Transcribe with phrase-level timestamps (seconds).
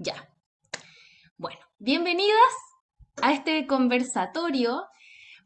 [0.00, 0.14] Ya.
[1.38, 2.54] Bueno, bienvenidas
[3.20, 4.84] a este conversatorio.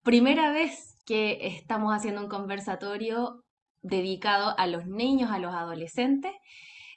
[0.02, 3.44] Primera vez que estamos haciendo un conversatorio
[3.80, 6.32] dedicado a los niños, a los adolescentes.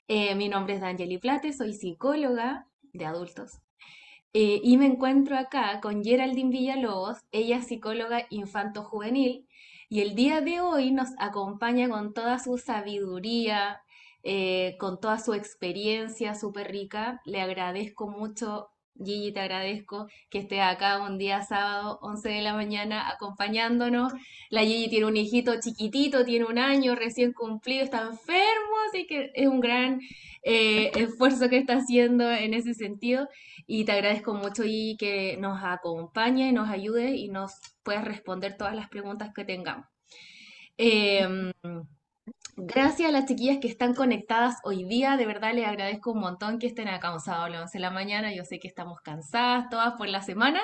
[0.10, 3.62] Eh, mi nombre es D'Angeli Plate, soy psicóloga de adultos.
[4.34, 9.48] Eh, y me encuentro acá con Geraldine Villalobos, ella es psicóloga infanto-juvenil,
[9.88, 13.82] y el día de hoy nos acompaña con toda su sabiduría,
[14.28, 17.22] eh, con toda su experiencia súper rica.
[17.26, 22.56] Le agradezco mucho, Gigi, te agradezco que estés acá un día sábado, 11 de la
[22.56, 24.14] mañana, acompañándonos.
[24.50, 29.30] La Gigi tiene un hijito chiquitito, tiene un año recién cumplido, está enfermo, así que
[29.36, 30.02] es un gran
[30.42, 33.30] eh, esfuerzo que está haciendo en ese sentido.
[33.68, 38.76] Y te agradezco mucho, Gigi, que nos acompañe, nos ayude y nos puedas responder todas
[38.76, 39.86] las preguntas que tengamos.
[40.78, 41.52] Em,
[42.58, 46.58] Gracias a las chiquillas que están conectadas hoy día, de verdad les agradezco un montón
[46.58, 48.34] que estén acá un a las 11 de la mañana.
[48.34, 50.62] Yo sé que estamos cansadas todas por la semana,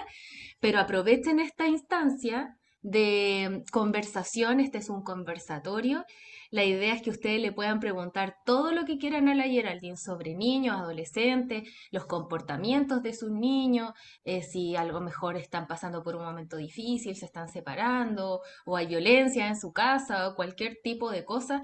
[0.61, 4.61] pero aprovechen esta instancia de conversación.
[4.61, 6.05] Este es un conversatorio
[6.51, 9.95] la idea es que ustedes le puedan preguntar todo lo que quieran a la Geraldine
[9.95, 13.91] sobre niños, adolescentes, los comportamientos de sus niños,
[14.25, 18.87] eh, si algo mejor están pasando por un momento difícil, se están separando, o hay
[18.87, 21.61] violencia en su casa, o cualquier tipo de cosa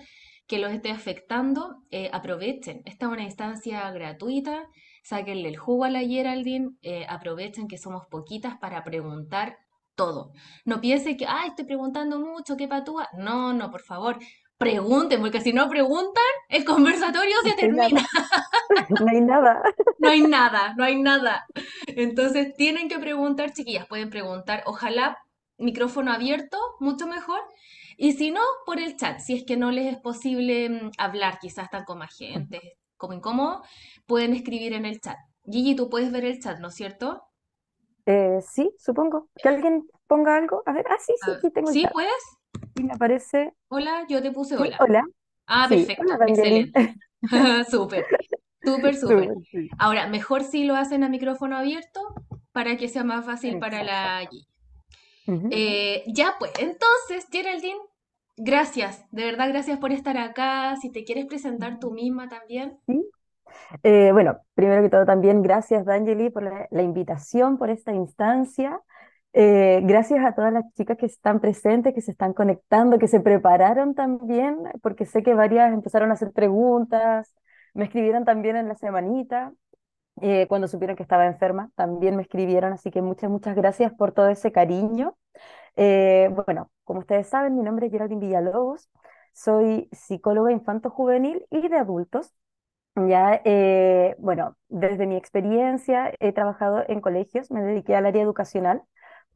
[0.48, 2.82] que los esté afectando, eh, aprovechen.
[2.86, 4.68] Esta es una instancia gratuita,
[5.04, 9.58] sáquenle el jugo a la Geraldine, eh, aprovechen que somos poquitas para preguntar
[9.96, 10.32] todo.
[10.64, 13.10] No piense que, ay, estoy preguntando mucho, qué patúa.
[13.18, 14.18] No, no, por favor,
[14.58, 18.06] pregunten, porque si no preguntan, el conversatorio se termina.
[18.90, 19.64] No hay nada.
[19.98, 21.46] No hay nada, no hay nada.
[21.88, 25.18] Entonces tienen que preguntar, chiquillas, pueden preguntar, ojalá
[25.58, 27.40] micrófono abierto, mucho mejor.
[27.98, 31.40] Y si no, por el chat, si es que no les es posible mm, hablar,
[31.40, 33.64] quizás están con más gente, como incómodo,
[34.06, 35.18] pueden escribir en el chat.
[35.50, 37.24] Gigi, tú puedes ver el chat, ¿no es cierto?
[38.06, 39.30] Eh, sí, supongo.
[39.36, 40.62] Que alguien ponga algo.
[40.66, 41.92] A ver, ah, sí, sí, sí, tengo el ¿Sí chat.
[41.92, 42.37] puedes?
[42.78, 43.54] Y me aparece.
[43.70, 44.78] Hola, yo te puse Sí, hola.
[44.80, 45.04] hola.
[45.48, 46.96] Ah, Sí, perfecto, hola, excelente.
[47.70, 48.06] Súper,
[48.64, 49.30] súper, súper.
[49.52, 49.70] Sí.
[49.80, 52.02] Ahora, mejor si lo hacen a micrófono abierto
[52.52, 54.30] para que sea más fácil para la.
[55.52, 57.80] Eh, ya pues, entonces, Geraldine,
[58.38, 60.76] gracias, de verdad gracias por estar acá.
[60.82, 62.78] Si te quieres presentar tú misma también.
[62.88, 63.10] Sí.
[63.84, 68.80] Eh, bueno, primero que todo también gracias, D'Angeli, por la, la invitación, por esta instancia.
[69.40, 73.20] Eh, gracias a todas las chicas que están presentes, que se están conectando, que se
[73.20, 77.36] prepararon también, porque sé que varias empezaron a hacer preguntas,
[77.76, 79.54] me escribieron también en la semanita,
[80.22, 84.12] eh, cuando supieron que estaba enferma, también me escribieron, así que muchas, muchas gracias por
[84.12, 85.16] todo ese cariño.
[85.76, 88.90] Eh, bueno, como ustedes saben, mi nombre es Geraldine Villalobos,
[89.34, 92.34] soy psicóloga infanto-juvenil y de adultos.
[92.96, 98.82] Ya, eh, bueno, desde mi experiencia he trabajado en colegios, me dediqué al área educacional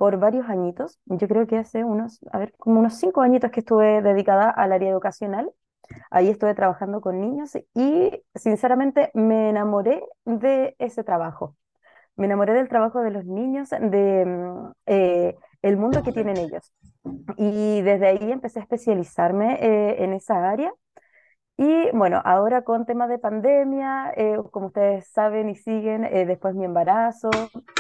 [0.02, 1.00] por varios añitos.
[1.06, 4.72] Yo creo que hace unos, a ver, como unos cinco añitos que estuve dedicada al
[4.72, 5.52] área educacional.
[6.10, 11.56] Ahí estuve trabajando con niños y sinceramente me enamoré de ese trabajo.
[12.16, 16.74] Me enamoré del trabajo de los niños, de mm, eh, el mundo que tienen ellos.
[17.38, 20.74] Y desde ahí empecé a especializarme eh, en esa área
[21.58, 26.56] y bueno, ahora con temas de pandemia, eh, como ustedes saben y siguen, eh, después
[26.56, 27.30] mi embarazo,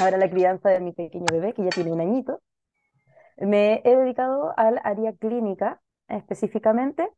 [0.01, 2.41] ahora la crianza de mi pequeño bebé, que ya tiene un añito,
[3.37, 7.09] me he dedicado al área clínica específicamente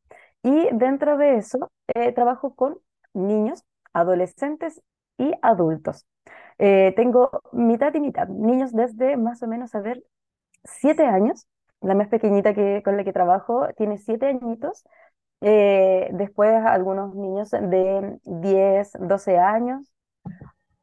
[0.43, 2.77] y dentro de eso eh, trabajo con
[3.13, 3.63] niños,
[3.93, 4.81] adolescentes
[5.17, 6.05] y adultos.
[6.59, 10.03] Eh, tengo mitad y mitad, niños desde más o menos, a ver,
[10.63, 11.47] siete años.
[11.81, 14.85] La más pequeñita que, con la que trabajo tiene siete añitos
[15.43, 19.93] eh, después algunos niños de 10 12 años,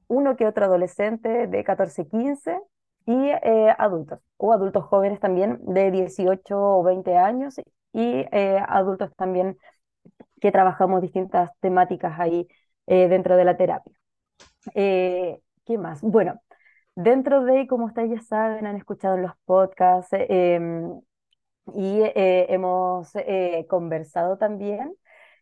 [0.09, 2.59] uno que otro adolescente de 14 15
[3.07, 7.59] y eh, adultos, o adultos jóvenes también de 18 o 20 años
[7.93, 9.57] y eh, adultos también
[10.41, 12.49] que trabajamos distintas temáticas ahí
[12.87, 13.93] eh, dentro de la terapia.
[14.75, 16.03] Eh, ¿qué más?
[16.03, 16.41] Bueno,
[16.97, 21.01] dentro de, como ustedes ya saben, han escuchado en los podcasts, em,
[21.75, 24.97] y eh, hemos eh, conversado también.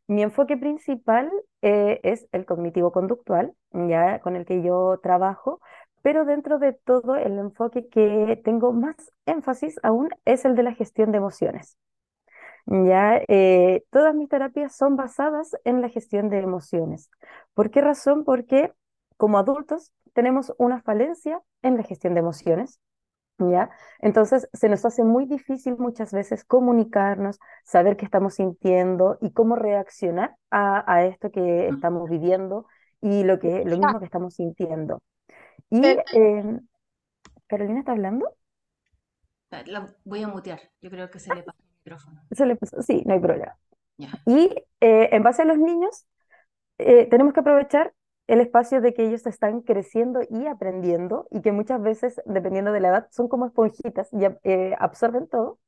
[0.06, 1.30] Mi enfoque principal
[1.62, 5.60] eh, es el cognitivo-conductual, ya con el que yo trabajo,
[6.02, 10.74] pero dentro de todo el enfoque que tengo más énfasis aún es el de la
[10.74, 11.76] gestión de emociones.
[12.66, 13.22] Ya,
[13.90, 17.10] todas mis terapias son basadas en la gestión de emociones.
[17.54, 18.24] ¿Por qué razón?
[18.24, 18.72] Porque
[19.16, 22.80] como adultos tenemos una falencia en la gestión de emociones.
[23.38, 23.70] ¿Ya?
[24.00, 29.54] Entonces se nos hace muy difícil muchas veces comunicarnos, saber qué estamos sintiendo y cómo
[29.54, 32.66] reaccionar a, a esto que estamos viviendo
[33.00, 35.02] y lo que, lo mismo que estamos sintiendo.
[35.70, 35.80] Y
[36.12, 36.60] eh,
[37.48, 38.34] Carolina está hablando,
[39.66, 40.60] La voy a mutear.
[40.80, 42.22] Yo creo que se le pasa el micrófono.
[42.30, 43.56] se le puso- sí, no hay problema.
[44.26, 44.50] Y
[44.80, 46.06] eh, en base a los niños,
[46.78, 47.94] eh, tenemos que aprovechar
[48.28, 52.80] el espacio de que ellos están creciendo y aprendiendo y que muchas veces, dependiendo de
[52.80, 55.58] la edad, son como esponjitas y eh, absorben todo.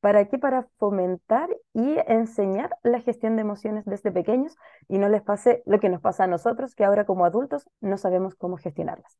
[0.00, 0.38] ¿Para qué?
[0.38, 4.54] Para fomentar y enseñar la gestión de emociones desde pequeños
[4.86, 7.96] y no les pase lo que nos pasa a nosotros, que ahora como adultos no
[7.96, 9.18] sabemos cómo gestionarlas.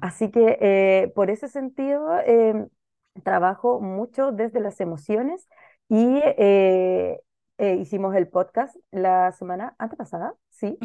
[0.00, 2.68] Así que eh, por ese sentido, em,
[3.22, 5.46] trabajo mucho desde las emociones
[5.90, 7.20] y eh,
[7.58, 10.78] hicimos el podcast la semana antepasada, sí,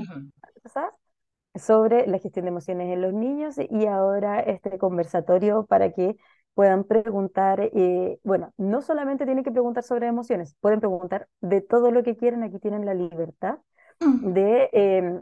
[1.56, 6.16] sobre la gestión de emociones en los niños y ahora este conversatorio para que
[6.54, 11.92] puedan preguntar, eh, bueno, no solamente tienen que preguntar sobre emociones, pueden preguntar de todo
[11.92, 13.60] lo que quieran, aquí tienen la libertad
[14.00, 15.22] de em,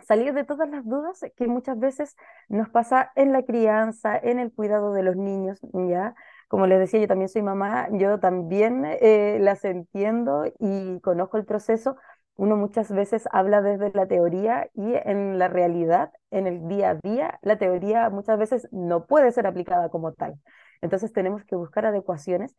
[0.00, 2.16] salir de todas las dudas que muchas veces
[2.48, 6.14] nos pasa en la crianza, en el cuidado de los niños, ¿ya?
[6.48, 11.44] Como les decía, yo también soy mamá, yo también eh, las entiendo y conozco el
[11.44, 11.96] proceso.
[12.36, 16.94] Uno muchas veces habla desde la teoría y en la realidad, en el día a
[16.94, 20.34] día, la teoría muchas veces no puede ser aplicada como tal.
[20.80, 22.54] Entonces tenemos que buscar adecuaciones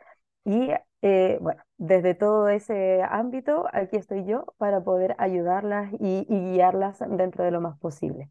[0.45, 0.69] y
[1.01, 6.99] eh, bueno, desde todo ese ámbito, aquí estoy yo para poder ayudarlas y, y guiarlas
[7.09, 8.29] dentro de lo más posible.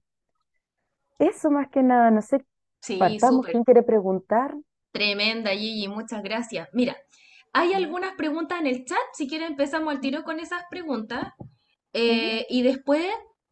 [1.18, 2.44] Eso más que nada, no sé,
[2.80, 3.46] Sí, partamos.
[3.50, 4.54] ¿quién quiere preguntar?
[4.92, 6.68] Tremenda, Gigi, muchas gracias.
[6.72, 6.96] Mira,
[7.52, 8.98] hay algunas preguntas en el chat.
[9.14, 11.32] Si quieren, empezamos al tiro con esas preguntas.
[11.92, 13.06] Eh, y después,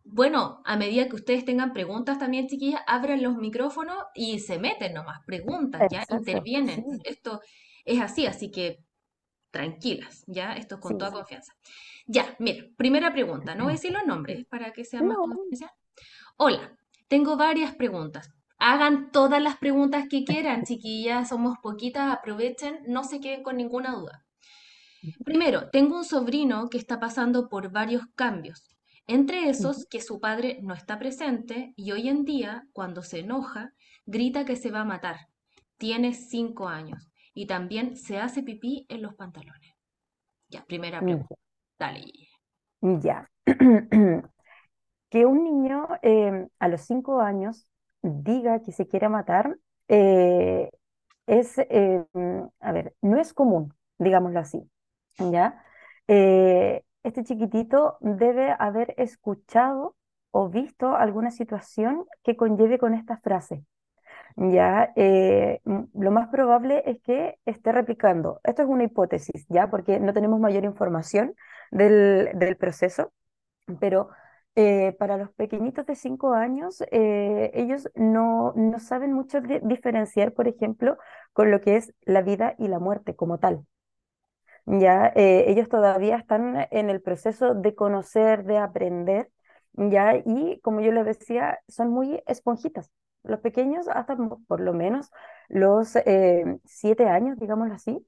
[0.04, 4.94] bueno, a medida que ustedes tengan preguntas también, chiquillas, abran los micrófonos y se meten
[4.94, 6.84] nomás, preguntas, ya, Exacto, sí, intervienen.
[7.04, 7.40] Esto
[7.84, 8.78] es así, así que
[9.50, 11.16] tranquilas, ya, esto es con sí, toda sí.
[11.16, 11.52] confianza.
[12.06, 15.22] Ya, mira, primera pregunta, no voy a decir los nombres para que sea más No,
[15.22, 15.70] confidencial.
[16.36, 16.76] Hola,
[17.08, 18.30] tengo varias preguntas.
[18.60, 23.92] Hagan todas las preguntas que quieran, chiquillas, somos poquitas, aprovechen, no se queden con ninguna
[23.94, 24.26] duda.
[25.24, 28.68] Primero, tengo un sobrino que está pasando por varios cambios,
[29.06, 33.72] entre esos que su padre no está presente y hoy en día, cuando se enoja,
[34.04, 35.28] grita que se va a matar.
[35.78, 39.74] Tiene cinco años y también se hace pipí en los pantalones.
[40.50, 41.34] Ya, primera pregunta.
[41.78, 42.12] Dale.
[42.82, 43.30] Ya.
[45.10, 47.66] Que un niño eh, a los cinco años
[48.02, 49.56] diga que se quiere matar
[49.88, 50.70] eh,
[51.26, 52.04] es, eh,
[52.60, 54.68] a ver, no es común, digámoslo así,
[55.18, 55.62] ¿ya?
[56.08, 59.96] Eh, este chiquitito debe haber escuchado
[60.32, 63.64] o visto alguna situación que conlleve con esta frase,
[64.36, 64.92] ¿ya?
[65.64, 68.40] Mm, lo más probable es que esté replicando.
[68.44, 69.70] Esto es una hipótesis, ¿ya?
[69.70, 71.34] Porque no tenemos mayor información
[71.70, 73.12] del, del proceso
[73.80, 74.10] pero
[74.56, 80.32] eh, para los pequeñitos de 5 años, eh, ellos no, no saben mucho di- diferenciar,
[80.34, 80.98] por ejemplo,
[81.32, 83.66] con lo que es la vida y la muerte como tal.
[84.66, 89.30] Ya, Eh, ellos todavía están en el proceso de conocer, de aprender,
[89.74, 92.90] ya, y como yo les decía, son muy esponjitas.
[93.22, 94.16] Los pequeños, hasta
[94.46, 95.10] por lo menos
[95.48, 95.96] los
[96.64, 98.06] 7 años, digámoslo así,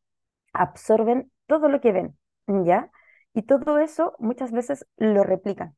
[0.53, 2.19] absorben todo lo que ven,
[2.67, 2.91] ¿ya?
[3.35, 5.77] Y todo eso muchas veces lo replican.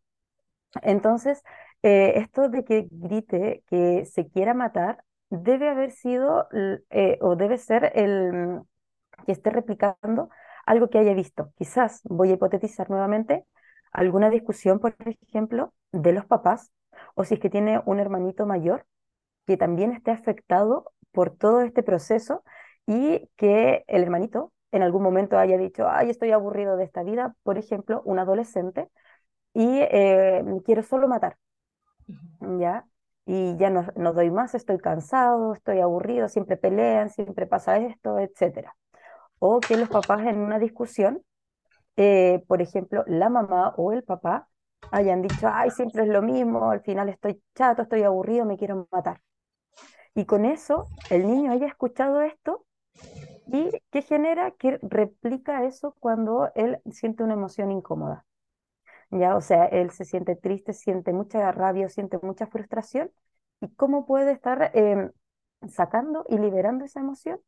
[0.82, 1.42] Entonces,
[1.82, 6.48] eh, esto de que grite que se quiera matar debe haber sido
[6.90, 8.66] eh, o debe ser el mm,
[9.26, 10.28] que esté replicando
[10.66, 11.52] algo que haya visto.
[11.56, 13.44] Quizás voy a hipotetizar nuevamente
[13.92, 16.72] alguna discusión, por ejemplo, de los papás,
[17.14, 18.86] o si es que tiene un hermanito mayor
[19.46, 22.44] que también esté afectado por todo este proceso
[22.86, 27.36] y que el hermanito en algún momento haya dicho, ay, estoy aburrido de esta vida,
[27.44, 28.88] por ejemplo, un adolescente,
[29.54, 31.38] y eh, me quiero solo matar.
[32.58, 32.86] ¿ya?
[33.26, 38.18] Y ya no, no doy más, estoy cansado, estoy aburrido, siempre pelean, siempre pasa esto,
[38.18, 38.76] etcétera.
[39.38, 41.22] O que los papás en una discusión,
[41.96, 44.48] eh, por ejemplo, la mamá o el papá
[44.92, 48.88] hayan dicho, ay, siempre es lo mismo, al final estoy chato, estoy aburrido, me quiero
[48.92, 49.22] matar.
[50.14, 52.66] Y con eso, el niño haya escuchado esto
[53.46, 58.24] y que genera que replica eso cuando él siente una emoción incómoda.
[59.10, 63.10] Ya, o sea, él se siente triste, siente mucha rabia, siente mucha frustración.
[63.60, 65.10] ¿Y cómo puede estar em,
[65.68, 67.40] sacando y liberando esa emoción?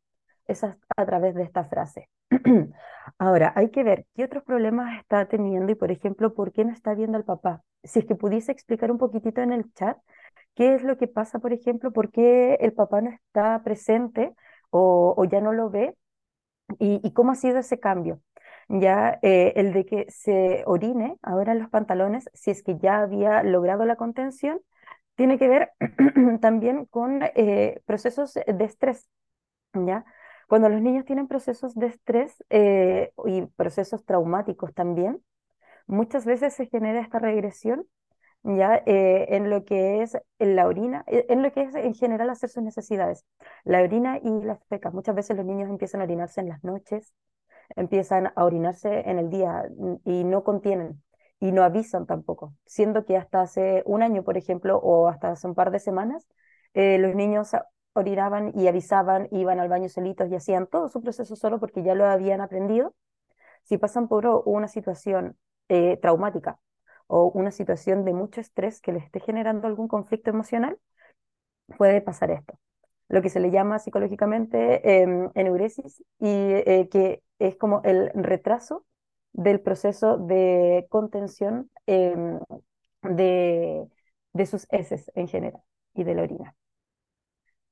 [0.47, 2.09] Es a, través de esta frase.
[3.19, 6.73] Ahora, hay que ver qué otros problemas está teniendo y, por ejemplo, por qué no
[6.73, 7.63] está viendo al papá.
[7.83, 9.99] Si es que pudiese explicar un poquitito en el chat
[10.55, 14.35] qué es lo que pasa, por ejemplo, por qué el papá no está presente
[14.71, 15.97] o, ya no lo ve
[16.79, 18.21] y cómo ha sido ese cambio.
[18.69, 23.01] Ya eh, el de que se orine ahora en los pantalones, si es que ya
[23.01, 24.61] había logrado la contención,
[25.15, 25.73] tiene que ver
[26.41, 29.09] también con eh, procesos de estrés,
[29.75, 30.05] ¿ya?
[30.49, 35.23] Cuando los niños tienen procesos de estrés eh, y procesos traumáticos también,
[35.87, 37.87] muchas veces se genera esta regresión
[38.45, 42.63] ya en lo que es la orina, en lo que es en general hacer sus
[42.63, 43.25] necesidades.
[43.65, 44.95] La orina y las fecas.
[44.95, 47.13] Muchas veces los niños empiezan a orinarse en las noches,
[47.75, 51.03] empiezan a orinarse en el día mm, y no contienen
[51.41, 55.47] y no avisan tampoco, siendo que hasta hace un año, por ejemplo, o hasta hace
[55.47, 56.27] un par de semanas,
[56.75, 57.51] eh, los niños
[57.93, 61.95] orinaban y avisaban, iban al baño solitos y hacían todo su proceso solo porque ya
[61.95, 62.95] lo habían aprendido.
[63.65, 65.37] Si pasan por una situación
[66.01, 66.59] traumática
[67.09, 70.79] o una situación de mucho estrés que le esté generando algún conflicto emocional,
[71.79, 72.59] puede pasar esto.
[73.09, 78.85] Lo que se le llama psicológicamente eh, enuresis y eh, que es como el retraso
[79.33, 82.41] del proceso de contención em,
[83.03, 83.87] de,
[84.33, 85.63] de sus heces en general
[85.95, 86.57] y de la orina.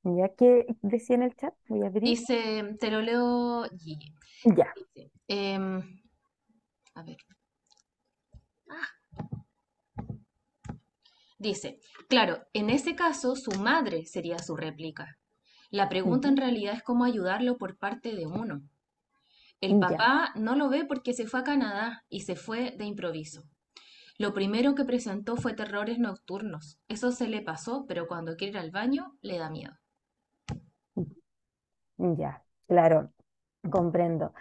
[0.03, 1.53] ¿Ya que decía en el chat?
[1.67, 2.03] Voy a abrir.
[2.03, 4.13] Dice, te lo leo, Gigi.
[4.43, 4.71] Ya.
[4.75, 5.81] Dice, em,
[6.93, 7.17] a ver.
[11.39, 15.17] Dice, claro, en ese caso su madre sería su réplica.
[15.69, 18.63] La pregunta en realidad es cómo ayudarlo por parte de uno.
[19.59, 19.97] El Ya.
[19.97, 23.43] papá no lo ve porque se fue a Canadá y se fue de improviso.
[24.17, 26.79] Lo primero que presentó fue terrores nocturnos.
[26.89, 29.73] Eso se le pasó, pero cuando quiere ir al baño le da miedo.
[31.97, 33.13] Ya, claro,
[33.71, 34.33] comprendo.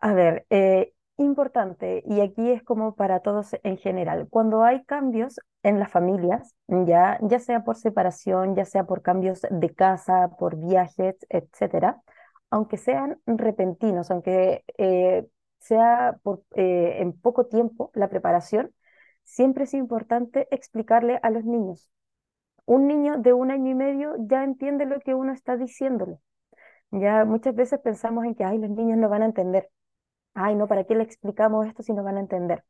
[0.00, 5.38] A ver, eh, importante, y aquí es como para todos en general, cuando hay cambios
[5.62, 10.56] en las familias, ya, ya sea por separación, ya sea por cambios de casa, por
[10.56, 12.02] viajes, etcétera,
[12.50, 15.26] aunque sean repentinos, aunque eh,
[15.58, 18.74] sea por, eh, en poco tiempo la preparación,
[19.24, 21.88] siempre es importante explicarle a los niños.
[22.66, 26.18] Un niño de un año y medio ya entiende lo que uno está diciéndole.
[26.90, 29.68] Ya muchas veces pensamos en que, ay, los niños no van a entender.
[30.34, 32.64] Ay, no, ¿para qué le explicamos esto si no van a entender?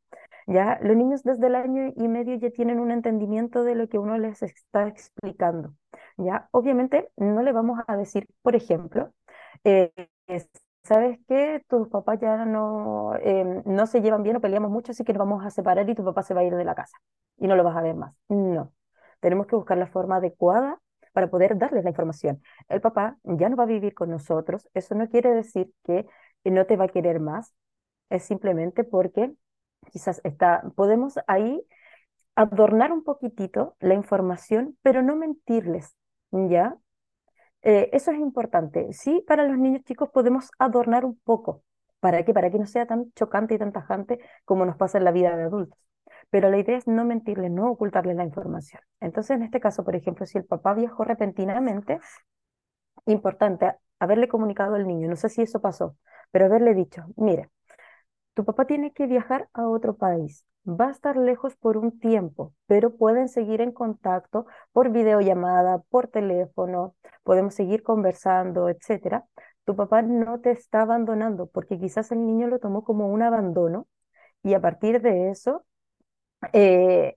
[0.47, 3.99] Ya, los niños desde el año y medio ya tienen un entendimiento de lo que
[3.99, 5.75] uno les está explicando.
[6.19, 9.13] Ya, obviamente no le vamos a decir, por ejemplo,
[9.65, 9.93] eh,
[10.29, 10.49] es-
[10.85, 11.65] ¿sabes qué?
[11.69, 15.21] Tus papás ya no, em, no se llevan bien o peleamos mucho, así que nos
[15.21, 16.97] vamos a separar y tu papá se va a ir de la casa
[17.39, 18.15] y no lo vas a ver más.
[18.29, 18.73] No,
[19.21, 20.81] tenemos que buscar la forma adecuada
[21.13, 22.43] para poder darles la información.
[22.69, 26.07] El papá ya no va a vivir con nosotros, eso no quiere decir que
[26.51, 27.55] no te va a querer más,
[28.11, 29.33] es simplemente porque
[29.93, 31.63] quizás está, podemos ahí
[32.37, 35.97] adornar un poquitito la información, pero no mentirles,
[36.31, 36.77] ¿ya?
[37.63, 38.93] Eh, eso es importante.
[38.93, 41.63] Sí, para los niños chicos podemos adornar un poco.
[42.01, 42.35] ¿Para qué?
[42.35, 45.37] Para que no sea tan chocante y tan tajante como nos pasa en la vida
[45.37, 45.79] de adultos.
[46.31, 48.83] Pero la idea es no mentirles, no ocultarles la información.
[49.01, 52.01] Entonces, en este caso, por ejemplo, si el papá viajó repentinamente,
[53.07, 55.97] importante haberle comunicado al niño, no sé si eso pasó,
[56.33, 57.51] pero haberle dicho, mire,
[58.35, 60.47] tu papá tiene que viajar a otro país.
[60.69, 66.09] Va a estar lejos por un tiempo, pero pueden seguir en contacto por videollamada, por
[66.09, 69.27] teléfono, podemos seguir conversando, etcétera.
[69.65, 73.89] Tu papá no te está abandonando porque quizás el niño lo tomó como un abandono
[74.43, 75.65] y a partir de eso
[76.53, 77.15] eh,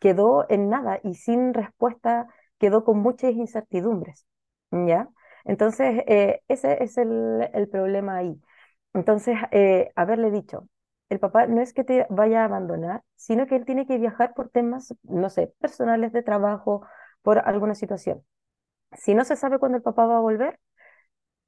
[0.00, 2.28] quedó en nada y sin respuesta,
[2.58, 4.26] quedó con muchas incertidumbres,
[4.70, 5.08] ¿ya?
[5.44, 8.40] Entonces, eh, ese es el, el problema ahí.
[8.94, 10.68] Entonces, eh, haberle dicho,
[11.10, 14.34] el papá no es que te vaya a abandonar, sino que él tiene que viajar
[14.34, 16.86] por temas, no sé, personales de trabajo,
[17.22, 18.24] por alguna situación.
[18.92, 20.60] Si no se sabe cuándo el papá va a volver,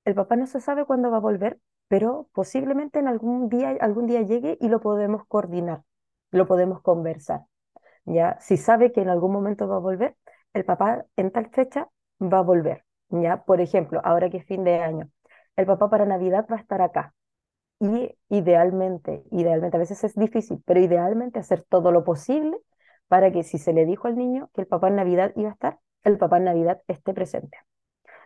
[0.04, 4.06] el papá no se sabe cuándo va a volver, pero posiblemente en algún día, algún
[4.06, 5.82] día llegue y lo podemos coordinar,
[6.30, 7.42] lo podemos conversar.
[8.04, 8.38] ¿ya?
[8.40, 10.16] Si sabe que en algún momento va a volver,
[10.54, 11.88] el papá en tal fecha
[12.20, 13.44] va a volver, ¿ya?
[13.44, 15.10] Por ejemplo, ahora que es fin de año,
[15.56, 17.14] el papá para Navidad va a estar acá.
[17.78, 22.56] Y idealmente, idealmente, a veces es difícil, pero idealmente hacer todo lo posible
[23.09, 25.52] para que si se le dijo al niño que el papá en Navidad iba a
[25.52, 27.59] estar, el papá en Navidad esté presente,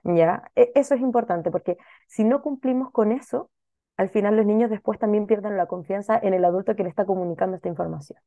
[0.05, 0.51] ¿ya?
[0.57, 1.79] E- Eso es importante porque
[2.09, 3.51] si no cumplimos con eso,
[3.97, 7.07] al final los niños después también pierden la confianza en el adulto que le está
[7.07, 8.21] comunicando esta información,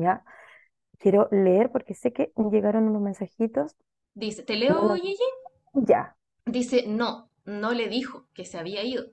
[0.00, 0.24] ¿ya?
[0.98, 3.76] Quiero leer porque sé que llegaron unos mensajitos.
[4.14, 5.22] Dice, ¿te leo, Gigi?
[5.88, 6.16] ya.
[6.46, 9.12] Dice, no, no le dijo que se había ido.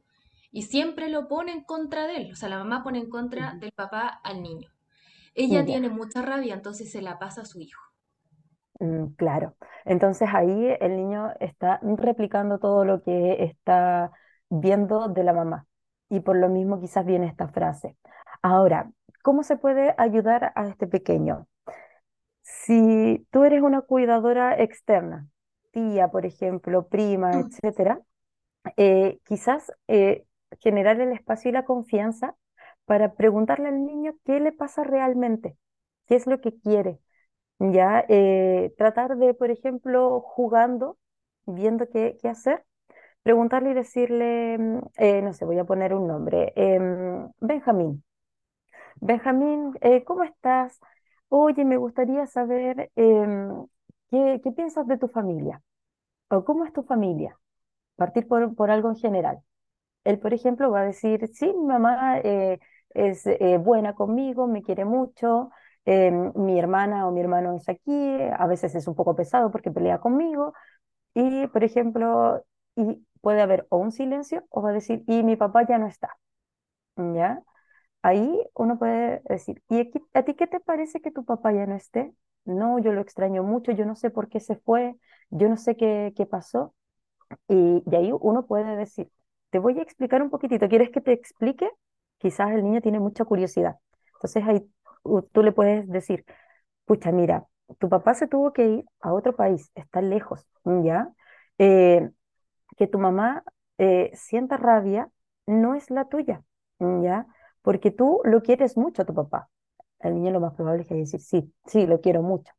[0.53, 2.31] Y siempre lo pone en contra de él.
[2.33, 4.71] O sea, la mamá pone en contra del papá al niño.
[5.35, 7.81] Ella Ya, tiene mucha rabia, entonces se la pasa a su hijo.
[8.79, 9.55] mm, claro.
[9.85, 14.11] Entonces ahí el niño está replicando todo lo que está
[14.49, 15.67] viendo de la mamá.
[16.09, 17.97] y por lo mismo quizás viene esta frase.
[18.43, 18.91] Ahora,
[19.23, 21.47] ¿cómo se puede ayudar a este pequeño?
[22.43, 25.27] Si tú eres una cuidadora externa,
[25.71, 28.01] tía, por ejemplo, prima, etcétera,
[28.77, 30.25] eh, quizás eh,
[30.61, 32.35] generar el espacio y la confianza
[32.85, 35.57] para preguntarle al niño qué le pasa realmente,
[36.07, 36.99] qué es lo que quiere.
[37.59, 40.97] Ya, eh, tratar de, por ejemplo, jugando,
[41.45, 42.65] viendo qué, qué hacer,
[43.23, 44.79] preguntarle y decirle, mm,
[45.25, 48.03] no sé, voy a poner un nombre, em, Benjamín.
[49.01, 49.73] Benjamín,
[50.05, 50.79] ¿cómo estás?
[51.29, 53.65] Oye, me gustaría saber em,
[54.11, 55.61] ¿qué, qué piensas de tu familia?
[56.29, 57.39] ¿O cómo es tu familia?
[57.97, 59.39] Partir por, por algo en general.
[60.03, 62.59] Él, por ejemplo, va a decir, sí, mi mamá eh,
[62.93, 65.49] es eh, buena conmigo, me quiere mucho,
[65.85, 67.91] em, mi hermana o mi hermano es aquí,
[68.37, 70.53] a veces es un poco pesado porque pelea conmigo,
[71.15, 72.43] y, por ejemplo,
[72.75, 75.87] y puede haber o un silencio o va a decir, y mi papá ya no
[75.87, 76.17] está,
[76.97, 77.41] ¿ya?
[78.03, 81.75] Ahí uno puede decir, ¿y a ti qué te parece que tu papá ya no
[81.75, 82.13] esté?
[82.45, 84.95] No, yo lo extraño mucho, yo no sé por qué se fue,
[85.31, 86.75] yo no sé qué, qué pasó.
[87.47, 89.09] Y de ahí uno puede decir,
[89.53, 91.69] te voy a explicar un poquitito, ¿quieres que te explique?
[92.17, 93.77] Quizás el niño tiene mucha curiosidad.
[94.15, 94.67] Entonces ahí
[95.31, 96.25] tú le puedes decir,
[96.85, 97.45] pucha, mira,
[97.79, 100.47] tu papá se tuvo que ir a otro país, está lejos,
[100.83, 101.09] ¿ya?
[101.59, 102.09] Eh,
[102.77, 103.43] que tu mamá
[103.77, 105.09] eh, sienta rabia
[105.45, 106.43] no es la tuya,
[106.79, 107.27] ¿ya?
[107.61, 109.49] porque tú lo quieres mucho a tu papá.
[109.99, 112.53] El niño lo más probable es que decir, sí, sí, lo quiero mucho.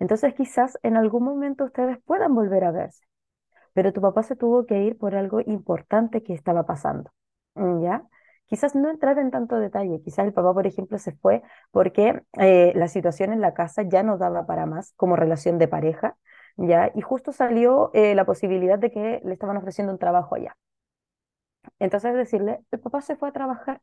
[0.00, 3.04] Entonces quizás en algún momento ustedes puedan volver a verse,
[3.74, 7.10] pero tu papá se tuvo que ir por algo importante que estaba pasando,
[7.56, 8.04] ¿ya?
[8.46, 12.72] Quizás no entrar en tanto detalle, quizás el papá, por ejemplo, se fue porque eh,
[12.76, 16.16] la situación en la casa ya no daba para más como relación de pareja,
[16.56, 16.92] ¿ya?
[16.94, 20.56] Y justo salió eh, la posibilidad de que le estaban ofreciendo un trabajo allá.
[21.78, 23.80] Entonces decirle, el papá se fue a trabajar,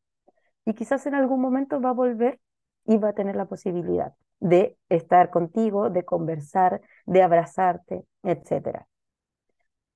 [0.65, 2.41] y quizás en algún momento va a volver
[2.86, 8.88] y va a tener la posibilidad de estar contigo, de conversar, de abrazarte, etc.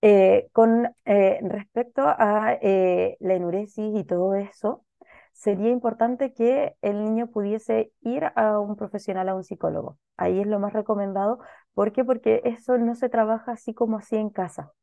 [0.06, 4.86] Eh, con eh, respecto a eh, la enuresis y todo eso,
[5.32, 9.98] sería importante que el niño pudiese ir a un profesional, a un psicólogo.
[10.18, 11.40] Ahí es lo más recomendado.
[11.74, 12.04] ¿Por qué?
[12.04, 14.74] Porque eso no se trabaja así como así en casa.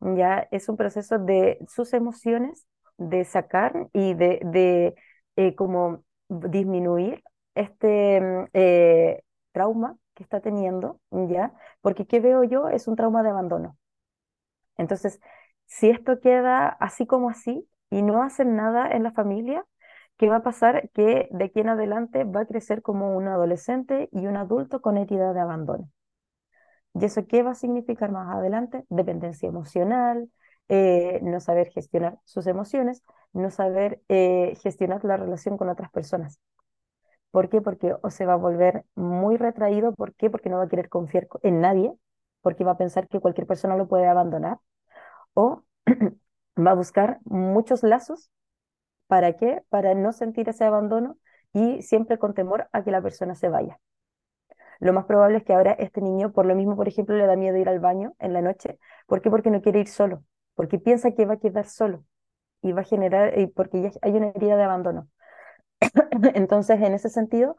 [0.00, 2.66] Ya es un proceso de sus emociones,
[2.98, 4.94] de sacar y de,
[5.36, 7.22] de como disminuir
[7.54, 8.46] este mm,
[9.52, 11.52] trauma que está teniendo, ¿ya?
[11.82, 12.68] Porque ¿qué veo yo?
[12.68, 13.76] Es un trauma de abandono.
[14.78, 15.20] Entonces,
[15.66, 19.64] si esto queda así como así y no hacen nada en la familia,
[20.16, 20.90] ¿qué va a pasar?
[20.90, 24.96] Que de aquí en adelante va a crecer como un adolescente y un adulto con
[24.98, 25.90] herida de abandono.
[26.94, 28.84] ¿Y eso qué va a significar más adelante?
[28.88, 30.30] Dependencia emocional,
[30.68, 36.40] eh, no saber gestionar sus emociones, no saber eh, gestionar la relación con otras personas.
[37.30, 37.60] ¿Por qué?
[37.62, 39.94] Porque o se va a volver muy retraído.
[39.94, 40.30] ¿Por qué?
[40.30, 41.92] Porque no va a querer confiar en nadie,
[42.46, 44.58] porque va a pensar que cualquier persona lo puede abandonar.
[45.34, 45.64] O
[46.56, 48.30] va a buscar muchos lazos.
[49.08, 49.64] ¿Para qué?
[49.68, 51.18] Para no sentir ese abandono
[51.52, 53.80] y siempre con temor a que la persona se vaya.
[54.78, 57.34] Lo más probable es que ahora este niño, por lo mismo, por ejemplo, le da
[57.34, 58.78] miedo ir al baño en la noche.
[59.08, 59.28] ¿Por qué?
[59.28, 60.22] Porque no quiere ir solo,
[60.54, 62.04] porque piensa que va a quedar solo
[62.62, 65.08] y va a generar, porque ya hay una herida de abandono.
[66.34, 67.56] Entonces, en ese sentido,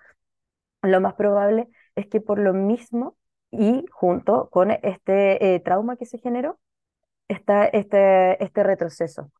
[0.82, 3.18] lo más probable es que por lo mismo
[3.52, 6.60] y junto con este eh, trauma que se generó,
[7.30, 9.32] está este, este retroceso.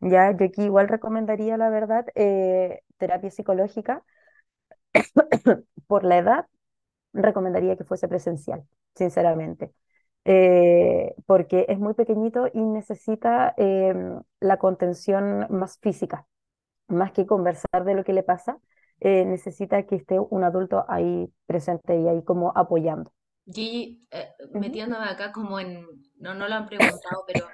[0.00, 4.04] Ya, yo aquí igual recomendaría, la verdad, eh, terapia psicológica.
[5.86, 6.46] por la edad,
[7.12, 9.72] recomendaría que fuese presencial, sinceramente.
[10.24, 16.26] Eh, porque es muy pequeñito y necesita em, la contención más física,
[16.88, 18.58] más que conversar de lo que le pasa,
[19.00, 23.12] eh, necesita que esté un adulto ahí presente y ahí como apoyando.
[23.46, 25.86] Y eh, metiéndome acá como en,
[26.18, 27.46] no, no lo han preguntado, pero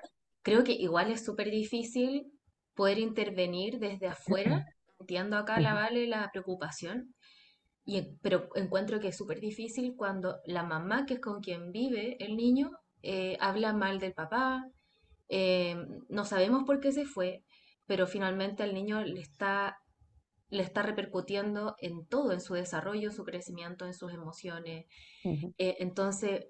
[0.43, 2.33] creo que igual es súper difícil
[2.75, 4.65] poder intervenir desde afuera.
[4.99, 7.15] Entiendo acá la Vale la preocupación,
[8.23, 12.37] pero encuentro que es súper difícil cuando la mamá, que es con quien vive el
[12.37, 12.71] niño,
[13.03, 14.65] eh, habla mal del papá,
[15.29, 15.77] eh,
[16.09, 17.43] no sabemos por qué se fue,
[17.87, 19.79] pero finalmente al niño le está,
[20.51, 24.87] le está repercutiendo en todo, en su desarrollo, en su crecimiento, en sus emociones.
[25.25, 26.47] Eh, entonces,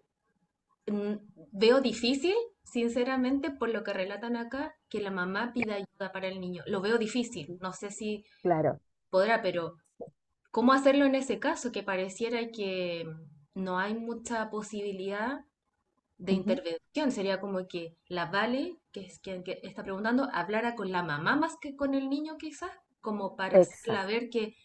[1.52, 2.34] veo difícil,
[2.64, 6.62] sinceramente, por lo que relatan acá, que la mamá pida ayuda para el niño.
[6.66, 8.80] Lo veo difícil, no sé si claro.
[9.10, 9.76] podrá, pero
[10.50, 11.70] ¿Cómo hacerlo en ese caso?
[11.70, 13.06] Que pareciera que
[13.54, 15.44] no hay mucha posibilidad
[16.18, 17.12] de intervención.
[17.12, 21.36] Sería como que la Vale, que es quien que está preguntando, hablara con la mamá
[21.36, 24.56] más que con el niño quizás, como para Exacto, ver que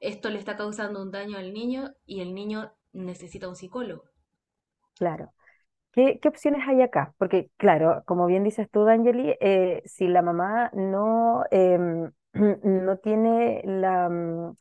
[0.00, 4.04] esto le está causando un daño al niño y el niño necesita un psicólogo.
[4.98, 5.32] claro.
[5.92, 7.14] ¿Qué, qué opciones hay acá?
[7.18, 12.12] Porque, claro, como bien dices tú, D'Angeli, eh, si la mamá no, em,
[12.64, 14.56] no tiene la, mm,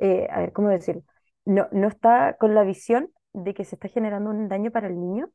[0.00, 1.02] eh, a ver, ¿cómo decir?
[1.46, 5.00] No, no está con la visión de que se está generando un daño para el
[5.00, 5.30] niño,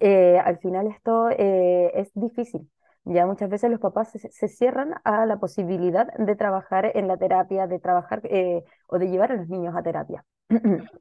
[0.00, 2.70] eh, al final esto eh, es difícil.
[3.04, 7.66] Ya muchas veces los papás se, cierran a la posibilidad de trabajar en la terapia,
[7.66, 10.24] de trabajar eh, o de llevar a los niños a terapia.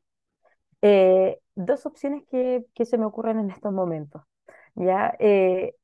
[0.84, 4.24] Eh, dos opciones que, que se me ocurren en estos momentos.
[4.74, 5.76] Ya, eh,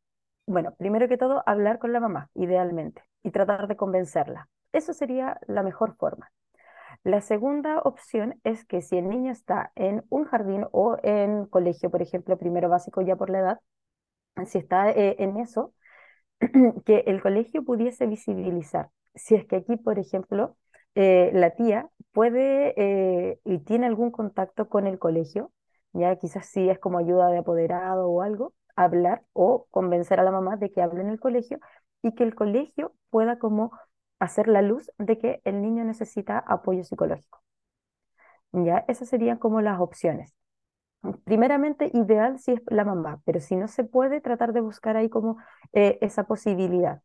[0.47, 4.49] bueno, primero que todo, hablar con la mamá, idealmente, y tratar de convencerla.
[4.73, 6.31] Eso sería la mejor forma.
[7.03, 11.91] La segunda opción es que si el niño está en un jardín o en colegio,
[11.91, 13.59] por ejemplo, primero básico ya por la edad,
[14.47, 15.75] si está en eso,
[16.85, 18.89] que el colegio pudiese visibilizar.
[19.15, 20.57] Si es que aquí, por ejemplo,
[20.95, 25.51] eh, la tía puede eh, y tiene algún contacto con el colegio,
[25.93, 30.31] ya quizás sí es como ayuda de apoderado o algo, hablar o convencer a la
[30.31, 31.59] mamá de que hable en el colegio
[32.01, 33.71] y que el colegio pueda como
[34.19, 37.41] hacer la luz de que el niño necesita apoyo psicológico.
[38.51, 40.33] Ya, esas serían como las opciones.
[41.25, 45.09] Primeramente, ideal si es la mamá, pero si no se puede, tratar de buscar ahí
[45.09, 45.37] como
[45.73, 47.01] eh, esa posibilidad.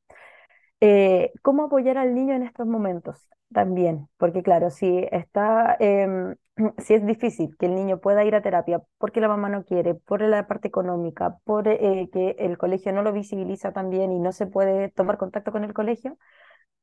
[0.81, 3.29] Eh, ¿cómo apoyar al niño en estos momentos?
[3.53, 6.37] También, porque claro, si está, em,
[6.79, 9.95] si es difícil que el niño pueda ir a terapia porque la mamá no quiere,
[9.95, 14.33] por la parte económica, por eh, que el colegio no lo visibiliza también y no
[14.33, 16.19] se puede tomar contacto con el colegio,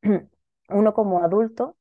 [0.69, 1.77] uno como adulto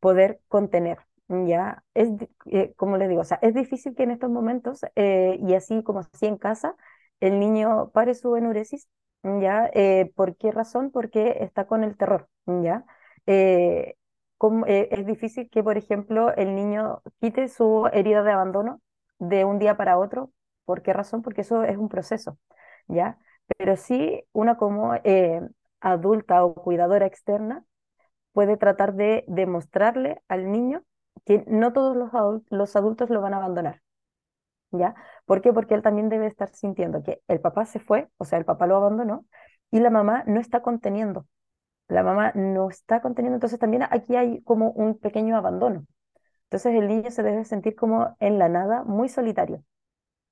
[0.00, 0.98] poder contener.
[1.28, 2.10] Ya, es,
[2.46, 5.82] eh, como les digo, o sea, es difícil que en estos momentos, eh, y así
[5.82, 6.76] como así en casa,
[7.20, 8.86] el niño pare su enuresis,
[9.22, 9.70] ¿ya?
[9.72, 10.90] Eh, ¿por qué razón?
[10.90, 12.84] Porque está con el terror, ¿ya?
[14.38, 18.80] Como- es difícil que, por ejemplo, el niño quite su herida de abandono
[19.18, 20.32] de un día para otro.
[20.64, 21.22] ¿Por qué razón?
[21.22, 22.38] Porque eso es un proceso,
[22.88, 23.18] ¿ya?
[23.56, 24.94] Pero sí, una como
[25.80, 27.64] adulta o cuidadora externa
[28.32, 30.84] puede tratar de demostrarle al niño
[31.24, 32.10] que no todos los
[32.50, 33.82] los adultos lo van a abandonar,
[34.70, 34.94] ¿ya?
[35.26, 35.52] ¿Por qué?
[35.52, 38.66] Porque él también debe estar sintiendo que el papá se fue, o sea, el papá
[38.66, 39.26] lo abandonó,
[39.70, 41.26] y la mamá no está conteniendo.
[41.88, 45.86] La mamá no está conteniendo, entonces también aquí hay como un pequeño abandono.
[46.44, 49.64] Entonces el niño se debe sentir como en la nada, muy solitario.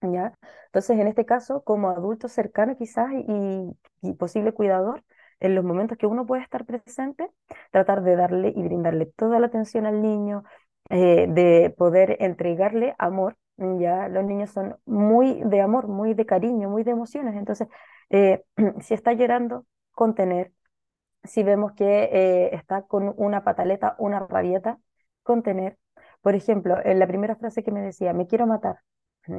[0.02, 0.34] ¿ya?
[0.66, 5.04] Entonces, en este caso, como adulto cercano quizás y, y posible cuidador,
[5.40, 7.30] en los momentos que uno puede estar presente,
[7.70, 10.44] tratar de darle y brindarle toda la atención al niño,
[10.90, 13.36] eh, de poder entregarle amor.
[13.58, 17.36] Ya los niños son muy de amor, muy de cariño, muy de emociones.
[17.36, 17.68] Entonces,
[18.10, 18.44] eh,
[18.80, 20.52] si está llorando, contener.
[21.24, 24.78] Si vemos que eh, está con una pataleta, una rabieta,
[25.22, 25.78] contener.
[26.22, 28.78] Por ejemplo, en la primera frase que me decía, me quiero matar,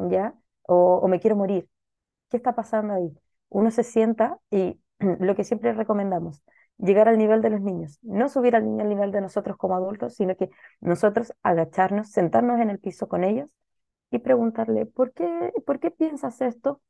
[0.10, 0.34] ¿ya?
[0.64, 1.68] o, o me quiero morir.
[2.30, 3.12] ¿Qué está pasando ahí?
[3.50, 6.42] Uno se sienta y lo que siempre recomendamos,
[6.82, 9.76] llegar al nivel de los niños, no subir al niño al nivel de nosotros como
[9.76, 10.50] adultos, sino que
[10.82, 13.50] nosotros agacharnos, sentarnos en el piso con ellos
[14.12, 16.82] y preguntarle, ¿por qué, por qué piensas esto?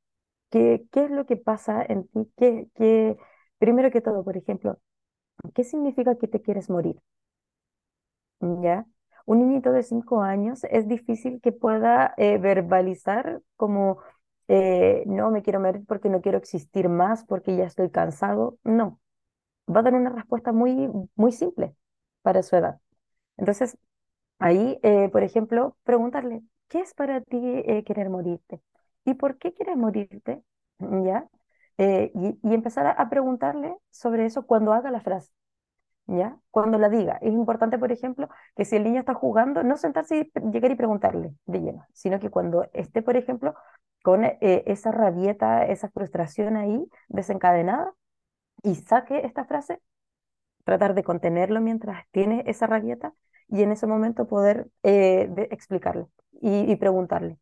[0.51, 2.71] ¿Qué, es lo que pasa en ti?
[2.75, 3.17] ¿Qué.
[3.59, 4.79] Primero que todo, por ejemplo,
[5.55, 7.01] ¿qué significa que te quieres morir?
[8.39, 8.85] ¿Ya?
[9.25, 13.99] Un niñito de cinco años es difícil que pueda eh, verbalizar como,
[14.47, 18.57] eh, no, me quiero morir porque no quiero existir más, porque ya estoy cansado.
[18.63, 19.00] No,
[19.67, 21.75] va a dar una respuesta muy, muy simple
[22.21, 22.79] para su edad.
[23.37, 23.77] Entonces,
[24.39, 28.61] ahí, eh, por ejemplo, preguntarle, ¿qué es para ti eh, querer morirte?
[29.05, 30.43] ¿Y por qué quieres morirte?
[30.79, 31.27] ¿Ya?
[31.77, 35.31] Eh, y, y empezar a preguntarle sobre eso cuando haga la frase.
[36.07, 36.37] ¿ya?
[36.51, 37.17] Cuando la diga.
[37.21, 40.75] Es importante, por ejemplo, que si el niño está jugando, no sentarse y llegar y
[40.75, 43.55] preguntarle de lleno, sino que cuando esté, por ejemplo,
[44.03, 47.93] con esa rabieta, esa frustración ahí desencadenada
[48.63, 49.81] y saque esta frase,
[50.65, 53.13] tratar de contenerlo mientras tiene esa rabieta
[53.49, 56.07] y en ese momento poder eh, explicarle
[56.41, 57.37] y, y preguntarle,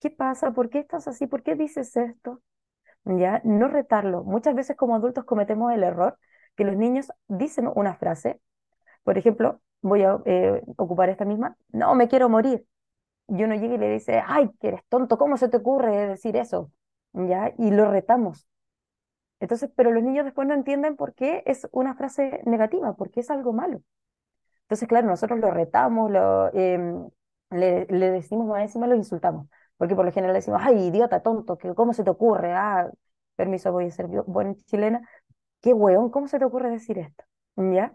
[0.00, 0.52] ¿qué pasa?
[0.52, 1.26] ¿Por qué estás así?
[1.26, 2.42] ¿Por qué dices esto?
[3.04, 3.40] ¿Ya?
[3.44, 4.24] No retarlo.
[4.24, 6.18] Muchas veces como adultos cometemos el error
[6.56, 8.40] que los niños dicen una frase
[9.04, 12.66] por ejemplo, voy a eh, ocupar esta misma, no, me quiero morir.
[13.28, 16.36] Y uno llega y le dice, ay, que eres tonto, ¿cómo se te ocurre decir
[16.36, 16.72] eso?
[17.12, 17.52] ¿Ya?
[17.58, 18.46] Y lo retamos.
[19.40, 23.30] Entonces, pero los niños después no entienden por qué es una frase negativa, porque es
[23.30, 23.82] algo malo.
[24.62, 27.08] Entonces, claro, nosotros lo retamos, lo, em,
[27.50, 29.46] le, le decimos más encima, lo insultamos.
[29.76, 32.52] porque por lo general decimos, ay, idiota, tonto, ¿cómo se te ocurre?
[32.52, 32.90] Ah,
[33.36, 35.00] permiso, voy a ser buena chilena.
[35.62, 37.24] Qué weón, ¿cómo se te ocurre decir esto?
[37.56, 37.94] ¿Ya?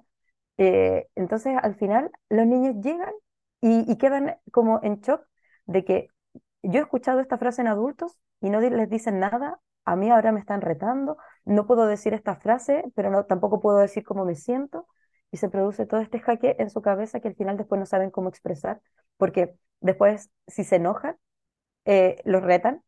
[0.58, 3.14] Eh, entonces, al final, los niños llegan
[3.62, 5.26] y, y quedan como en shock
[5.66, 6.08] de que
[6.64, 10.32] yo he escuchado esta frase en adultos y no les dicen nada, a mí ahora
[10.32, 14.36] me están retando, no puedo decir esta frase, pero no, tampoco puedo decir cómo me
[14.36, 14.88] siento,
[15.32, 18.12] y se produce todo este jaque en su cabeza que al final después no saben
[18.12, 18.82] cómo expresar,
[19.18, 21.18] porque después si se enojan,
[21.86, 22.84] eh, los retan,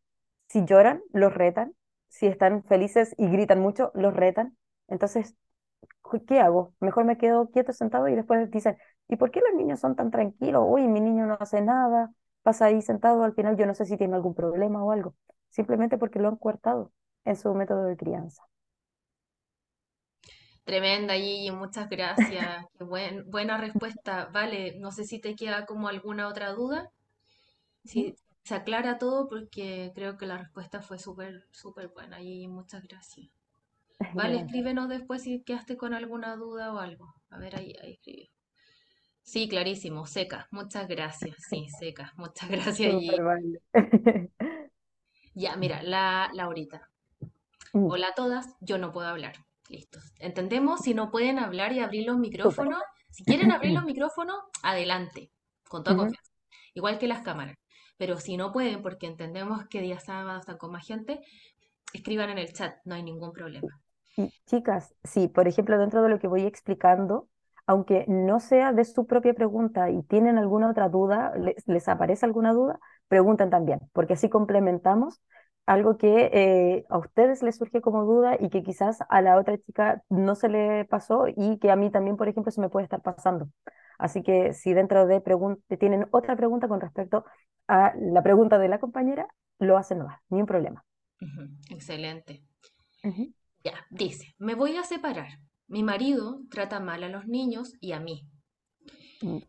[0.48, 1.74] si lloran, los retan,
[2.08, 4.56] si están felices y gritan mucho, los retan.
[4.88, 5.36] Entonces,
[6.26, 6.74] ¿qué hago?
[6.80, 8.76] Mejor me quedo quieto sentado y después dicen,
[9.08, 10.64] ¿y por qué los niños son tan tranquilos?
[10.66, 13.96] Uy, mi niño no hace nada, pasa ahí sentado, al final yo no sé si
[13.96, 15.14] tiene algún problema o algo,
[15.50, 16.92] simplemente porque lo han coartado
[17.28, 18.42] en su método de crianza.
[20.64, 22.64] Tremenda, Gigi, muchas gracias.
[22.78, 24.30] Buen, buena respuesta.
[24.32, 26.90] Vale, no sé si te queda como alguna otra duda.
[27.84, 32.82] Si se aclara todo porque creo que la respuesta fue súper, súper buena, Gigi, muchas
[32.82, 33.28] gracias.
[34.14, 37.14] Vale, escríbenos después si quedaste con alguna duda o algo.
[37.30, 38.28] A ver, ahí, ahí escribió.
[39.22, 40.48] Sí, clarísimo, seca.
[40.50, 41.36] Muchas gracias.
[41.50, 42.14] Sí, seca.
[42.16, 43.20] Muchas gracias, Gigi.
[43.20, 43.60] vale.
[45.38, 46.90] Ya, mira, la Laurita.
[47.72, 49.34] Mm, Hola a todas, yo no puedo hablar.
[49.68, 49.98] Listo.
[50.18, 50.80] ¿Entendemos?
[50.80, 55.30] Si no pueden hablar y abrir los micrófonos, si quieren abrir los micrófonos, adelante,
[55.68, 56.32] con toda confianza.
[56.74, 57.56] Igual que las cámaras.
[57.98, 61.20] Pero si no pueden, porque entendemos que día sábado están con más gente,
[61.92, 63.80] escriban en el chat, no hay ningún problema.
[64.16, 67.28] Y chicas, sí, por ejemplo, dentro de lo que voy explicando,
[67.66, 72.24] aunque no sea de su propia pregunta y tienen alguna otra duda, les, les aparece
[72.24, 72.78] alguna duda,
[73.08, 75.20] pregunten también, porque así complementamos
[75.68, 79.58] algo que eh, a ustedes les surge como duda y que quizás a la otra
[79.58, 82.84] chica no se le pasó y que a mí también, por ejemplo, se me puede
[82.84, 83.50] estar pasando.
[83.98, 85.22] Así que si dentro de
[85.78, 87.26] tienen otra pregunta con respecto
[87.66, 89.28] a la pregunta de la compañera,
[89.58, 90.86] lo hacen nomás, ni un problema.
[91.68, 92.42] Excelente.
[93.62, 95.28] Ya, dice, me voy a separar.
[95.66, 98.26] Mi marido trata mal a los niños y a mí.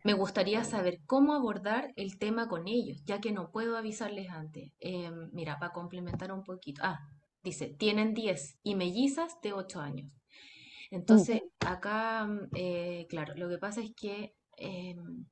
[0.04, 4.72] Me gustaría saber cómo abordar el tema con ellos, ya que no puedo avisarles antes.
[4.80, 6.82] Em, mira, para complementar un poquito.
[6.84, 7.00] Ah,
[7.44, 10.12] dice, tienen 10 y mellizas de 8 años.
[10.12, 15.26] mm, Entonces, acá, mm, eh, claro, lo que pasa es que em,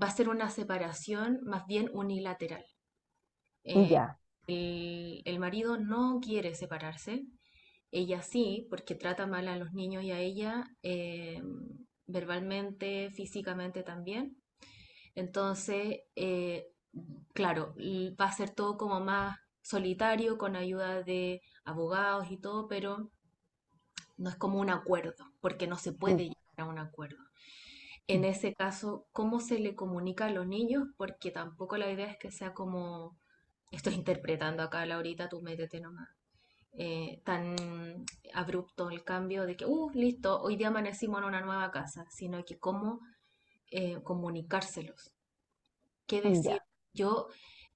[0.00, 2.64] va a ser una separación más bien unilateral.
[4.46, 7.26] El, el marido no quiere separarse,
[7.90, 14.36] ella sí, porque trata mal a los niños y a ella em, verbalmente, físicamente también.
[15.14, 16.68] Entonces, eh,
[17.32, 17.74] claro,
[18.20, 23.10] va a ser todo como más solitario, con ayuda de abogados y todo, pero
[24.16, 27.18] no es como un acuerdo, porque no se mm, puede llegar a un acuerdo.
[28.06, 28.24] En mm.
[28.24, 30.88] ese caso, ¿cómo se le comunica a los niños?
[30.96, 33.18] Porque tampoco la idea es que sea como,
[33.70, 36.08] estoy interpretando acá, Laurita, tú métete nomás,
[36.76, 41.70] eh, tan abrupto el cambio de que, uh, listo, hoy día amanecimos en una nueva
[41.70, 43.00] casa, sino que cómo
[43.70, 45.12] eh, comunicárselos
[46.06, 46.52] qué decir.
[46.52, 46.66] Ya.
[46.92, 47.28] Yo,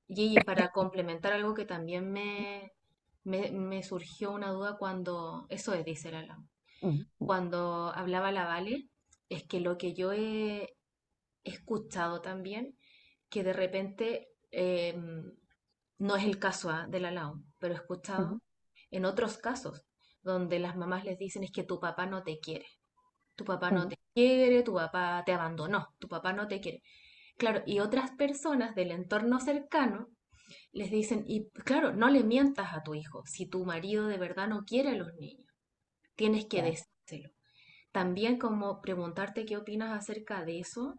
[0.08, 2.72] Gigi, para complementar algo que también me,
[3.24, 6.38] me, me surgió una duda cuando, eso es, dice la
[6.80, 8.88] Mm, mm, cuando hablaba la Vale,
[9.28, 10.76] es que lo que yo he
[11.42, 12.76] escuchado también,
[13.28, 14.96] que de repente, eh,
[15.98, 18.40] no es el caso ah, de la LAU, pero he escuchado
[18.90, 19.84] en otros casos
[20.22, 22.66] donde las mamás les dicen es que tu papá no te quiere,
[23.36, 26.82] tu papá no te quiere, tu papá te abandonó, tu papá no te quiere.
[27.38, 30.08] Claro, y otras personas del entorno cercano
[30.72, 33.24] les dicen, y claro, no le mientas a tu hijo.
[33.26, 35.46] Si tu marido de verdad no quiere a los niños,
[36.16, 37.30] tienes que decírselo.
[37.92, 40.94] También como preguntarte qué opinas acerca de eso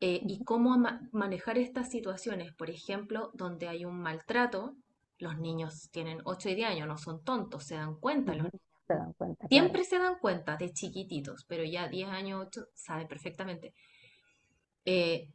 [0.00, 2.54] eh, y cómo ma- manejar estas situaciones.
[2.54, 4.76] Por ejemplo, donde hay un maltrato,
[5.20, 8.34] los niños tienen 8 y 10 años, no son tontos, se dan cuenta.
[8.34, 8.58] Los ujú.
[8.86, 9.48] Se dan cuenta, claro.
[9.48, 13.72] siempre se dan cuenta de chiquititos, pero ya 10 años, 8, saben perfectamente.
[14.84, 15.28] Eh,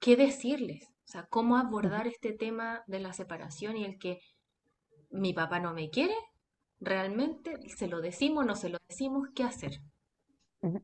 [0.00, 4.20] qué decirles, o sea, cómo abordar este tema de la separación y el que
[5.10, 6.14] mi papá no me quiere,
[6.80, 9.80] realmente se lo decimos, no se lo decimos, ¿qué hacer?
[10.60, 10.80] Bueno,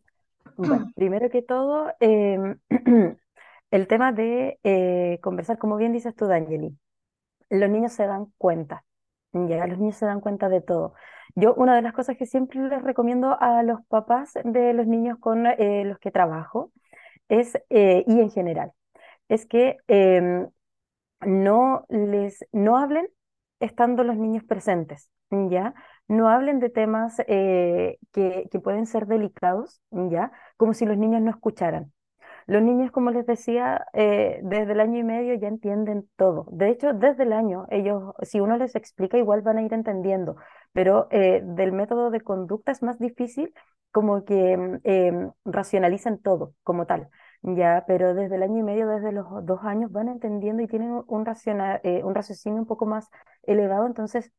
[0.94, 2.58] primero que todo, em,
[3.70, 6.76] el tema de eh, conversar, como bien dices tú, D'Angeli,
[7.50, 8.84] los niños se dan cuenta,
[9.32, 10.94] ya, los niños se dan cuenta de todo.
[11.34, 15.18] Yo, una de las cosas que siempre les recomiendo a los papás de los niños
[15.20, 16.72] con eh, los que trabajo
[17.28, 18.72] es, eh, y en general,
[19.28, 20.48] es que em,
[21.20, 23.08] no les, no hablen
[23.60, 25.74] estando los niños presentes, ¿ya?
[26.08, 30.32] No hablen de temas eh, que, que pueden ser delicados, ¿ya?
[30.56, 31.92] Como si los niños no escucharan.
[32.48, 36.46] Los niños, como les decía, eh, desde el año y medio ya entienden todo.
[36.50, 40.36] De hecho, desde el año, ellos, si uno les explica, igual van a ir entendiendo,
[40.72, 43.54] pero eh, del método de conducta es más difícil
[43.92, 44.52] como que
[44.84, 47.08] em, racionalicen todo como tal.
[47.42, 50.90] Ya, pero desde el año y medio, desde los dos años, van entendiendo y tienen
[50.90, 51.26] un, un
[51.84, 53.08] eh, un raciocinio un poco más
[53.44, 54.32] elevado, entonces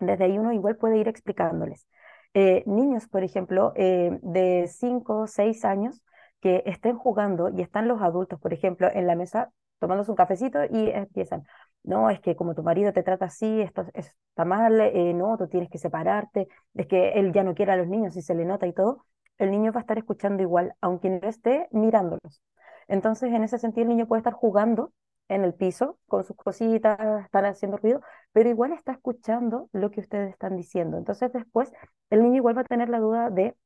[0.00, 1.86] desde ahí uno igual puede ir explicándoles.
[2.34, 6.02] Eh, niños, por ejemplo, eh, de 5 o 6 años
[6.40, 10.62] que estén jugando y están los adultos, por ejemplo, en la mesa tomándose un cafecito
[10.64, 11.44] y empiezan,
[11.82, 15.48] no, es que como tu marido te trata así, esto está mal, eh, no, tú
[15.48, 18.44] tienes que separarte, es que él ya no quiere a los niños y se le
[18.44, 19.06] nota y todo,
[19.38, 22.42] el niño va a estar escuchando igual, aunque no esté mirándolos.
[22.88, 24.92] Entonces, en ese sentido, el niño puede estar jugando
[25.30, 30.00] en el piso con sus cositas, están haciendo ruido, pero igual está escuchando lo que
[30.00, 30.98] ustedes están diciendo.
[30.98, 31.72] Entonces después
[32.10, 33.56] el niño igual va a tener la duda de,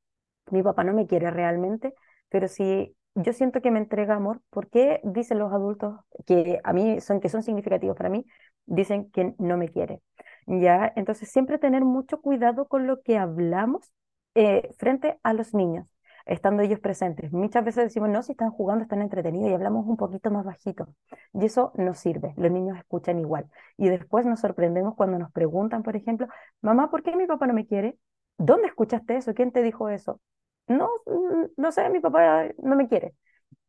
[0.50, 1.94] mi papá no me quiere realmente,
[2.35, 6.73] pero si yo siento que me entrega amor, ¿por qué dicen los adultos que a
[6.73, 8.27] mí son, que son significativos para mí,
[8.66, 10.03] dicen que no me quiere?
[10.49, 10.92] ¿Ya?
[10.97, 13.92] Entonces siempre tener mucho cuidado con lo que hablamos
[14.35, 15.87] eh, frente a los niños
[16.27, 17.31] estando ellos presentes.
[17.33, 20.88] Muchas veces decimos, no, si están jugando, están entretenidos y hablamos un poquito más bajito.
[21.35, 23.49] Y eso no sirve, los niños escuchan igual.
[23.77, 26.27] Y después nos sorprendemos cuando nos preguntan, por ejemplo,
[26.62, 27.97] mamá, ¿por qué mi papá no me quiere?
[28.38, 29.35] ¿Dónde escuchaste eso?
[29.35, 30.20] ¿Quién te dijo eso?
[30.66, 33.14] No, mm, no sé, mi papá no me quiere.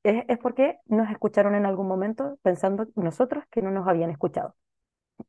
[0.04, 4.56] Es, es porque nos escucharon en algún momento pensando nosotros que no nos habían escuchado.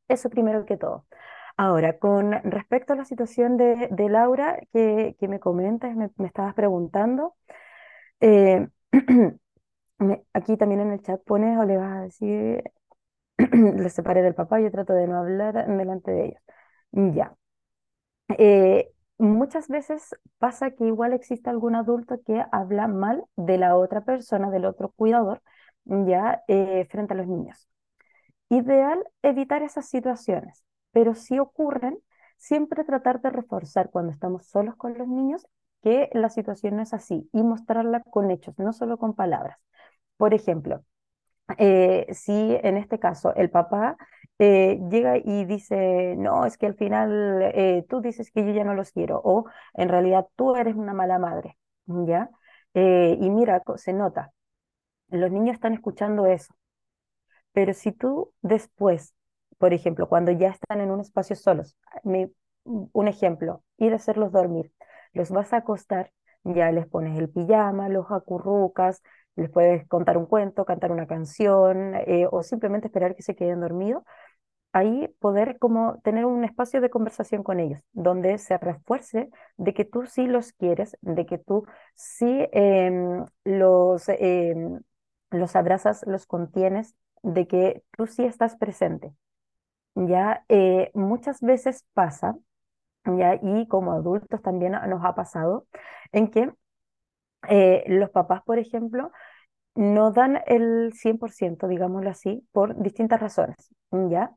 [0.09, 1.07] Eso primero que todo.
[1.57, 7.37] Ahora, con respecto a la situación de, Laura que, me comentas, me, me estabas preguntando,
[8.21, 8.69] eh,
[10.33, 12.63] aquí también en el chat pones o le vas a decir,
[13.39, 16.43] le separé del papá, yo trato de no hablar delante de ellos.
[17.17, 17.37] Ya.
[18.39, 24.03] Eh, muchas veces pasa que igual existe algún adulto que habla mal de la otra
[24.03, 25.43] persona, del otro cuidador,
[25.85, 27.69] ya eh, frente a los niños.
[28.49, 31.99] Ideal evitar esas situaciones pero si ocurren,
[32.39, 35.47] siempre tratar de reforzar cuando estamos solos con los niños
[35.83, 39.59] que la situación no es así y mostrarla con hechos, no solo con palabras.
[40.17, 40.83] Por ejemplo,
[41.59, 42.33] eh, si
[42.63, 43.97] en este caso el papá
[44.39, 48.65] eh, llega y dice, no, es que al final eh, tú dices que yo ya
[48.65, 52.31] no los quiero, o en realidad tú eres una mala madre, ¿ya?
[52.75, 54.33] y mira, se nota,
[55.09, 56.55] los niños están escuchando eso,
[57.53, 59.15] pero si tú después
[59.59, 61.77] por ejemplo, cuando ya están en un espacio solos,
[62.65, 64.71] un ejemplo, ir a hacerlos dormir,
[65.13, 66.13] los vas a acostar,
[66.45, 69.03] ya les pones el pijama, los acurrucas,
[69.37, 73.61] les puedes contar un cuento, cantar una canción eh, o simplemente esperar que se queden
[73.61, 74.03] dormidos.
[74.73, 79.85] Ahí poder como tener un espacio de conversación con ellos, donde se refuerce de que
[79.87, 84.81] tú sí los quieres, de que tú sí em, los, em,
[85.31, 89.13] los abrazas, los contienes, de que tú sí estás presente
[89.95, 92.37] ya eh, muchas veces pasa,
[93.07, 95.67] ya, y como adultos también nos ha pasado,
[96.13, 96.53] en que
[97.49, 99.13] eh, los papás, por ejemplo,
[99.77, 103.57] no dan el 100%, digámoslo así, por distintas razones,
[104.11, 104.35] ¿ya?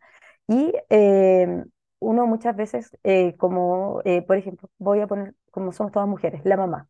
[0.47, 1.63] Y eh,
[1.99, 2.91] uno muchas veces,
[3.37, 6.87] como, por ejemplo, voy a poner, como somos todas mujeres, la mamá,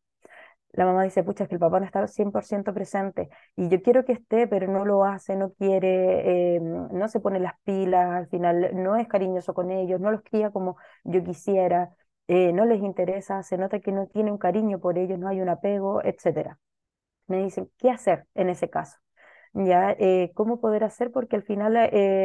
[0.73, 4.05] la mamá dice, pucha, es que el papá no está 100% presente y yo quiero
[4.05, 8.27] que esté, pero no lo hace, no quiere, eh, no se pone las pilas, al
[8.27, 11.91] final no es cariñoso con ellos, no los cría como yo quisiera,
[12.27, 15.41] eh, no les interesa, se nota que no tiene un cariño por ellos, no hay
[15.41, 16.57] un apego, etc.
[17.29, 18.97] Me dicen, ¿qué hacer en ese caso?
[19.53, 19.91] ¿Ya?
[19.99, 21.11] Eh, ¿cómo poder hacer?
[21.11, 21.73] Porque al final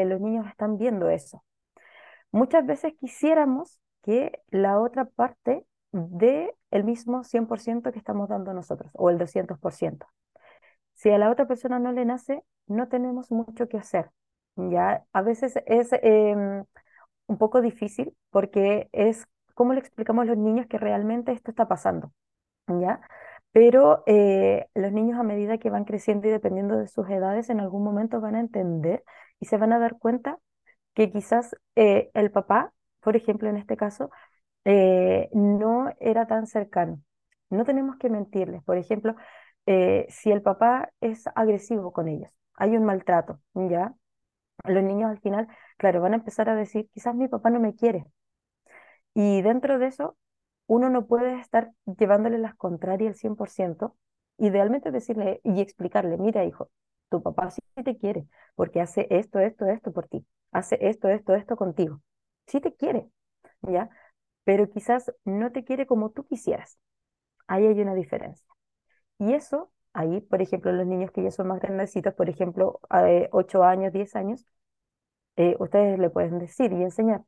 [0.09, 1.45] los niños están viendo eso.
[2.33, 8.91] Muchas veces quisiéramos que la otra parte de el mismo 100% que estamos dando nosotros
[8.95, 10.07] o el 200%.
[10.95, 14.11] Si a la otra persona no le nace, no tenemos mucho que hacer.
[14.57, 16.65] Ya a veces es em,
[17.27, 21.69] un poco difícil porque es cómo le explicamos a los niños que realmente esto está
[21.69, 22.13] pasando.
[22.69, 23.01] ¿Ya?
[23.55, 27.61] Pero eh, los niños a medida que van creciendo y dependiendo de sus edades, en
[27.61, 29.05] algún momento van a entender
[29.41, 30.41] y se van a dar cuenta
[30.95, 34.11] que quizás eh, el papá, por ejemplo, en este caso,
[34.65, 37.03] eh, no era tan cercano.
[37.51, 38.63] No tenemos que mentirles.
[38.65, 39.17] Por ejemplo,
[40.11, 43.95] si el papá es agresivo con ellos, hay un maltrato, ¿ya?
[44.65, 45.49] Los niños al final,
[45.79, 48.07] claro, van a empezar a decir, quizás mi papá no me quiere.
[49.15, 50.17] Y dentro de eso,
[50.67, 53.97] uno no puede estar llevándole las contrarias al 100%,
[54.39, 56.71] idealmente decirle y explicarle, mira hijo,
[57.11, 61.35] tu papá sí te quiere, porque hace esto, esto, esto por ti, hace esto, esto,
[61.35, 62.01] esto contigo.
[62.47, 63.09] Sí te quiere,
[63.63, 63.89] ¿ya?
[64.45, 66.79] pero quizás no te quiere como tú quisieras.
[67.47, 68.47] Ahí hay una diferencia.
[69.19, 73.29] Y eso Ahí, por ejemplo, los niños que ya son más grandecitos, por ejemplo, eh,
[73.33, 74.47] 8 años, 10 años,
[75.37, 77.23] eh, ustedes le pueden decir y enseñar.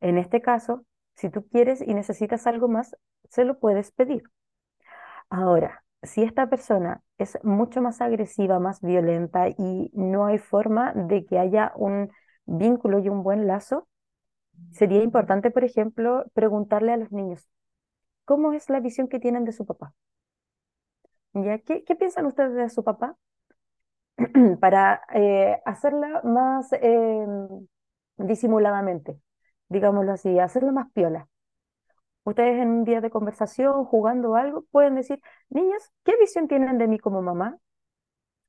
[0.00, 0.84] En este caso,
[1.16, 2.96] si tú quieres y necesitas algo más,
[3.30, 4.24] se lo puedes pedir.
[5.30, 11.24] Ahora, si esta persona es mucho más agresiva, más violenta y no hay forma de
[11.26, 12.10] que haya un
[12.46, 13.88] vínculo y un buen lazo,
[14.72, 17.48] sería importante, por ejemplo, preguntarle a los niños,
[18.24, 19.94] ¿cómo es la visión que tienen de su papá?
[21.34, 21.58] ¿Ya?
[21.60, 23.16] ¿Qué, qué piensan ustedes de su papá?
[24.60, 27.26] Para eh, hacerla más eh,
[28.18, 29.18] disimuladamente,
[29.68, 31.28] digámoslo así, hacerla más piola.
[32.24, 36.88] Ustedes en un día de conversación, jugando algo, pueden decir, niñas, ¿qué visión tienen de
[36.88, 37.58] mí como mamá?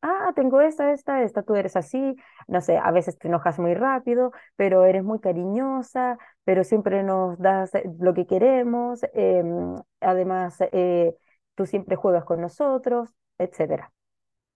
[0.02, 2.16] Ah, tengo esta, esta, esta, tú eres así,
[2.48, 7.38] no sé, a veces te enojas muy rápido, pero eres muy cariñosa, pero siempre nos
[7.40, 11.16] das eh, lo que queremos, em, además eh,
[11.56, 13.10] tú siempre juegas con nosotros,
[13.40, 13.92] etcétera.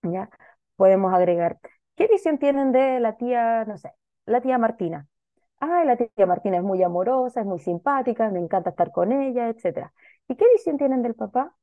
[0.02, 0.30] ¿Ya?
[0.76, 1.58] Podemos agregar,
[1.96, 3.92] ¿qué visión tienen de la tía, no sé,
[4.26, 5.08] la tía Martina?
[5.64, 9.48] Ah, la tía Martina es muy amorosa, es muy simpática, me encanta estar con ella,
[9.48, 9.92] etcétera.
[10.28, 11.54] ¿Y qué visión tienen del papá?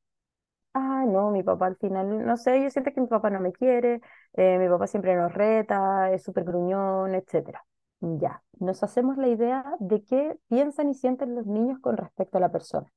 [0.73, 3.53] Ah, no, mi papá al final, no sé, yo siento que mi papá no me
[3.53, 4.01] quiere,
[4.33, 7.65] eh, mi papá siempre nos reta, es súper gruñón, etcétera.
[8.01, 12.41] Ya, nos hacemos la idea de qué piensan y sienten los niños con respecto a
[12.41, 12.87] la persona.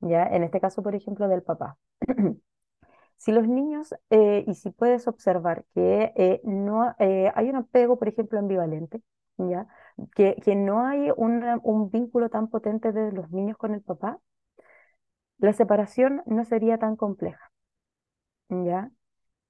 [0.00, 1.78] Ya, en este caso, por ejemplo, del papá.
[3.20, 7.98] Si los niños, eh, y si puedes observar que eh, no eh, hay un apego,
[8.00, 9.02] por ejemplo, ambivalente,
[9.38, 9.68] ¿ya?
[10.16, 14.20] Que, que no hay una- un vínculo tan potente de los niños con el papá,
[15.38, 17.50] la separación no sería tan compleja,
[18.48, 18.90] ¿ya?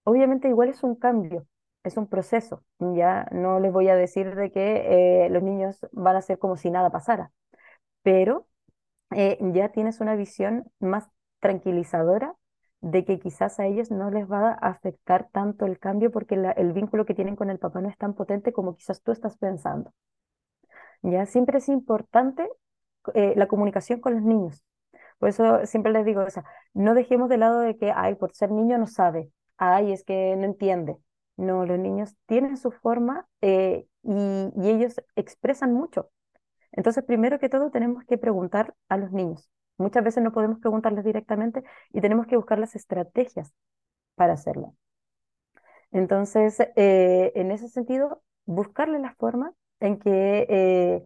[0.04, 1.46] Obviamente igual es un cambio,
[1.84, 3.26] es un proceso, ¿ya?
[3.32, 6.90] No les voy a decir de que los niños van a ser como si nada
[6.90, 7.32] pasara,
[8.02, 8.48] pero
[9.54, 11.08] ya tienes una visión más
[11.40, 12.36] tranquilizadora
[12.80, 16.72] de que quizás a ellos no les va a afectar tanto el cambio porque el
[16.72, 19.92] vínculo que tienen con el papá no es tan potente como quizás tú estás pensando.
[21.02, 22.48] Ya siempre es importante
[23.14, 24.64] eh, la comunicación con los niños.
[25.18, 26.26] Por eso siempre les digo, o
[26.74, 30.34] no dejemos de lado de que, ay, por ser niño no sabe, ay, es que
[30.36, 30.96] no entiende.
[31.36, 36.10] No, los niños tienen su forma eh, y ellos expresan mucho.
[36.72, 39.50] Entonces, primero que todo, tenemos que preguntar a los niños.
[39.80, 43.54] Muchas veces no podemos preguntarles directamente y tenemos que buscar las estrategias
[44.14, 44.74] para hacerlo.
[45.90, 51.02] Entonces, eh, en ese sentido, buscarle la forma en que eh,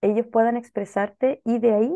[0.00, 1.94] ellos puedan expresarte y de ahí,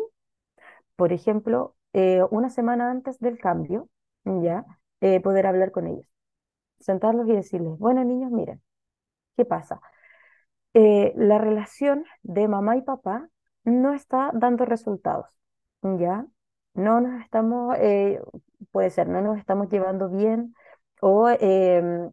[0.94, 3.88] por ejemplo, eh, una semana antes del cambio,
[4.24, 4.64] ya,
[5.22, 6.07] poder hablar con ellos,
[6.80, 8.62] sentarlos y decirles, bueno, niños, miren,
[9.36, 9.80] ¿qué pasa?
[10.74, 13.28] la relación de mamá y papá
[13.64, 15.26] no está dando resultados,
[15.99, 16.26] ¿ya?
[16.74, 18.20] No nos estamos, eh,
[18.72, 20.55] puede ser, no nos estamos llevando bien
[21.01, 22.11] o em,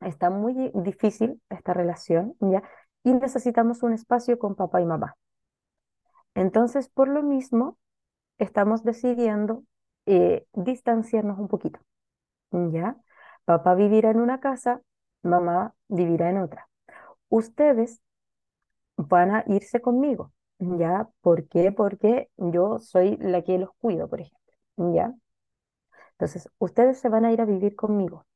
[0.00, 2.62] está muy difícil esta relación, ¿ya?
[3.04, 5.16] Y necesitamos un espacio con papá y mamá.
[6.34, 7.78] Entonces, por lo mismo,
[8.38, 9.64] estamos decidiendo
[10.06, 11.80] eh, distanciarnos un poquito,
[12.52, 12.96] ¿ya?
[13.44, 14.82] Papá vivirá en una casa,
[15.22, 16.68] mamá vivirá en otra.
[17.28, 18.02] Ustedes
[18.96, 20.32] van a irse conmigo,
[20.78, 21.08] ¿ya?
[21.20, 21.72] ¿Por qué?
[21.72, 24.40] Porque yo soy la que los cuido, por ejemplo,
[24.94, 25.14] ¿ya?
[26.12, 28.26] Entonces, ustedes se van a ir a vivir conmigo,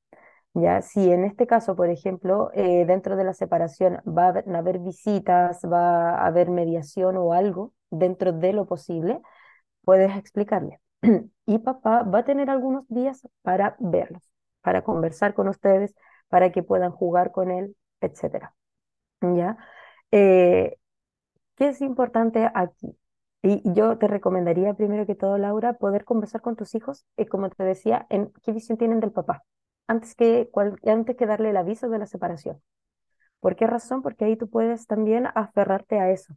[0.54, 0.82] ¿ya?
[0.82, 5.60] Si en este caso, por ejemplo, eh, dentro de la separación va a haber, visitas,
[5.64, 9.20] va a haber mediación o algo dentro de lo posible,
[9.84, 10.80] puedes explicarle.
[11.46, 14.22] Y papá va a tener algunos días para verlos,
[14.62, 15.94] para conversar con ustedes,
[16.28, 18.54] para que puedan jugar con él, etcétera,
[19.22, 19.58] ¿ya?
[20.12, 20.76] Eh,
[21.56, 22.96] ¿Qué es importante aquí?
[23.42, 27.48] Y yo te recomendaría primero que todo, Laura, poder conversar con tus hijos, eh, como
[27.50, 29.44] te decía, en qué visión tienen del papá,
[29.86, 30.50] antes que,
[30.86, 32.60] antes que darle el aviso de la separación.
[33.40, 34.02] ¿Por qué razón?
[34.02, 36.34] Porque ahí tú puedes también aferrarte a eso,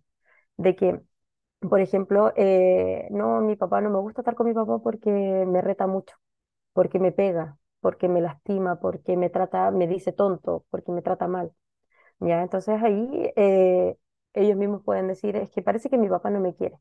[0.57, 1.01] de que,
[1.61, 5.61] por ejemplo, eh, no, mi papá no me gusta estar con mi papá porque me
[5.61, 6.15] reta mucho,
[6.73, 11.27] porque me pega, porque me lastima, porque me trata, me dice tonto, porque me trata
[11.27, 11.53] mal.
[12.19, 12.41] ¿Ya?
[12.43, 13.95] Entonces ahí eh,
[14.33, 16.79] ellos mismos pueden decir, es que parece que mi papá no me quiere.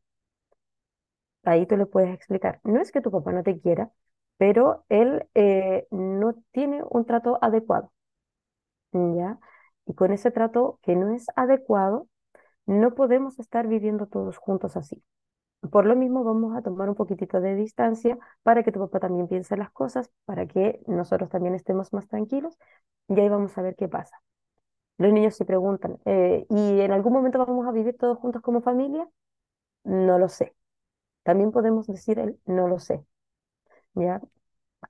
[1.44, 3.90] Ahí tú le puedes explicar, no es que tu papá no te quiera,
[4.36, 7.92] pero él eh, no tiene un trato adecuado,
[8.92, 9.38] ¿ya?
[9.86, 12.09] Y con ese trato que no es adecuado,
[12.66, 15.03] no podemos estar viviendo todos juntos así.
[15.72, 19.28] Por lo mismo, vamos a tomar un poquitito de distancia para que tu papá también
[19.28, 22.59] piense las cosas, para que nosotros también estemos más tranquilos
[23.09, 24.18] y ahí vamos a ver qué pasa.
[24.99, 28.61] Los niños se preguntan, eh, ¿y en algún momento vamos a vivir todos juntos como
[28.62, 29.09] familia?
[29.84, 30.55] No lo sé.
[31.24, 33.05] También podemos decir el no lo sé,
[33.94, 34.20] ¿ya?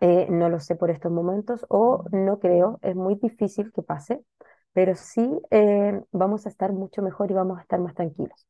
[0.01, 4.25] Eh, no lo sé por estos momentos o no creo, es muy difícil que pase,
[4.73, 8.47] pero sí eh, vamos a estar mucho mejor y vamos a estar más tranquilos.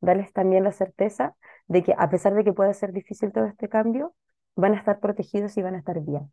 [0.00, 1.36] Darles también la certeza
[1.68, 4.14] de que a pesar de que pueda ser difícil todo este cambio,
[4.56, 6.32] van a estar protegidos y van a estar bien.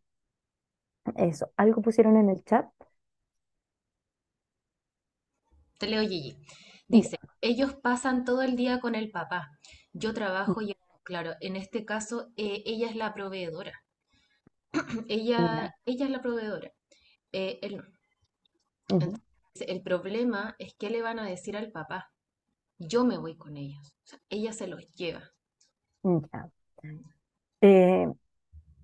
[1.16, 2.66] Eso, algo pusieron en el chat.
[5.80, 6.38] Te leo Gigi.
[6.88, 9.50] Dice, ellos pasan todo el día con el papá.
[9.94, 10.14] Yo
[10.46, 13.74] Mm, trabajo y, claro, en este caso, eh, ella es la proveedora.
[15.08, 16.72] Ella, ella es la proveedora.
[17.32, 17.84] Eh, él no.
[18.88, 19.20] ujú,
[19.52, 22.12] Entonces, el problema es qué le van a decir al papá.
[22.78, 23.94] Yo me voy con ellos.
[24.04, 25.32] O sea, ella se los lleva.
[26.04, 26.50] ya.
[27.62, 28.06] Eh,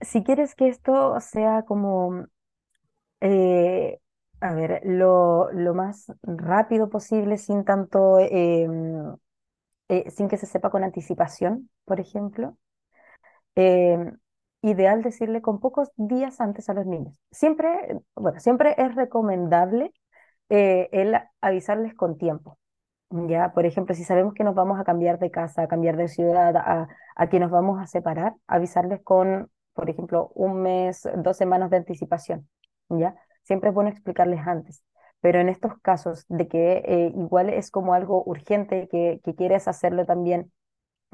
[0.03, 2.27] si quieres que esto sea como,
[3.21, 4.01] eh,
[4.41, 9.17] a ver, lo, lo más rápido posible, sin tanto, em,
[9.89, 12.59] eh, sin que se sepa con anticipación, por ejemplo,
[13.55, 14.19] em,
[14.63, 17.21] ideal decirle con pocos días antes a los niños.
[17.31, 19.93] Siempre, bueno, siempre es recomendable
[20.51, 22.59] eh, el avisarles con tiempo.
[23.11, 26.09] Ya, por ejemplo, si sabemos que nos vamos a cambiar de casa, a cambiar de
[26.09, 31.37] ciudad, a, a que nos vamos a separar, avisarles con, por ejemplo, un mes, dos
[31.37, 32.49] semanas de anticipación.
[32.89, 33.17] ¿Ya?
[33.47, 34.85] Siempre es bueno explicarles antes.
[35.23, 39.69] Pero en estos casos de que eh, igual es como algo urgente, que, que quieres
[39.69, 40.53] hacerlo también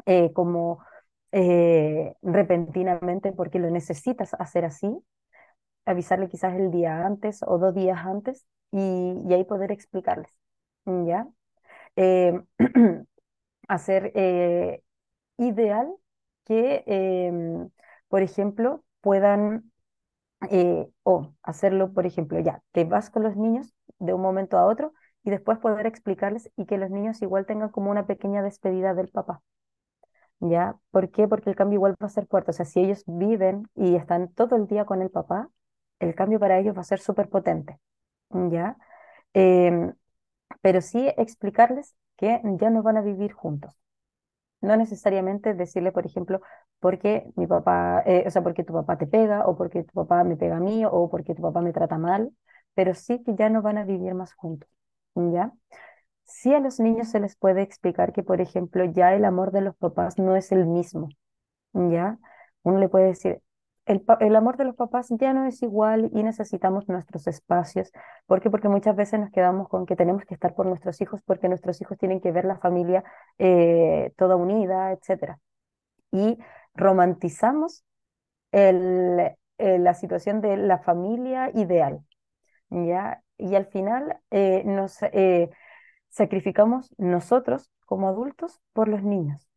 [0.06, 0.84] eh, como
[1.32, 4.88] eh, repentinamente porque lo necesitas hacer así,
[5.86, 10.32] avisarle quizás el día antes o dos días antes y, y ahí poder explicarles.
[10.86, 11.26] ¿Ya?
[13.68, 14.12] Hacer
[15.38, 15.88] ideal
[16.44, 17.70] que, em,
[18.08, 19.71] por ejemplo, puedan,
[20.50, 24.66] eh, o hacerlo, por ejemplo, ya, te vas con los niños de un momento a
[24.66, 24.92] otro
[25.24, 29.08] y después poder explicarles y que los niños igual tengan como una pequeña despedida del
[29.08, 29.42] papá.
[30.40, 30.76] ¿Ya?
[30.90, 31.28] ¿Por qué?
[31.28, 32.50] Porque el cambio igual va a ser fuerte.
[32.50, 35.48] O sea, si ellos viven y están todo el día con el papá,
[36.00, 37.78] el cambio para ellos va a ser súper potente.
[38.50, 38.76] ¿Ya?
[39.34, 39.94] Em,
[40.62, 43.76] pero sí explicarles que ya no van a vivir juntos.
[44.60, 46.40] No necesariamente decirle, por ejemplo,
[46.82, 50.24] porque mi papá, eh, o sea, porque tu papá te pega, o porque tu papá
[50.24, 52.32] me pega a mí, o porque tu papá me trata mal,
[52.74, 54.70] pero sí que ya no van a vivir más juntos,
[55.16, 55.52] ¿ya?
[56.24, 59.60] Sí a los niños se les puede explicar que, por ejemplo, ya el amor de
[59.62, 61.08] los papás no es el mismo,
[61.74, 62.18] ¿ya?
[62.62, 63.42] Uno le puede decir,
[63.86, 67.90] el, el amor de los papás ya no es igual y necesitamos nuestros espacios.
[68.26, 68.50] ¿Por qué?
[68.50, 71.80] Porque muchas veces nos quedamos con que tenemos que estar por nuestros hijos porque nuestros
[71.80, 73.04] hijos tienen que ver la familia
[73.38, 75.38] eh, toda unida, etcétera.
[76.12, 76.38] Y
[76.74, 77.84] romantizamos
[78.52, 79.18] el,
[79.58, 82.00] eh, la situación de la familia ideal,
[82.70, 83.22] ¿ya?
[83.38, 85.50] Y al final eh, nos eh,
[86.10, 89.48] sacrificamos nosotros como adultos por los niños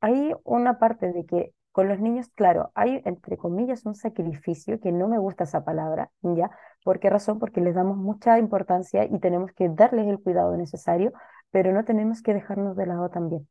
[0.00, 4.90] hay una parte de que con los niños, claro, hay entre comillas un sacrificio, que
[4.90, 6.50] no me gusta esa palabra, ¿ya?
[6.84, 7.38] ¿Por qué razón?
[7.38, 11.12] Porque les damos mucha importancia y tenemos que darles el cuidado necesario,
[11.50, 13.48] pero no tenemos que dejarnos de lado también.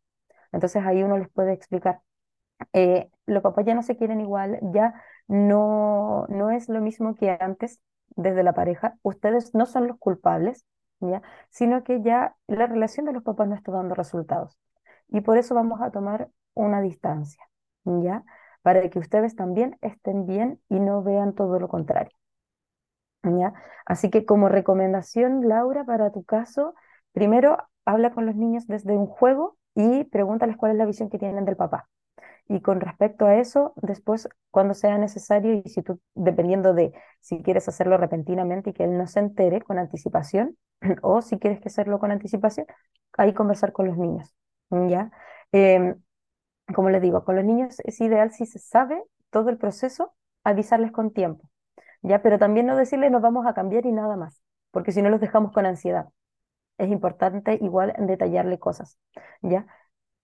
[0.51, 2.01] Entonces ahí uno les puede explicar,
[2.73, 4.93] eh, los papás ya no se quieren igual, ya
[5.27, 7.79] no, no es lo mismo que antes
[8.15, 10.65] desde la pareja, ustedes no son los culpables,
[10.99, 11.21] ¿ya?
[11.49, 14.57] Sino que ya la relación de los papás no está dando resultados.
[15.09, 17.43] Y por eso vamos a tomar una distancia,
[17.85, 18.23] ¿ya?
[18.61, 22.11] Para que ustedes también estén bien y no vean todo lo contrario,
[23.23, 23.53] ¿ya?
[23.85, 26.73] Así que como recomendación, Laura, para tu caso,
[27.11, 31.19] primero habla con los niños desde un juego y pregúntales cuál es la visión que
[31.19, 31.87] tienen del papá.
[32.49, 37.41] Y con respecto a eso, después, cuando sea necesario, y si tú, dependiendo de si
[37.43, 40.57] quieres hacerlo repentinamente y que él no se entere con anticipación,
[41.01, 42.65] o si quieres que hacerlo con anticipación,
[43.17, 44.33] ahí conversar con los niños,
[44.69, 45.11] ¿ya?
[45.51, 46.01] Em,
[46.73, 50.91] como les digo, con los niños es ideal si se sabe todo el proceso, avisarles
[50.91, 51.49] con tiempo,
[52.01, 52.21] ¿ya?
[52.21, 54.41] Pero también no decirles nos vamos a cambiar y nada más,
[54.71, 56.09] porque si no los dejamos con ansiedad.
[56.77, 58.99] Es importante igual detallarle cosas,
[59.41, 59.65] ¿ya?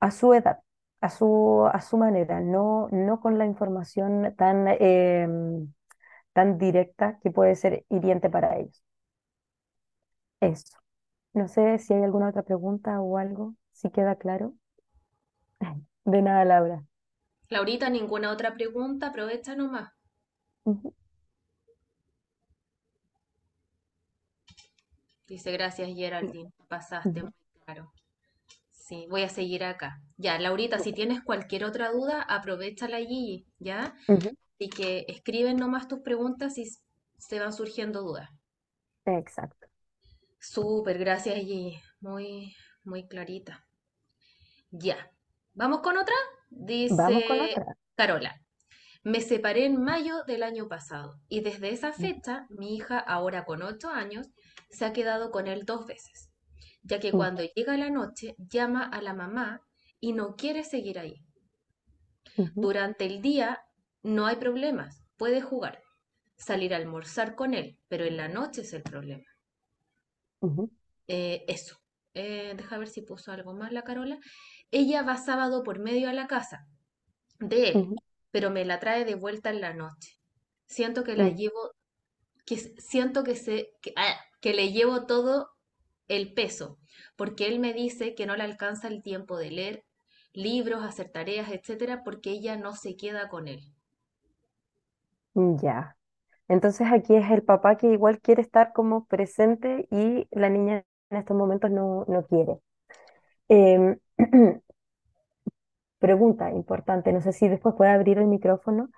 [0.03, 0.59] a su edad,
[1.03, 5.73] a su, a su manera, no, no con la información tan, em,
[6.31, 8.81] tan directa que puede ser hiriente para ellos.
[10.39, 10.77] Eso.
[11.33, 14.53] No sé si hay alguna otra pregunta o algo, si queda claro.
[16.05, 16.85] De nada, Laura.
[17.49, 19.91] Laurita, ninguna otra pregunta, aprovecha nomás.
[25.27, 27.33] Dice, gracias Geraldine, pasaste muy
[27.65, 27.91] claro.
[28.83, 30.01] Sí, voy a seguir acá.
[30.17, 33.95] Ya, Laurita, si tienes cualquier otra duda, aprovechala allí, ¿ya?
[34.57, 36.65] Y que escriben nomás tus preguntas si
[37.17, 38.29] se van surgiendo dudas.
[39.05, 39.67] Exacto.
[40.37, 41.79] Súper, gracias Gigi.
[42.01, 42.53] Muy,
[42.83, 43.65] muy clarita.
[44.69, 45.09] Ya.
[45.53, 46.15] ¿Vamos con otra?
[46.49, 47.77] Vamos con Dice otra.
[47.95, 48.41] Carola.
[49.03, 53.61] Me separé en mayo del año pasado y desde esa fecha mi hija, ahora con
[53.61, 54.27] 8 años,
[54.69, 56.32] se ha quedado con él dos veces,
[56.83, 59.61] ya que mm, cuando llega la noche llama a la mamá
[59.99, 61.25] y no quiere seguir ahí.
[62.55, 63.61] Durante el día
[64.01, 65.81] no hay problemas, puede jugar,
[66.35, 69.23] salir a almorzar con él, pero en la noche es el problema.
[71.07, 71.77] Eh, eso.
[72.15, 74.19] Eh, deja ver si puso algo más la Carola.
[74.71, 76.67] Ella va sábado por medio a la casa
[77.39, 77.95] de él,
[78.31, 80.19] pero me la trae de vuelta en la noche.
[80.65, 81.71] Siento que la mm, llevo,
[82.45, 85.52] que siento que se, que, ah, que le llevo todo
[86.07, 86.79] el peso,
[87.15, 89.83] porque él me dice que no le alcanza el tiempo de leer
[90.33, 93.61] libros, hacer tareas, etcétera, porque ella no se queda con él.
[95.35, 95.97] Ya.
[96.47, 101.17] Entonces aquí es el papá que igual quiere estar como presente y la niña en
[101.17, 102.59] estos momentos no, no quiere.
[103.49, 103.97] Em,
[105.99, 108.89] pregunta importante, no sé si después puede abrir el micrófono.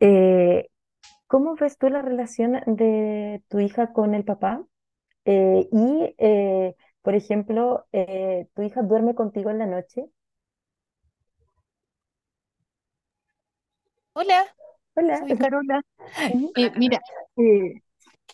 [0.00, 0.68] Eh,
[1.26, 4.64] ¿cómo ves tú la relación de tu hija con el papá?
[5.26, 10.10] Eh, y, eh, por ejemplo, eh, ¿tu hija duerme contigo en la noche?
[14.14, 14.44] Hola,
[14.94, 15.26] Hola.
[15.26, 15.82] soy Carola.
[16.28, 17.00] Ujú, Eh, mira,
[17.36, 17.82] eh,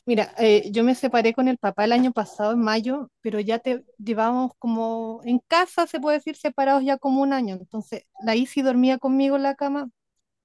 [0.06, 3.58] mira, eh, yo me separé con el papá el año pasado, en mayo, pero ya
[3.58, 7.56] te llevamos como en casa, se puede decir, separados ya como un año.
[7.56, 9.88] Entonces, la Isi dormía conmigo en la cama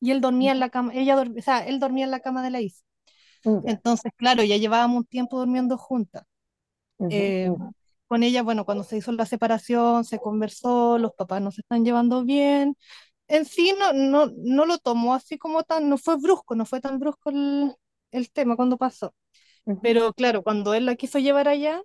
[0.02, 2.44] y él dormía en la cama, ella dormía, o sea, él dormía en la cama
[2.44, 2.84] de la Isi.
[3.46, 3.62] Ya.
[3.64, 6.24] Entonces, claro, ya llevábamos un tiempo durmiendo juntas.
[7.10, 7.50] Eh,
[8.08, 11.84] con ella, bueno, cuando se hizo la separación, se conversó, los papás no se están
[11.86, 12.78] llevando bien.
[13.28, 16.82] En sí no, no, no lo tomó así como tan, no fue brusco, no fue
[16.82, 17.76] tan brusco el,
[18.12, 19.14] el tema cuando pasó.
[19.82, 21.82] Pero claro, cuando él la quiso llevar allá,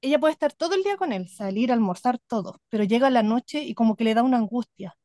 [0.00, 3.62] ella puede estar todo el día con él, salir, almorzar, todo, pero llega la noche
[3.62, 4.96] y como que le da una angustia.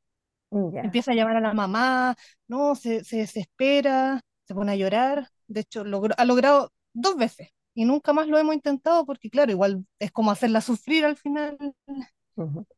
[0.51, 0.82] Ya.
[0.84, 2.16] Empieza a llamar a la mamá,
[2.47, 5.30] no, se, se desespera, se pone a llorar.
[5.47, 9.51] De hecho, logró- ha logrado dos veces y nunca más lo hemos intentado porque, claro,
[9.51, 11.57] igual es como hacerla sufrir al final.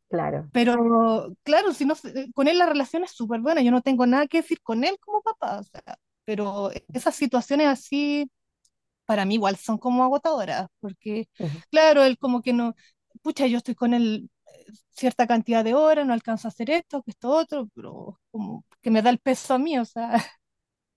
[0.10, 0.50] Claro.
[0.52, 1.96] Pero, claro, si no,
[2.34, 4.98] con él la relación es súper buena, yo no tengo nada que decir con él
[5.00, 8.30] como papá, o sea, pero esas situaciones así
[9.06, 11.28] para mí igual son como agotadoras, porque
[11.70, 12.76] claro, él como que no,
[13.22, 17.04] pucha, yo estoy con él eh, cierta cantidad de horas, no alcanzo a hacer esto,
[17.04, 20.16] que esto otro, pero como que me da el peso a mí, o sea,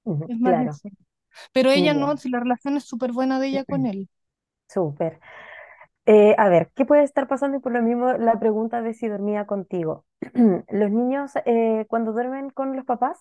[0.29, 1.06] es más Claro.
[1.53, 2.17] Pero ella no, Ya.
[2.17, 4.09] si la relación es súper buena de ella con él.
[4.69, 5.21] Súper.
[6.07, 7.59] Eh, a ver, ¿qué puede estar pasando?
[7.59, 10.07] Y por lo mismo, la pregunta de si dormía contigo.
[10.71, 13.19] Los niños, eh, cuando duermen con los papás,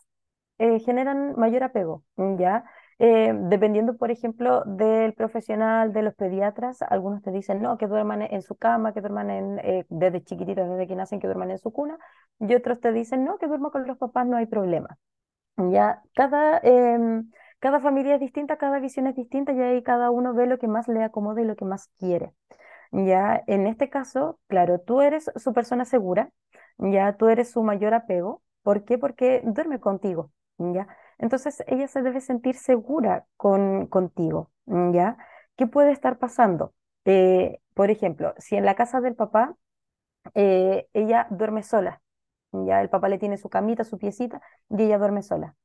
[0.59, 2.03] eh, generan mayor apego,
[2.39, 2.65] ¿ya?
[2.99, 8.21] Eh, dependiendo, por ejemplo, del profesional, de los pediatras, algunos te dicen, no, que duerman
[8.23, 11.71] en su cama, que duerman en, desde chiquititos, desde que nacen, que duerman en su
[11.73, 11.97] cuna,
[12.39, 14.97] y otros te dicen, no, que duerman con los papás, no hay problema.
[15.57, 20.33] Ya, cada, em, cada familia es distinta, cada visión es distinta, y ahí cada uno
[20.33, 22.33] ve lo que más le acomoda y lo que más quiere.
[22.91, 26.31] Ya, en este caso, claro, tú eres su persona segura,
[26.77, 28.43] ya tú eres su mayor apego.
[28.63, 28.97] ¿Por qué?
[28.97, 30.87] Porque duerme contigo, ya.
[31.17, 35.17] Entonces ella se debe sentir segura con, contigo, ya.
[35.57, 36.73] ¿Qué puede estar pasando?
[37.05, 39.55] Eh, por ejemplo, si en la casa del papá
[40.33, 42.01] eh, ella duerme sola,
[42.51, 45.55] ya el papá le tiene su camita, su piecita, y ella duerme sola.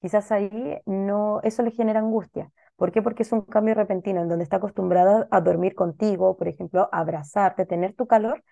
[0.00, 0.50] Quizás ahí
[0.86, 2.50] no, eso le genera angustia.
[2.76, 3.02] ¿Por qué?
[3.02, 7.66] Porque es un cambio repentino en donde está acostumbrada a dormir contigo, por ejemplo, abrazarte,
[7.66, 8.44] tener tu calor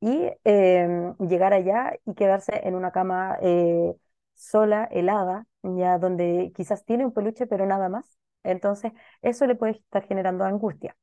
[0.00, 3.94] y em, llegar allá y quedarse en una cama eh,
[4.34, 8.18] sola, helada, ya donde quizás tiene un peluche, pero nada más.
[8.44, 8.92] Entonces,
[9.22, 10.96] eso le puede estar generando angustia.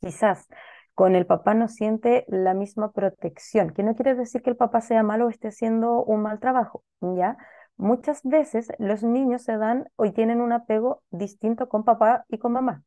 [0.00, 0.46] Quizás
[0.94, 4.80] con el papá no siente la misma protección, que no quiere decir que el papá
[4.80, 7.36] sea malo o esté haciendo un mal trabajo, ¿ya?
[7.76, 12.52] Muchas veces los niños se dan o tienen un apego distinto con papá y con
[12.52, 12.82] mamá,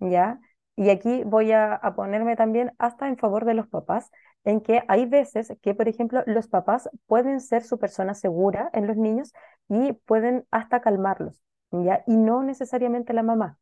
[0.00, 0.40] ¿ya?
[0.76, 4.10] Y aquí voy a, a ponerme también hasta en favor de los papás,
[4.44, 8.86] en que hay veces que, por ejemplo, los papás pueden ser su persona segura en
[8.88, 9.32] los niños
[9.68, 11.40] y pueden hasta calmarlos,
[11.70, 12.02] ¿ya?
[12.06, 13.58] Y no necesariamente la mamá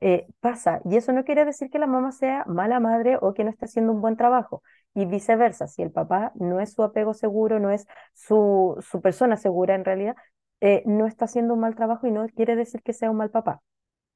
[0.00, 0.80] eh, pasa.
[0.84, 3.66] Y eso no quiere decir que la mamá sea mala madre o que no esté
[3.66, 4.62] haciendo un buen trabajo.
[4.94, 9.36] Y viceversa, si el papá no es su apego seguro, no es su, su persona
[9.36, 10.16] segura en realidad,
[10.60, 13.30] eh, no está haciendo un mal trabajo y no quiere decir que sea un mal
[13.30, 13.62] papá.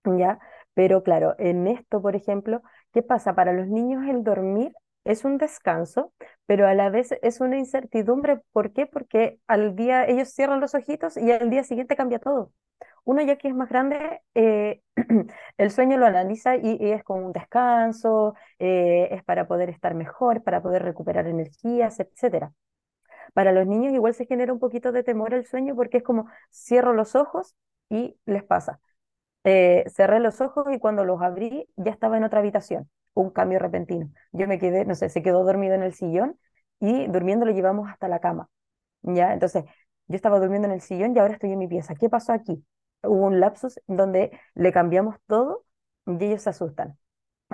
[0.05, 0.39] ¿Ya?
[0.75, 2.63] Pero claro, en esto, por ejemplo,
[2.93, 3.35] ¿qué pasa?
[3.35, 4.73] Para los niños el dormir
[5.09, 6.13] es un descanso,
[6.47, 8.41] pero a la vez es una incertidumbre.
[8.53, 8.87] ¿Por qué?
[8.87, 12.53] Porque al día ellos cierran los ojitos y al día siguiente cambia todo.
[13.05, 14.83] Uno ya que es más grande, eh,
[15.59, 20.43] el sueño lo analiza y, es como un descanso, eh, es para poder estar mejor,
[20.43, 22.53] para poder recuperar energías, etcétera.
[23.35, 26.27] Para los niños igual se genera un poquito de temor el sueño porque es como
[26.51, 27.57] cierro los ojos
[27.89, 28.81] y les pasa.
[29.45, 32.91] Eh, cerré los ojos y cuando los abrí ya estaba en otra habitación,
[33.23, 34.11] un cambio repentino.
[34.33, 36.39] Yo me quedé, no sé, se quedó dormido en el sillón
[36.81, 38.49] y durmiendo lo llevamos hasta la cama.
[39.03, 39.33] ¿Ya?
[39.33, 39.65] Entonces,
[40.09, 41.95] yo estaba durmiendo en el sillón y ahora estoy en mi pieza.
[41.95, 42.65] ¿Qué pasó aquí?
[43.03, 45.65] Hubo un lapsus donde le cambiamos todo
[46.07, 46.99] y ellos se asustan.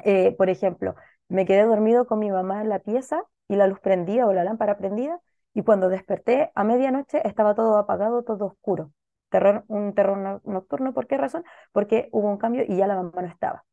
[0.04, 0.94] Eh, por ejemplo,
[1.28, 4.44] me quedé dormido con mi mamá en la pieza y la luz prendida o la
[4.44, 5.20] lámpara prendida
[5.54, 8.92] y cuando desperté a medianoche estaba todo apagado, todo oscuro.
[9.30, 11.44] Terror, un terror nocturno, ¿por qué razón?
[11.72, 13.64] Porque hubo un cambio y ya la mamá no estaba.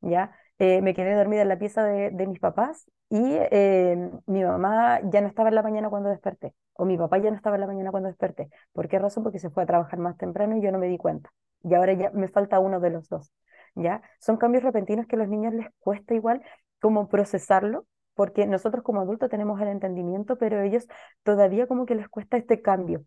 [0.00, 0.32] ¿ya?
[0.58, 5.20] Eh, me quedé dormida en la pieza de, mis papás y eh, mi mamá ya
[5.20, 7.66] no estaba en la mañana cuando desperté, o mi papá ya no estaba en la
[7.68, 8.50] mañana cuando desperté.
[8.72, 9.22] ¿Por qué razón?
[9.22, 11.30] Porque se fue a trabajar más temprano y yo no me di cuenta.
[11.62, 13.32] Y ahora ya me falta uno de los dos.
[13.74, 14.02] ¿ya?
[14.20, 16.42] Son cambios repentinos que a los niños les cuesta igual
[16.80, 20.86] como procesarlo, porque nosotros como adultos tenemos el entendimiento, pero ellos
[21.22, 23.04] todavía como que les cuesta este cambio.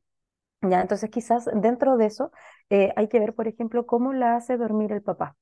[0.62, 0.82] ¿ya?
[0.82, 2.32] Entonces quizás dentro de eso
[2.70, 5.36] eh, hay que ver, por ejemplo, cómo la hace dormir el papá.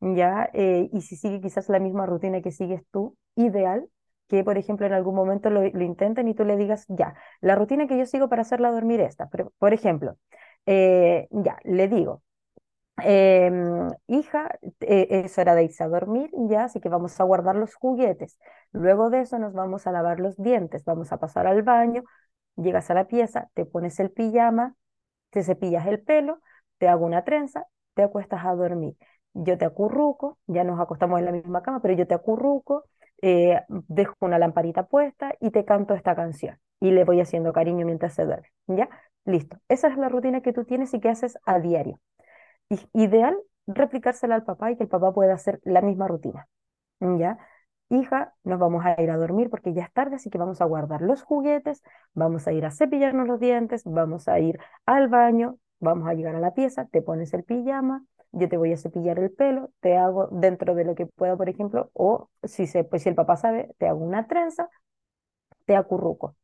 [0.00, 0.50] ¿Ya?
[0.52, 3.88] Eh, y si sigue quizás la misma rutina que sigues tú, ideal
[4.28, 7.86] que, por ejemplo, en algún momento lo, intenten y tú le digas, ya, la rutina
[7.86, 9.28] que yo sigo para hacerla dormir esta.
[9.58, 10.18] Por ejemplo,
[10.66, 12.22] eh, ya, le digo,
[13.00, 17.54] Em, hija, eh, es hora de irse a dormir ya, así que vamos a guardar
[17.54, 18.38] los juguetes.
[18.72, 22.02] Luego de eso nos vamos a lavar los dientes, vamos a pasar al baño,
[22.56, 24.74] llegas a la pieza, te pones el pijama,
[25.30, 26.40] te cepillas el pelo,
[26.78, 28.96] te hago una trenza, te acuestas a dormir.
[29.34, 32.84] Yo te acurruco, ya nos acostamos en la misma cama, pero yo te acurruco,
[33.22, 36.58] eh, dejo una lamparita puesta y te canto esta canción.
[36.80, 38.48] Y le voy haciendo cariño mientras se duerme.
[38.66, 38.88] ¿Ya?
[39.24, 39.58] Listo.
[39.68, 42.00] Esa es la rutina que tú tienes y que haces a diario
[42.92, 46.48] ideal replicársela al papá y que el papá pueda hacer la misma rutina.
[47.00, 47.38] ¿Ya?
[47.90, 50.66] Hija, nos vamos a ir a dormir porque ya es tarde, así que vamos a
[50.66, 55.58] guardar los juguetes, vamos a ir a cepillarnos los dientes, vamos a ir al baño,
[55.80, 59.18] vamos a llegar a la pieza, te pones el pijama, yo te voy a cepillar
[59.18, 63.02] el pelo, te hago dentro de lo que pueda, por ejemplo, o si, se, pues,
[63.02, 64.68] si el papá sabe, te hago una trenza,
[65.66, 66.36] te acurruco,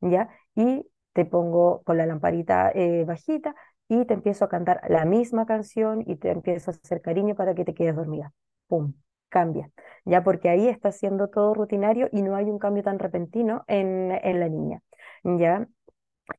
[0.00, 0.28] ¿ya?
[0.54, 3.54] Y te pongo con la lamparita eh, bajita
[3.88, 7.54] y te empiezo a cantar la misma canción y te empiezo a hacer cariño para
[7.54, 8.32] que te quedes dormida.
[8.68, 8.94] ¡Pum!
[9.28, 9.70] Cambia.
[10.04, 14.08] Ya porque ahí está siendo todo rutinario y no hay un cambio tan repentino en,
[14.10, 14.82] la niña.
[15.24, 15.68] Ya.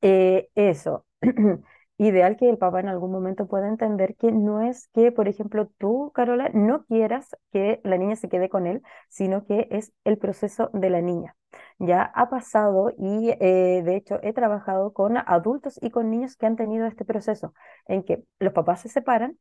[0.02, 1.06] Eh, eso.
[1.98, 5.70] Ideal que el papá en algún momento pueda entender que no es que, por ejemplo,
[5.78, 10.18] tú, Carola, no quieras que la niña se quede con él, sino que es el
[10.18, 11.36] proceso de la niña
[11.80, 16.46] ya ha pasado y eh, de hecho he trabajado con adultos y con niños que
[16.48, 17.54] han tenido este proceso
[17.88, 19.38] en que los papás se separan,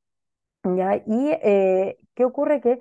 [0.65, 0.97] ¿ya?
[1.07, 2.61] Y eh, ¿qué ocurre?
[2.61, 2.79] Que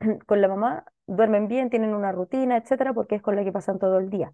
[0.26, 3.78] con la mamá duermen bien, tienen una rutina, etcétera, porque es con la que pasan
[3.78, 4.32] todo el día.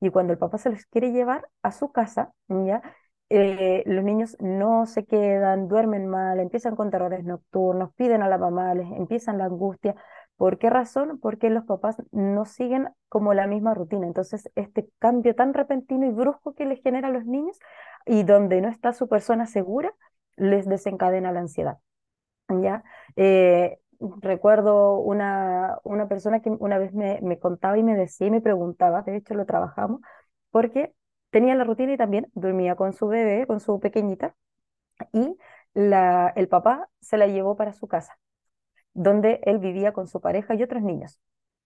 [0.00, 2.82] Y cuando el papá se los quiere llevar a su casa, ¿ya?
[3.34, 8.36] Eh, los niños no se quedan, duermen mal, empiezan con terrores nocturnos, piden a la
[8.36, 9.94] mamá, les empiezan la angustia,
[10.36, 11.20] ¿Por qué razón?
[11.20, 14.08] Porque los papás no siguen como la misma rutina.
[14.08, 17.58] Entonces, este cambio tan repentino y brusco que les genera a los niños
[18.06, 19.94] y donde no está su persona segura,
[20.36, 21.78] les desencadena la ansiedad.
[22.48, 22.82] ¿Ya?
[23.14, 23.78] Eh,
[24.20, 28.40] recuerdo una, una persona que una vez me, me, contaba y me decía y me
[28.40, 30.00] preguntaba, de hecho lo trabajamos,
[30.50, 30.92] porque
[31.32, 34.36] tenía la rutina y también dormía con su bebé, con su pequeñita,
[35.12, 35.36] y
[35.74, 38.18] la, el papá se la llevó para su casa
[38.94, 41.18] donde él vivía con su pareja y otros niños.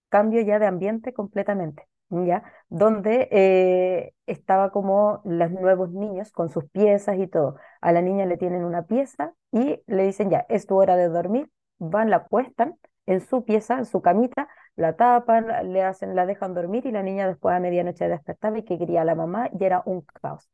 [0.09, 2.45] Cambio ya de ambiente completamente, ¿ya?
[2.69, 7.57] Donde eh, estaba como los nuevos niños con sus piezas y todo.
[7.81, 11.09] A la niña le tienen una pieza y le dicen ya, es tu hora de
[11.09, 12.77] dormir, van, la acuestan
[13.07, 17.03] en su pieza, en su camita, la tapan, le hacen, la dejan dormir y la
[17.03, 20.49] niña después a medianoche despertaba y que quería a la mamá y era un caos.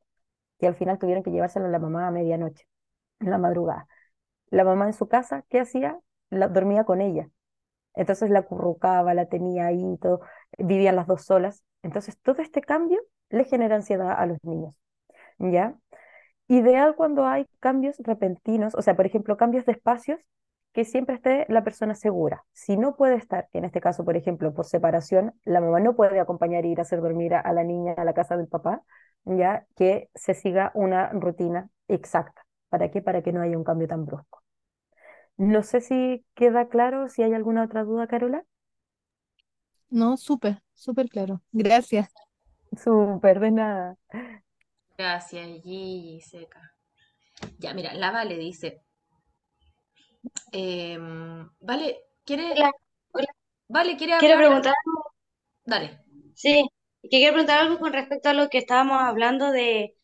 [0.61, 2.67] Y al final tuvieron que llevársela a la mamá a medianoche,
[3.21, 3.87] en la madrugada.
[4.51, 5.99] La mamá en su casa, ¿qué hacía?
[6.31, 7.29] dormía con ella.
[7.95, 10.23] Entonces la currucaba, la tenía ahí, todo,
[10.59, 11.63] vivían las dos solas.
[11.83, 13.01] Entonces todo este cambio
[13.31, 14.77] le genera ansiedad a los niños.
[15.39, 15.77] ¿Ya?
[16.49, 20.21] Ideal cuando hay cambios repentinos, o sea, por ejemplo, cambios de espacios,
[20.73, 22.45] que siempre esté la persona segura.
[22.53, 26.21] Si no puede estar, en este caso, por ejemplo, por separación, la mamá no puede
[26.21, 28.83] acompañar e ir a hacer dormir a la niña a la casa del papá,
[29.25, 32.47] ya que se siga una rutina exacta.
[32.69, 33.03] ¿Para qué?
[33.03, 34.43] Para que no haya un cambio tan brusco.
[35.37, 38.45] No sé si queda claro, si hay alguna otra duda, Carola.
[39.91, 41.43] No, súper, súper claro.
[41.53, 42.09] Gracias.
[42.77, 43.97] Súper, de nada.
[44.97, 46.75] Gracias, Gigi, seca.
[47.59, 48.83] Ya, mira, la Vale dice.
[50.53, 52.71] Em, vale, ¿quiere, Hola,
[53.13, 53.27] hola.
[53.69, 54.75] Vale, ¿quiere Quiero preguntar,
[55.67, 56.01] Dale.
[56.35, 56.69] sí,
[57.03, 59.97] que quiero preguntar algo con respecto a lo que estábamos hablando de,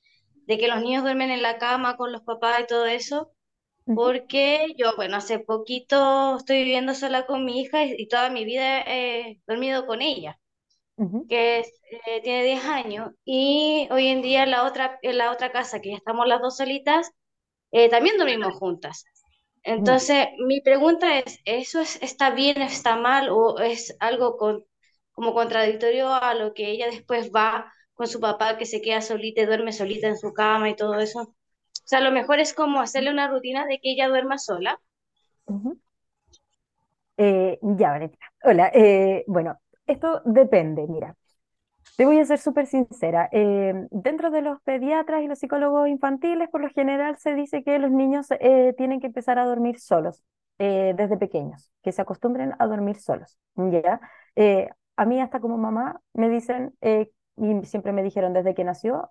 [0.46, 3.32] de que los niños duermen en la cama con los papás y todo eso,
[3.94, 8.44] porque yo, bueno, hace poquito estoy viviendo sola con mi hija y, y toda mi
[8.44, 10.40] vida he dormido con ella,
[11.28, 11.68] que es,
[12.06, 15.80] eh, tiene 10 años, y hoy en día en la otra, en la otra casa,
[15.80, 17.10] que ya estamos las dos solitas,
[17.72, 19.04] eh, también dormimos juntas.
[19.62, 24.64] Entonces, mi pregunta es, ¿eso es, está bien, está mal o es algo con-
[25.12, 29.42] como contradictorio a lo que ella después va con su papá que se queda solita
[29.42, 31.20] y duerme solita en su cama y todo eso?
[31.22, 31.34] O
[31.88, 34.80] sea, lo mejor es como hacerle una rutina de que ella duerma sola.
[37.16, 38.26] Eh, ya, Valentina.
[38.44, 38.70] Hola.
[38.74, 41.16] eh, bueno, esto depende, mira.
[41.98, 43.28] Te voy a ser súper sincera.
[43.32, 47.78] eh, dentro de los pediatras y los psicólogos infantiles, por lo general se dice que
[47.80, 50.22] los niños eh, tienen que empezar a dormir solos
[50.60, 53.36] eh, desde pequeños, que se acostumbren a dormir solos.
[53.56, 54.00] ¿ya?
[54.96, 59.10] A mí hasta como mamá me dicen, y siempre me dijeron desde que nació,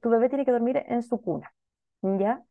[0.00, 1.52] tu bebé tiene que dormir en su cuna.
[2.02, 2.44] ¿ya?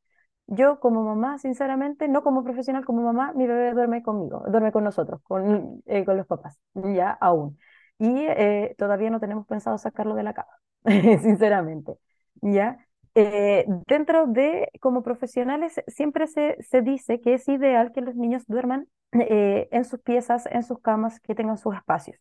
[0.47, 4.83] Yo como mamá, sinceramente, no como profesional, como mamá, mi bebé duerme conmigo, duerme con
[4.83, 7.57] nosotros, con, con los papás, ya aún.
[7.99, 10.49] Y eh, todavía no tenemos pensado sacarlo de la cama,
[11.21, 11.97] sinceramente,
[12.41, 12.77] ya.
[13.15, 18.43] Eh, dentro de, como profesionales, siempre se, se dice que es ideal que los niños
[18.47, 22.17] duerman eh, en sus piezas, en sus camas, que tengan sus espacios,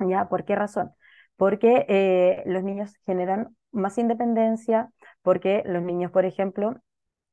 [0.00, 0.28] ¿ya?
[0.28, 0.92] ¿Por qué razón?
[1.36, 4.90] Porque los niños generan más independencia,
[5.22, 6.76] porque los niños, por ejemplo,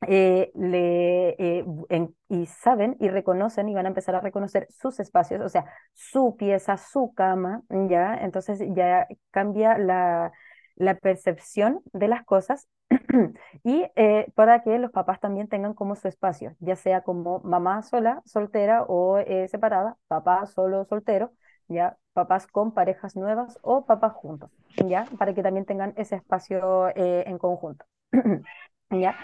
[0.07, 1.29] eh, le,
[1.59, 5.49] eh, en- y saben y reconocen y van a empezar a reconocer sus espacios, o
[5.49, 8.15] sea, su pieza, su cama, ¿ya?
[8.15, 10.31] Entonces ya cambia la,
[10.75, 12.67] la percepción de las cosas
[13.63, 17.81] y eh, para que los papás también tengan como su espacio, ya sea como mamá
[17.83, 21.31] sola, soltera o eh, separada, papá solo, soltero,
[21.67, 21.97] ¿ya?
[22.13, 24.51] Papás con parejas nuevas o papás juntos,
[24.85, 25.05] ¿ya?
[25.17, 27.85] Para que también tengan ese espacio eh, en conjunto.
[28.91, 29.15] ¿Ya?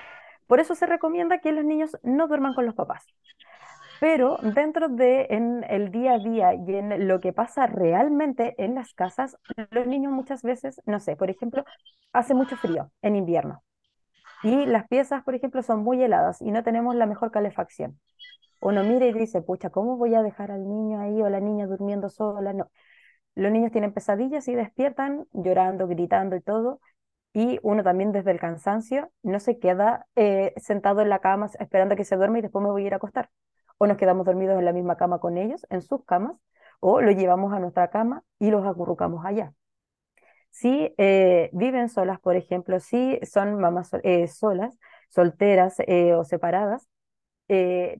[0.51, 3.05] Por eso se recomienda que los niños no duerman con los papás.
[4.01, 8.75] Pero dentro de en el día a día y en lo que pasa realmente en
[8.75, 9.37] las casas,
[9.69, 11.63] los niños muchas veces, no sé, por ejemplo,
[12.11, 13.63] hace mucho frío en invierno
[14.43, 17.97] y las piezas, por ejemplo, son muy heladas y no tenemos la mejor calefacción.
[18.59, 21.65] Uno mira y dice, pucha, ¿cómo voy a dejar al niño ahí o la niña
[21.65, 22.53] durmiendo sola?
[23.35, 26.81] Los niños tienen pesadillas y despiertan llorando, gritando y todo.
[27.33, 31.95] Y uno también desde el cansancio no se queda eh, sentado en la cama esperando
[31.95, 33.29] que se duerma y después me voy a ir a acostar.
[33.77, 36.35] O nos quedamos dormidos en la misma cama con ellos, en sus camas,
[36.79, 39.53] o lo llevamos a nuestra cama y los acurrucamos allá.
[40.49, 44.77] Si eh, viven solas, por ejemplo, si son mamás eh, solas,
[45.09, 45.77] solteras
[46.17, 46.87] o separadas,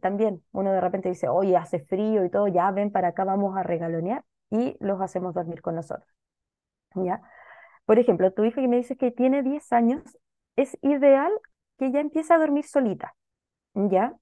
[0.02, 3.58] también uno de repente dice, oye, hace frío y todo, ya ven para acá, vamos
[3.58, 6.08] a regalonear y los hacemos dormir con nosotros.
[6.96, 7.22] ¿ya?
[7.86, 10.02] Por ejemplo, tu hija que me dice que tiene 10 años,
[10.56, 11.32] es ideal
[11.78, 13.16] que ya empiece a dormir solita,
[13.76, 14.16] ¿ya?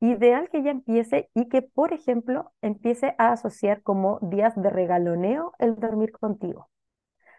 [0.00, 5.54] Ideal que ya empiece y que, por ejemplo, empiece a asociar como días de regaloneo
[5.58, 6.70] el dormir contigo,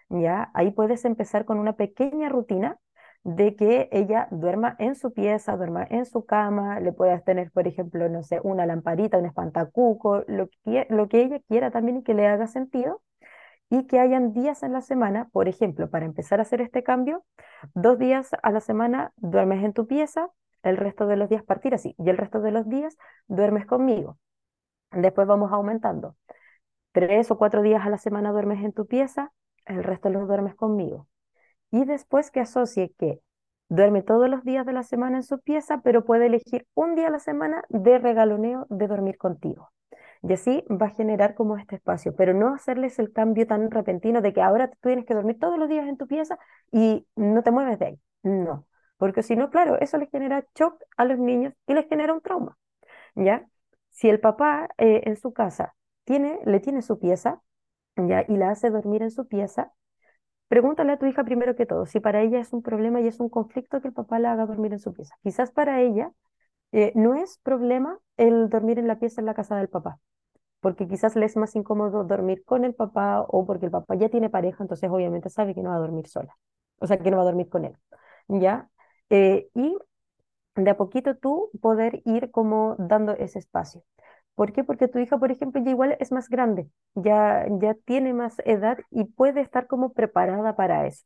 [0.10, 0.52] ¿ya?
[0.54, 2.80] Ahí puedes empezar con una pequeña rutina
[3.24, 7.68] de que ella duerma en su pieza, duerma en su cama, le puedas tener, por
[7.68, 12.04] ejemplo, no sé, una lamparita, un espantacuco, lo que, lo que ella quiera también y
[12.04, 13.02] que le haga sentido
[13.70, 17.24] y que hayan días en la semana, por ejemplo, para empezar a hacer este cambio,
[17.74, 20.30] dos días a la semana duermes en tu pieza,
[20.64, 22.98] el resto de los días partir así, y el resto de los días
[23.28, 24.18] duermes conmigo.
[24.92, 26.16] Después vamos aumentando.
[26.92, 29.32] Tres o cuatro días a la semana duermes en tu pieza,
[29.66, 31.08] el resto los duermes conmigo.
[31.72, 33.22] Y después que asocie que
[33.70, 37.08] duerme todos los días de la semana en su pieza, pero puede elegir un día
[37.08, 39.72] a la semana de regaloneo de dormir contigo.
[40.22, 44.22] Y así va a generar como este espacio, pero no hacerles el cambio tan repentino
[44.22, 46.38] de que ahora tú tienes que dormir todos los días en tu pieza
[46.72, 48.00] y no te mueves de ahí.
[48.24, 48.68] No,
[48.98, 52.22] porque si no, claro, eso les genera shock a los niños y les genera un
[52.22, 52.58] trauma,
[53.16, 53.48] ¿ya?
[53.92, 57.42] Si el papá eh, en su casa tiene, le tiene su pieza,
[57.98, 58.26] ¿ya?
[58.28, 59.74] Y la hace dormir en su pieza,
[60.48, 63.20] pregúntale a tu hija primero que todo si para ella es un problema y es
[63.20, 65.16] un conflicto que el papá la haga dormir en su pieza.
[65.24, 66.12] Quizás para ella
[66.72, 70.00] eh, no es problema el dormir en la pieza en la casa del papá
[70.62, 74.10] porque quizás le es más incómodo dormir con el papá o porque el papá ya
[74.10, 76.38] tiene pareja, entonces obviamente sabe que no va a dormir sola,
[76.80, 77.78] o sea, que no va a dormir con él,
[78.28, 78.70] ¿ya?
[79.10, 79.78] Eh, y
[80.56, 83.84] de a poquito tú poder ir como dando ese espacio.
[84.36, 84.64] ¿Por qué?
[84.64, 88.80] Porque tu hija, por ejemplo, ya igual es más grande, ya, ya tiene más edad
[88.92, 91.06] y puede estar como preparada para eso,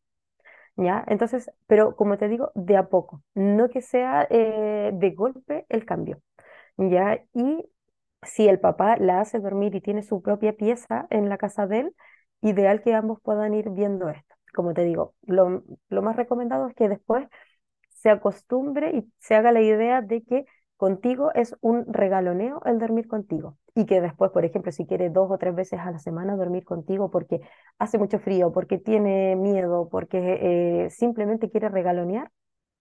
[0.76, 1.04] ¿ya?
[1.08, 5.86] Entonces, pero como te digo, de a poco, no que sea eh, de golpe el
[5.86, 6.22] cambio,
[6.78, 7.24] ¿ya?
[7.34, 7.66] Y
[8.24, 11.82] si el papá la hace dormir y tiene su propia pieza en la casa de
[11.82, 11.96] él,
[12.42, 14.36] ideal que ambos puedan ir viendo esto.
[14.56, 17.28] Como te digo, lo, lo más recomendado es que después
[17.90, 20.46] se acostumbre y se haga la idea de que
[20.78, 23.58] contigo es un regaloneo el dormir contigo.
[23.76, 26.64] Y que después, por ejemplo, si quiere dos o tres veces a la semana dormir
[26.64, 27.42] contigo porque
[27.80, 32.32] hace mucho frío, porque tiene miedo, porque eh, simplemente quiere regalonear,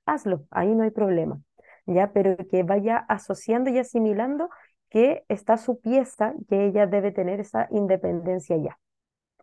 [0.06, 1.40] hazlo, ahí no hay problema.
[1.86, 2.12] ¿ya?
[2.12, 4.50] Pero que vaya asociando y asimilando
[4.90, 8.78] que está su pieza, que ella debe tener esa independencia ya,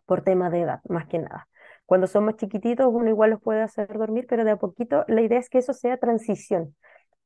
[0.06, 1.48] por tema de edad, más que nada.
[1.86, 5.38] Cuando somos chiquititos, uno igual los puede hacer dormir, pero de a poquito la idea
[5.40, 6.76] es que eso sea transición.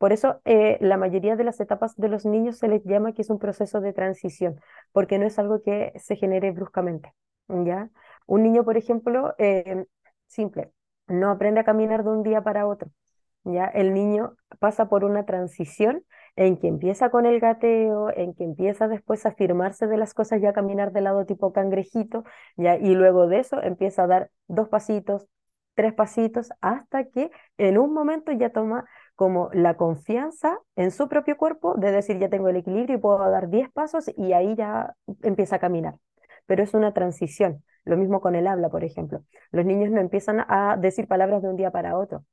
[0.05, 3.23] Por eso eh, la mayoría de las etapas de los niños se les llama que
[3.23, 4.61] es un proceso de transición,
[4.93, 7.15] porque no es algo que se genere bruscamente.
[7.49, 7.89] ¿ya?
[8.27, 9.87] Un niño, por ejemplo, eh,
[10.27, 10.73] simple,
[11.07, 12.91] no aprende a caminar de un día para otro.
[13.45, 13.65] ¿ya?
[13.65, 16.05] El niño pasa por una transición
[16.37, 20.39] en que empieza con el gateo, en que empieza después a firmarse de las cosas
[20.43, 22.25] y a caminar de lado tipo cangrejito,
[22.59, 22.77] ¿ya?
[22.77, 25.27] Y luego de eso empieza a dar dos pasitos,
[25.75, 28.85] tres pasitos, hasta que en un momento ya toma
[29.15, 33.19] como la confianza en su propio cuerpo de decir ya tengo el equilibrio y puedo
[33.31, 35.95] dar diez pasos y ahí ya empieza a caminar.
[36.47, 37.63] Pero es una transición.
[37.85, 39.23] Lo mismo con el habla, por ejemplo.
[39.51, 42.25] Los niños no empiezan a decir palabras de un día para otro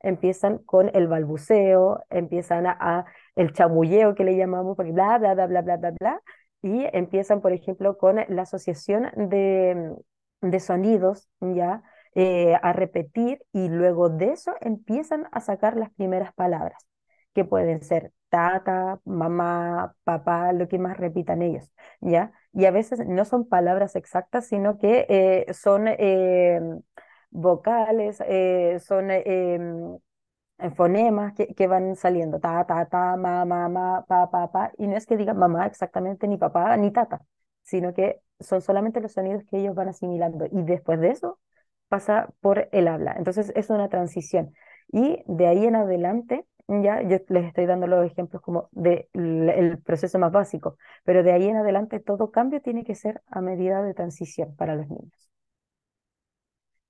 [0.00, 5.46] empiezan con el balbuceo, empiezan a, el chamulleo que le llamamos, porque bla, bla, bla,
[5.46, 6.22] bla, bla, bla, bla,
[6.62, 9.94] y empiezan, por ejemplo, con la asociación de,
[10.40, 11.82] de sonidos, ¿ya?
[12.20, 16.84] Eh, a repetir y luego de eso empiezan a sacar las primeras palabras,
[17.32, 22.32] que pueden ser tata, mamá, papá, lo que más repitan ellos, ¿ya?
[22.52, 26.60] Y a veces no son palabras exactas, sino que eh, son eh,
[27.30, 28.16] vocales,
[28.84, 29.98] son em,
[30.76, 34.04] fonemas que, que, van saliendo, ta, ta, ta, ma, ma, ma,
[34.76, 37.20] y no es que digan mamá exactamente, ni papá, ni tata,
[37.62, 41.38] sino que son solamente los sonidos que ellos van asimilando, y después de eso
[41.88, 43.14] pasa por el habla.
[43.16, 44.54] Entonces es una transición.
[44.92, 49.78] Y de ahí en adelante, ya yo les estoy dando los ejemplos como del el
[49.82, 53.82] proceso más básico, pero de ahí en adelante todo cambio tiene que ser a medida
[53.82, 55.30] de transición para los niños.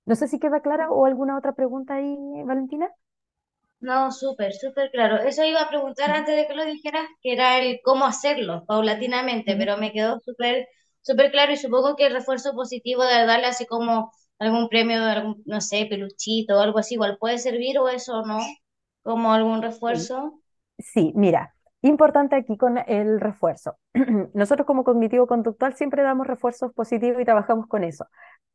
[0.05, 2.91] No sé si queda clara o alguna otra pregunta ahí, Valentina.
[3.81, 5.17] No, súper, súper claro.
[5.17, 9.55] Eso iba a preguntar antes de que lo dijeras, que era el cómo hacerlo paulatinamente,
[9.55, 10.67] pero me quedó súper,
[11.01, 15.43] súper claro y supongo que el refuerzo positivo de darle así como algún premio, algún,
[15.45, 18.39] no sé, peluchito o algo así, igual puede servir o eso no,
[19.03, 20.39] como algún refuerzo.
[20.77, 23.77] Sí, mira, importante aquí con el refuerzo.
[24.33, 28.07] Nosotros como cognitivo conductual siempre damos refuerzos positivos y trabajamos con eso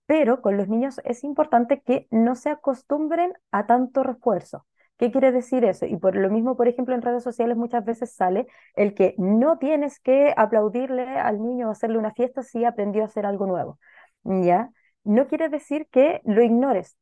[0.06, 4.66] pero con los niños es importante que no se acostumbren a tanto refuerzo.
[4.96, 5.86] ¿Qué quiere decir eso?
[5.86, 9.58] Y por lo mismo, por ejemplo, en redes sociales muchas veces sale el que no
[9.58, 13.78] tienes que aplaudirle al niño o hacerle una fiesta si aprendió a hacer algo nuevo.
[14.22, 14.70] ¿Ya?
[15.04, 16.96] No quiere decir que lo ignores,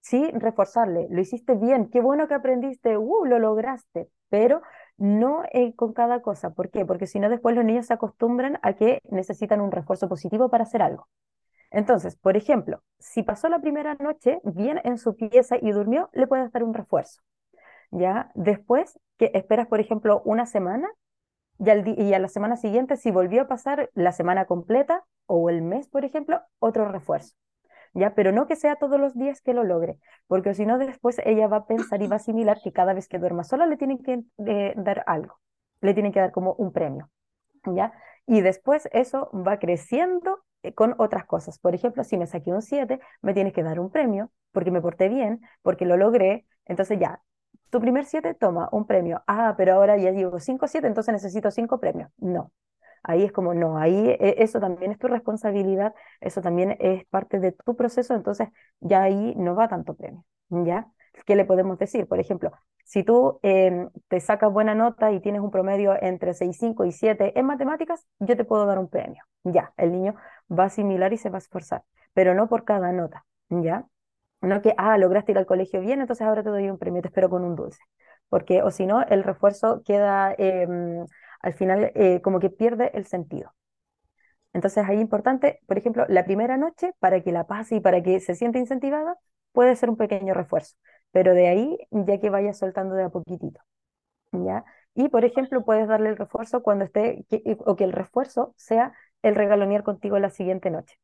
[0.00, 4.62] sí reforzarle, lo hiciste bien, qué bueno que aprendiste, uh, lo lograste, pero
[4.96, 6.50] no eh, con cada cosa.
[6.50, 6.84] ¿Por qué?
[6.84, 10.64] Porque si no, después los niños se acostumbran a que necesitan un refuerzo positivo para
[10.64, 11.08] hacer algo.
[11.70, 16.26] Entonces, por ejemplo, si pasó la primera noche bien en su pieza y durmió, le
[16.26, 17.22] puedes dar un refuerzo.
[17.90, 18.30] ¿Ya?
[18.34, 20.88] Después, que esperas, por ejemplo, una semana
[21.58, 25.62] y, y a la semana siguiente, si volvió a pasar la semana completa o el
[25.62, 27.34] mes, por ejemplo, otro refuerzo.
[27.94, 28.14] ¿Ya?
[28.14, 31.46] Pero no que sea todos los días que lo logre, porque si no, después ella
[31.48, 33.98] va a pensar y va a asimilar que cada vez que duerma sola le tienen
[34.02, 35.38] que eh, dar algo,
[35.82, 37.10] le tienen que dar como un premio.
[37.66, 37.92] ¿Ya?
[38.26, 41.58] Y después eso va creciendo eh, con otras cosas.
[41.58, 44.80] Por ejemplo, si me saqué un 7, me tienes que dar un premio porque me
[44.80, 46.46] porté bien, porque lo logré.
[46.66, 47.22] Entonces ya,
[47.72, 49.24] tu primer 7 toma un premio.
[49.26, 52.10] Ah, pero ahora ya llevo 5 7, entonces necesito 5 premios.
[52.18, 52.52] No.
[53.02, 57.40] Ahí es como, no, ahí eh, eso también es tu responsabilidad, eso también es parte
[57.40, 58.48] de tu proceso, entonces
[58.80, 60.88] ya ahí no va tanto premio, ¿ya?
[61.26, 62.06] ¿Qué le podemos decir?
[62.06, 62.52] Por ejemplo,
[62.84, 67.38] si tú em, te sacas buena nota y tienes un promedio entre 6,5 y 7
[67.38, 69.22] en matemáticas, yo te puedo dar un premio.
[69.44, 70.14] Ya, el niño
[70.50, 71.82] va a asimilar y se va a esforzar,
[72.14, 73.86] pero no por cada nota, ¿ya?
[74.42, 77.08] No que, ah, lograste ir al colegio bien, entonces ahora te doy un premio, te
[77.08, 77.80] espero con un dulce.
[78.28, 81.06] Porque, o si no, el refuerzo queda em,
[81.40, 83.54] al final eh, como que pierde el sentido.
[84.52, 88.20] Entonces ahí importante, por ejemplo, la primera noche, para que la pase y para que
[88.20, 89.16] se sienta incentivada,
[89.52, 90.76] puede ser un pequeño refuerzo
[91.12, 93.60] pero de ahí ya que vaya soltando de a poquitito,
[94.32, 94.64] ¿ya?
[94.94, 97.26] Y, por ejemplo, puedes darle el refuerzo cuando esté,
[97.66, 100.96] o que el refuerzo sea el regalonear contigo la siguiente noche,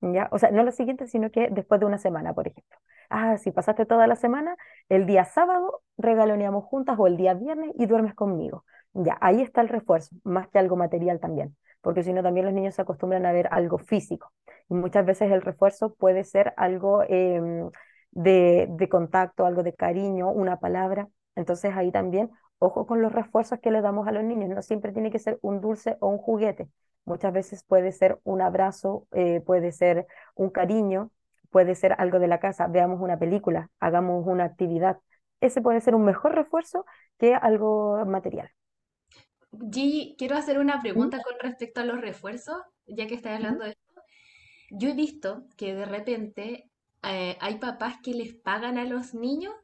[0.00, 0.28] ¿ya?
[0.32, 2.78] O sea, no la siguiente, sino que después de una semana, por ejemplo.
[3.10, 4.56] Ah, si pasaste toda la semana,
[4.88, 8.64] el día sábado regaloneamos juntas o el día viernes y duermes conmigo.
[8.92, 11.56] Ya, ahí está el refuerzo, más que algo material también.
[11.82, 14.32] porque si no también los niños se acostumbran a ver algo físico.
[14.68, 17.70] Y muchas veces el refuerzo puede ser algo em,
[18.10, 21.08] de, de contacto, algo de cariño, una palabra.
[21.36, 24.48] Entonces ahí también, ojo con los refuerzos que le damos a los niños.
[24.50, 26.68] No siempre tiene que ser un dulce o un juguete.
[27.06, 31.12] Muchas veces puede ser un abrazo, eh, puede ser un cariño,
[31.50, 32.66] puede ser algo de la casa.
[32.66, 34.98] Veamos una película, hagamos una actividad.
[35.40, 36.84] Ese puede ser un mejor refuerzo
[37.18, 38.50] que algo material.
[39.70, 43.70] Gigi, quiero hacer una pregunta con respecto a los refuerzos, ya que estás hablando de
[43.70, 44.02] esto.
[44.70, 46.70] Yo he visto que de repente
[47.04, 49.54] eh, hay papás que les pagan a los niños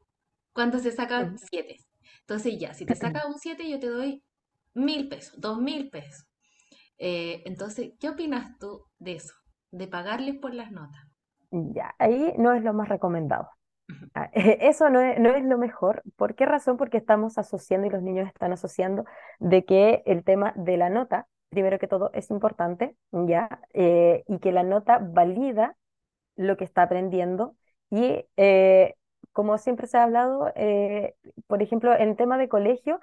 [0.53, 1.79] cuando se sacan siete.
[2.21, 4.23] Entonces ya, si te sacas un 7 yo te doy
[4.75, 6.25] mil pesos, dos mil pesos.
[7.05, 9.35] Eh, entonces, ¿qué opinas tú de eso?
[9.73, 11.03] De pagarles por las notas.
[11.51, 13.51] Ya, ahí no es lo más recomendado.
[14.15, 16.05] Ah, Eso no es, no es lo mejor.
[16.15, 16.77] ¿Por qué razón?
[16.77, 19.05] Porque estamos asociando y los niños están asociando
[19.41, 23.49] de que el tema de la nota, primero que todo, es importante, ¿ya?
[23.75, 25.77] Eh, y que la nota valida
[26.37, 27.57] lo que está aprendiendo.
[27.91, 28.95] Y eh,
[29.33, 31.15] como siempre se ha hablado, eh,
[31.49, 33.01] por ejemplo, en tema de colegio,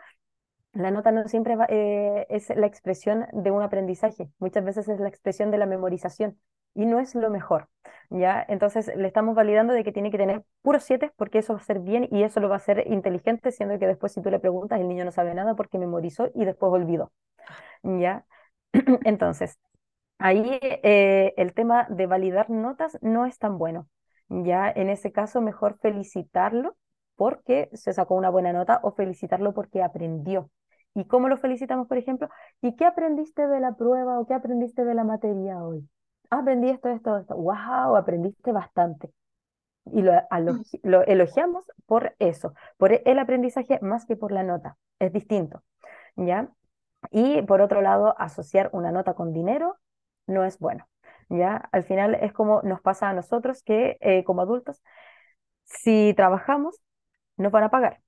[0.74, 5.00] la nota no siempre va- eh, es la expresión de un aprendizaje, muchas veces es
[5.00, 6.40] la expresión de la memorización
[6.76, 7.68] y no es lo mejor,
[8.10, 8.46] ¿ya?
[8.48, 11.64] Entonces le estamos validando de que tiene que tener puros siete porque eso va a
[11.64, 14.40] ser bien y eso lo va a hacer inteligente, siendo que después si tú le
[14.40, 17.12] preguntas el niño no sabe nada porque memorizó y después olvidó,
[17.84, 18.26] ¿ya?
[19.06, 19.58] Entonces,
[20.20, 23.90] ahí eh, el tema de validar notas no es tan bueno,
[24.30, 24.72] ¿ya?
[24.72, 26.78] En ese caso mejor felicitarlo
[27.20, 30.52] porque se sacó una buena nota o felicitarlo porque aprendió.
[30.96, 32.30] ¿Y cómo lo felicitamos, por ejemplo?
[32.64, 35.88] ¿Y qué aprendiste de la prueba o qué aprendiste de la materia hoy?
[36.32, 37.36] "Ah, aprendí esto, esto, esto.
[37.38, 37.98] ¡Wow!
[37.98, 39.12] Aprendiste bastante.
[39.86, 44.78] Y lo, alogi- lo elogiamos por eso, por el aprendizaje más que por la nota.
[45.00, 45.64] Es distinto,
[46.18, 46.50] ¿ya?
[47.12, 49.78] Y por otro lado, asociar una nota con dinero
[50.28, 50.88] no es bueno,
[51.30, 51.70] ¿ya?
[51.74, 54.82] Al final es como nos pasa a nosotros que eh, como adultos,
[55.66, 56.82] si trabajamos,
[57.40, 58.02] nos van a pagar.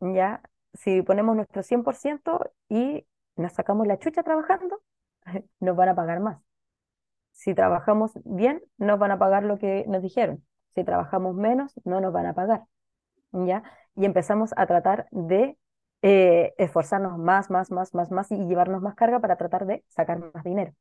[0.00, 0.42] ¿ya?
[0.74, 3.06] Si ponemos nuestro 100% y
[3.36, 4.80] nos sacamos la chucha trabajando,
[5.60, 6.38] nos van a pagar más.
[7.32, 10.44] Si trabajamos bien, nos van a pagar lo que nos dijeron.
[10.74, 12.64] Si trabajamos menos, no nos van a pagar,
[13.32, 13.62] ¿ya?
[13.96, 15.56] Y empezamos a tratar de
[16.02, 20.18] eh, esforzarnos más, más, más, más, más y llevarnos más carga para tratar de sacar
[20.18, 20.74] más dinero,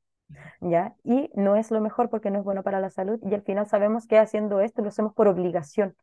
[0.62, 0.96] ¿ya?
[1.04, 3.68] Y no es lo mejor porque no es bueno para la salud y al final
[3.68, 5.96] sabemos que haciendo esto lo hacemos por obligación.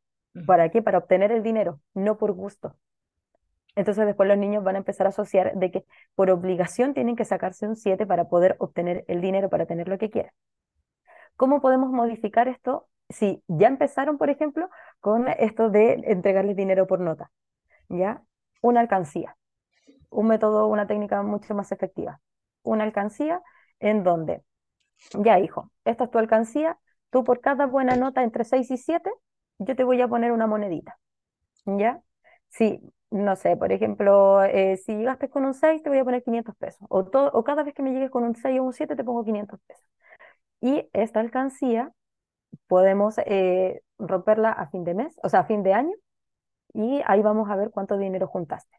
[0.47, 0.83] ¿Para qué?
[0.83, 2.77] Para obtener el dinero, no por gusto.
[3.77, 7.25] Entonces después los niños van a empezar a asociar de que por obligación tienen que
[7.25, 10.33] sacarse un 7 para poder obtener el dinero, para tener lo que quieran.
[11.37, 12.89] ¿Cómo podemos modificar esto?
[13.09, 14.69] Si ya empezaron, por ejemplo,
[15.01, 17.31] con esto de entregarles dinero por nota,
[17.89, 18.23] ¿ya?
[18.61, 19.37] Una alcancía,
[20.11, 22.21] un método, una técnica mucho más efectiva.
[22.63, 23.43] Una alcancía
[23.79, 24.43] en donde,
[25.15, 26.79] ya hijo, esta es tu alcancía,
[27.11, 29.11] tú por cada buena nota entre 6 y 7,
[29.61, 30.99] yo te voy a poner una monedita.
[31.67, 32.03] ¿Ya?
[32.51, 32.81] Sí,
[33.11, 36.57] no sé, por ejemplo, eh, si llegaste con un 6, te voy a poner 500
[36.57, 36.87] pesos.
[36.91, 39.05] O, todo, o cada vez que me llegues con un 6 o un 7, te
[39.05, 39.87] pongo 500 pesos.
[40.61, 41.93] Y esta alcancía
[42.69, 45.95] podemos eh, romperla a fin de mes, o sea, a fin de año,
[46.75, 48.77] y ahí vamos a ver cuánto dinero juntaste.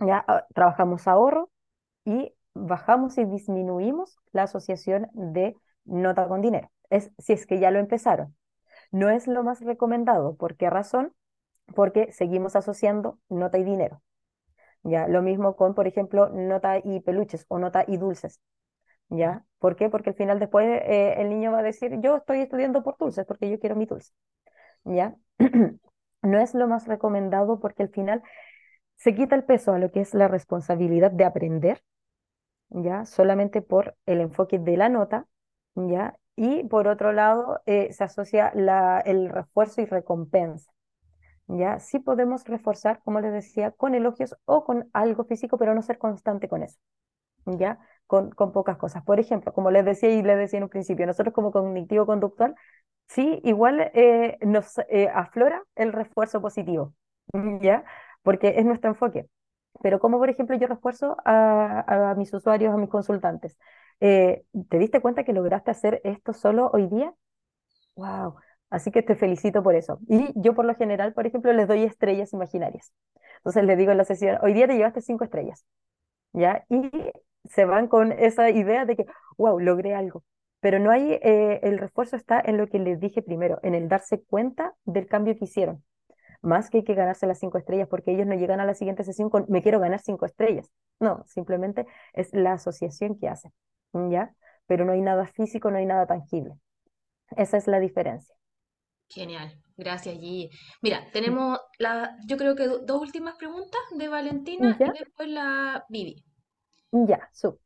[0.00, 1.50] Ya ah, trabajamos ahorro
[2.04, 6.70] y bajamos y disminuimos la asociación de nota con dinero.
[6.90, 8.36] Es si es que ya lo empezaron.
[8.94, 10.36] No es lo más recomendado.
[10.36, 11.12] ¿Por qué razón?
[11.74, 14.02] porque seguimos asociando nota y dinero.
[14.82, 15.08] ¿ya?
[15.08, 18.40] Lo mismo con, por ejemplo, nota y peluches o nota y dulces.
[19.08, 19.44] ¿ya?
[19.58, 19.88] ¿Por qué?
[19.90, 23.26] Porque al final después eh, el niño va a decir, yo estoy estudiando por dulces
[23.26, 24.12] porque yo quiero mi dulce.
[24.84, 25.16] ¿ya?
[26.22, 28.22] No es lo más recomendado porque al final
[28.96, 31.82] se quita el peso a lo que es la responsabilidad de aprender,
[32.70, 33.04] ¿ya?
[33.06, 35.26] Solamente por el enfoque de la nota,
[35.74, 36.18] ¿ya?
[36.36, 40.72] Y por otro lado, eh, se asocia la, el refuerzo y recompensa.
[41.48, 41.78] ¿ya?
[41.80, 45.98] Sí podemos reforzar, como les decía, con elogios o con algo físico, pero no ser
[45.98, 46.78] constante con eso,
[47.46, 47.78] ¿ya?
[48.06, 49.02] Con, con pocas cosas.
[49.04, 52.54] Por ejemplo, como les decía y les decía en un principio, nosotros como cognitivo-conductual,
[53.08, 56.94] sí, igual eh, nos eh, aflora el refuerzo positivo,
[57.60, 57.84] ¿ya?
[58.22, 59.28] Porque es nuestro enfoque.
[59.82, 63.58] Pero como, por ejemplo, yo refuerzo a, a mis usuarios, a mis consultantes,
[64.00, 67.14] eh, ¿te diste cuenta que lograste hacer esto solo hoy día?
[67.96, 68.36] ¡Wow!
[68.70, 70.00] Así que te felicito por eso.
[70.08, 72.92] Y yo por lo general, por ejemplo, les doy estrellas imaginarias.
[73.38, 75.64] Entonces les digo en la sesión, hoy día te llevaste cinco estrellas,
[76.32, 76.64] ¿ya?
[76.68, 76.90] Y
[77.44, 79.06] se van con esa idea de que,
[79.38, 80.24] wow, logré algo.
[80.60, 83.88] Pero no hay, eh, el refuerzo está en lo que les dije primero, en el
[83.88, 85.84] darse cuenta del cambio que hicieron.
[86.44, 89.04] Más que hay que ganarse las cinco estrellas, porque ellos no llegan a la siguiente
[89.04, 90.70] sesión con me quiero ganar cinco estrellas.
[91.00, 93.52] No, simplemente es la asociación que hacen,
[94.10, 94.34] ¿ya?
[94.66, 96.54] Pero no hay nada físico, no hay nada tangible.
[97.36, 98.34] Esa es la diferencia.
[99.08, 100.50] Genial, gracias Gigi.
[100.82, 104.98] Mira, tenemos la, yo creo que do- dos últimas preguntas de Valentina y ¿Ya?
[104.98, 106.22] después la Vivi.
[106.92, 107.60] Ya, súper.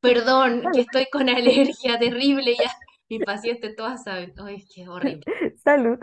[0.00, 2.70] Perdón, que estoy con alergia terrible ya.
[3.08, 4.34] Mis pacientes todas saben.
[4.38, 5.26] Ay, qué horrible.
[5.64, 5.98] Salud.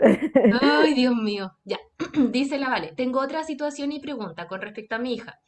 [0.50, 1.50] Ay, Dios mío.
[1.64, 1.78] Ya.
[2.30, 5.40] Dice la Vale, tengo otra situación y pregunta con respecto a mi hija.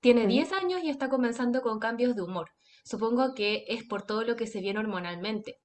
[0.00, 2.50] Tiene Ujú, 10 años y está comenzando con cambios de humor.
[2.84, 5.60] Supongo que es por todo lo que se viene hormonalmente.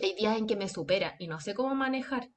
[0.00, 2.28] Hay días en que me supera y no sé cómo manejar,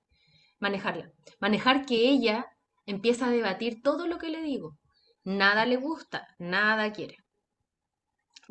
[0.60, 1.12] manejarla.
[1.40, 2.46] Manejar que ella
[2.86, 4.78] empieza a debatir todo lo que le digo.
[5.24, 7.18] Nada le gusta, nada quiere,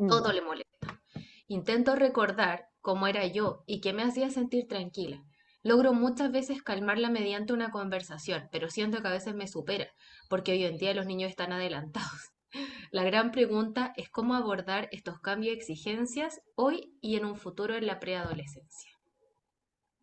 [0.07, 0.33] todo ya.
[0.33, 1.03] le molesta.
[1.49, 5.25] Intento recordar cómo era yo y qué me hacía sentir tranquila.
[5.63, 9.87] Logro muchas veces calmarla mediante una conversación, pero siento que a veces me supera,
[10.29, 12.35] porque hoy en día los niños están adelantados.
[12.93, 17.75] La gran pregunta es cómo abordar estos cambios y exigencias hoy y en un futuro
[17.75, 18.91] en la preadolescencia.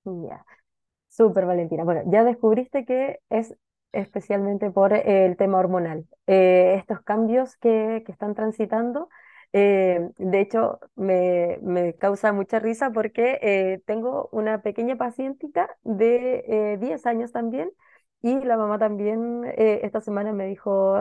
[0.03, 0.43] Ya.
[1.07, 1.83] Súper, Valentina.
[1.83, 3.55] Bueno, ya descubriste que es
[3.91, 6.07] especialmente por el tema hormonal.
[6.25, 9.07] Eh, estos cambios que, que están transitando,
[9.53, 16.45] eh, de hecho, me, me causa mucha risa porque eh, tengo una pequeña pacientita de
[16.73, 17.71] eh, 10 años también
[18.21, 20.97] y la mamá también eh, esta semana me dijo,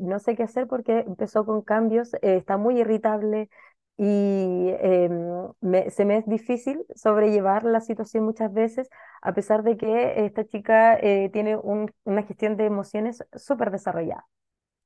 [0.00, 3.50] no sé qué hacer porque empezó con cambios, está muy irritable
[3.98, 5.52] y em,
[5.90, 8.88] se me es difícil sobrellevar la situación muchas veces
[9.22, 10.98] a pesar de que esta chica
[11.32, 14.26] tiene un- una gestión de emociones súper desarrollada,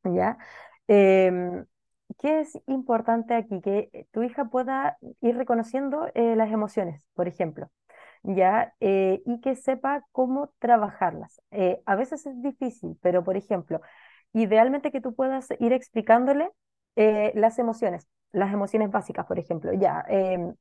[0.04, 0.38] ¿ya?
[0.88, 1.66] Em,
[2.18, 3.60] ¿qué es importante aquí?
[3.60, 7.70] Que tu hija pueda ir reconociendo eh, las emociones, por ejemplo,
[8.22, 8.74] ¿ya?
[8.80, 11.40] Eh, y que sepa cómo trabajarlas.
[11.50, 13.80] Eh, a veces es difícil, pero, por ejemplo,
[14.32, 16.50] idealmente que tú puedas ir explicándole
[16.96, 20.04] eh, las emociones, las emociones básicas, por ejemplo, ya.
[20.08, 20.54] em,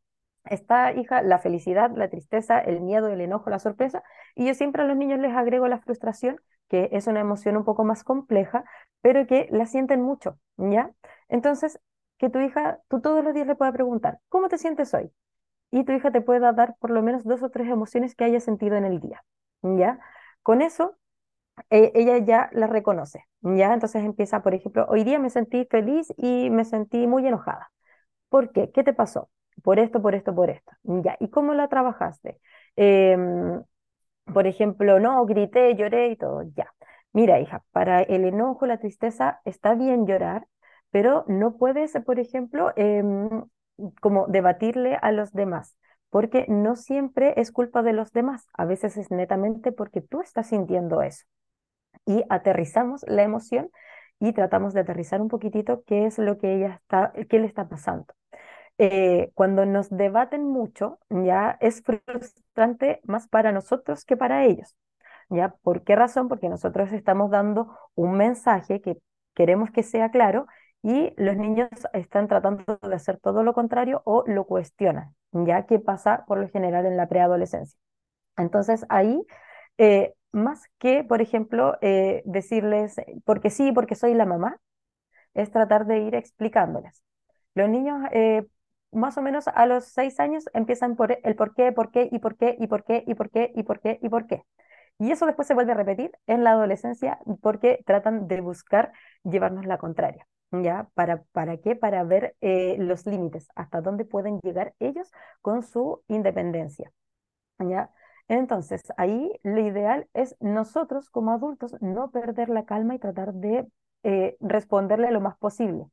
[0.46, 4.04] Esta hija, la felicidad, la tristeza, el miedo, el enojo, la sorpresa,
[4.36, 6.40] y yo siempre a los niños les agrego la frustración,
[6.70, 8.64] que es una emoción un poco más compleja,
[9.02, 10.92] pero que la sienten mucho, ¿ya?
[11.30, 11.80] Entonces,
[12.18, 15.12] que tu hija, tú todos los días le puedas preguntar, ¿cómo te sientes hoy?
[15.72, 18.40] Y tu hija te pueda dar por lo menos dos o tres emociones que haya
[18.42, 19.24] sentido en el día,
[19.64, 20.00] ¿ya?
[20.44, 20.98] Con eso,
[21.70, 23.74] eh, ella ya las reconoce, ¿ya?
[23.74, 27.72] Entonces empieza, por ejemplo, hoy día me sentí feliz y me sentí muy enojada.
[28.30, 28.72] ¿Por qué?
[28.72, 29.30] ¿Qué te pasó?
[29.64, 30.72] Por esto, por esto, por esto.
[30.84, 31.18] Ya.
[31.20, 32.40] ¿Y cómo la trabajaste?
[32.78, 33.64] Em,
[34.34, 36.44] por ejemplo, no, grité, lloré y todo.
[36.56, 36.72] Ya.
[37.14, 40.48] Mira, hija, para el enojo, la tristeza, está bien llorar,
[40.92, 43.44] pero no puedes, por ejemplo, em,
[44.02, 45.76] como debatirle a los demás,
[46.10, 48.48] porque no siempre es culpa de los demás.
[48.54, 51.26] A veces es netamente porque tú estás sintiendo eso.
[52.06, 53.72] Y aterrizamos la emoción
[54.20, 57.70] y tratamos de aterrizar un poquitito qué es lo que ella está, qué le está
[57.70, 58.14] pasando
[58.80, 64.76] eh, cuando nos debaten mucho, ya es frustrante más para nosotros que para ellos.
[65.30, 65.50] ¿Ya?
[65.62, 66.28] ¿Por qué razón?
[66.28, 68.98] Porque nosotros estamos dando un mensaje que
[69.36, 70.48] queremos que sea claro
[70.82, 75.80] y los niños están tratando de hacer todo lo contrario o lo cuestionan, ya que
[75.80, 77.78] pasa por lo general en la preadolescencia.
[78.38, 79.22] Entonces ahí,
[79.78, 82.96] eh, más que, por ejemplo, eh, decirles,
[83.26, 84.60] porque sí, porque soy la mamá,
[85.34, 87.04] es tratar de ir explicándoles.
[87.56, 88.46] Los niños, eh,
[88.92, 92.20] más o menos a los seis años, empiezan por el por qué, por qué, y
[92.20, 94.36] por qué, y por qué, y por qué, y por qué, y por qué.
[94.36, 94.44] Y
[95.00, 98.92] eso después se vuelve a repetir en la adolescencia porque tratan de buscar
[99.24, 100.28] llevarnos la contraria.
[100.52, 100.90] ¿Ya?
[100.96, 101.76] ¿Para, para qué?
[101.76, 105.12] Para ver eh, los límites, hasta dónde pueden llegar ellos
[105.42, 106.92] con su independencia.
[107.60, 107.92] ¿Ya?
[108.28, 113.68] Entonces, ahí lo ideal es nosotros como adultos no perder la calma y tratar de
[114.04, 115.86] eh, responderle lo más posible.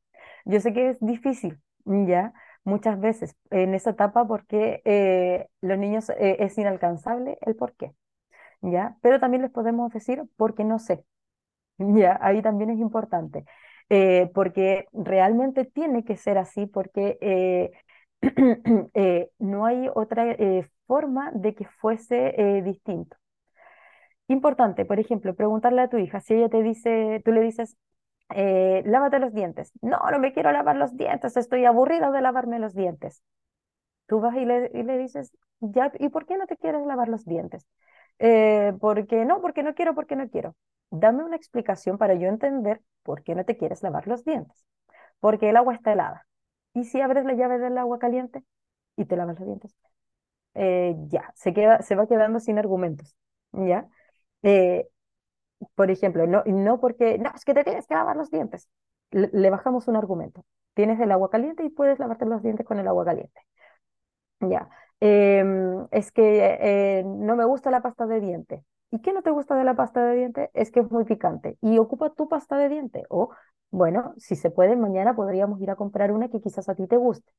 [0.45, 2.33] Yo sé que es difícil, ¿ya?
[2.63, 7.93] Muchas veces en esa etapa porque eh, los niños es inalcanzable el por qué,
[8.61, 8.97] ¿ya?
[9.01, 11.03] Pero también les podemos decir porque no sé,
[11.77, 12.17] ¿ya?
[12.21, 13.45] Ahí también es importante,
[13.89, 17.71] eh, porque realmente tiene que ser así, porque eh,
[18.93, 20.35] eh, no hay otra
[20.87, 23.17] forma de que fuese distinto.
[24.29, 27.77] Importante, por ejemplo, preguntarle a tu hija si ella te dice, tú le dices,
[28.29, 29.71] lávate los dientes.
[29.81, 33.23] No, no me quiero lavar los dientes, estoy aburrida de lavarme los dientes.
[34.07, 35.31] Tú vas y le, y le dices,
[35.61, 37.65] ya, ¿y por qué no te quieres lavar los dientes?
[38.19, 40.55] "Eh, porque no, porque no quiero, porque no quiero.
[40.91, 44.65] Dame una explicación para yo entender por qué no te quieres lavar los dientes.
[45.21, 46.27] Porque el agua está helada.
[46.73, 48.43] ¿Y si abres la llave del agua caliente
[48.97, 49.75] y te lavas los dientes?
[50.55, 53.15] eh, ya, se queda, se va quedando sin argumentos,
[53.53, 53.87] ¿ya?
[54.43, 54.87] Eh,
[55.75, 58.69] por ejemplo, no, no porque, no, es que te tienes que lavar los dientes.
[59.11, 60.45] Le, le bajamos un argumento.
[60.73, 63.41] Tienes el agua caliente y puedes lavarte los dientes con el agua caliente.
[64.41, 64.69] Ya.
[64.99, 66.57] Em, es que
[66.99, 68.63] eh, no me gusta la pasta de diente.
[68.91, 70.49] ¿Y qué no te gusta de la pasta de diente?
[70.53, 71.57] Es que es muy picante.
[71.61, 73.03] Y ocupa tu pasta de diente.
[73.09, 73.29] O,
[73.71, 76.97] bueno, si se puede, mañana podríamos ir a comprar una que quizás a ti te
[76.97, 77.31] guste.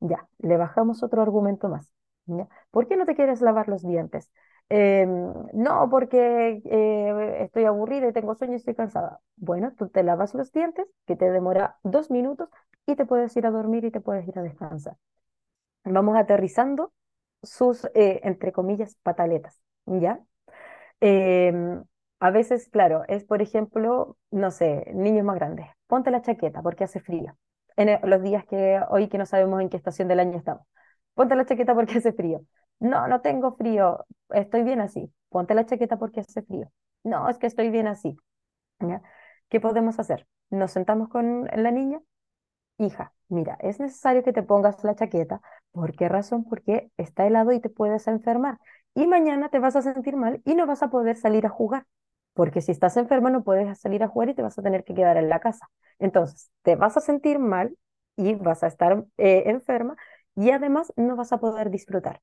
[0.00, 1.92] Ya, le bajamos otro argumento más.
[2.70, 4.30] ¿Por qué no te quieres lavar los dientes?
[4.70, 9.20] Em, no, porque eh, estoy aburrida y tengo sueño y estoy cansada.
[9.36, 12.48] Bueno, tú te lavas los dientes, que te demora dos minutos,
[12.86, 14.96] y te puedes ir a dormir y te puedes ir a descansar.
[15.84, 16.92] Vamos aterrizando
[17.42, 20.20] sus, eh, entre comillas, pataletas, ¿ya?
[21.00, 21.84] Em,
[22.20, 26.84] a veces, claro, es por ejemplo, no sé, niños más grandes, ponte la chaqueta porque
[26.84, 27.36] hace frío.
[27.76, 30.66] En e- los días que hoy que no sabemos en qué estación del año estamos.
[31.14, 32.42] Ponte la chaqueta porque hace frío.
[32.80, 35.12] No, no tengo frío, estoy bien así.
[35.30, 36.70] Ponte la chaqueta porque hace frío.
[37.04, 38.16] No, es que estoy bien así.
[39.48, 40.26] ¿Qué podemos hacer?
[40.50, 42.00] Nos sentamos con la niña.
[42.78, 45.40] Hija, mira, es necesario que te pongas la chaqueta.
[45.72, 46.44] ¿Por qué razón?
[46.44, 48.58] Porque está helado y te puedes enfermar.
[48.94, 51.86] Y mañana te vas a sentir mal y no vas a poder salir a jugar.
[52.34, 54.94] Porque si estás enferma no puedes salir a jugar y te vas a tener que
[54.94, 55.68] quedar en la casa.
[56.00, 57.76] Entonces, te vas a sentir mal
[58.16, 59.96] y vas a estar eh, enferma
[60.34, 62.20] y además no vas a poder disfrutar.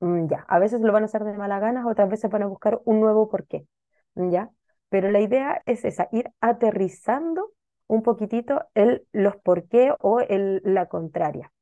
[0.00, 2.46] Mm, ya, a veces lo van a hacer de mala gana, otras veces van a
[2.46, 3.66] buscar un nuevo porqué,
[4.14, 4.50] ¿ya?
[4.88, 7.50] Pero la idea es esa, ir aterrizando
[7.86, 11.52] un poquitito el, los por qué o el, la contraria.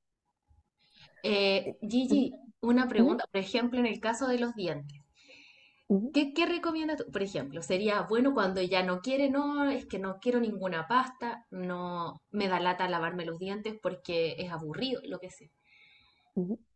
[1.22, 5.00] Eh, Gigi, una pregunta, por ejemplo, en el caso de los dientes.
[6.14, 7.10] ¿Qué, qué recomiendas tú?
[7.12, 11.44] Por ejemplo, sería bueno cuando ella no quiere, no, es que no quiero ninguna pasta,
[11.50, 15.48] no me da lata lavarme los dientes porque es aburrido, lo que sea.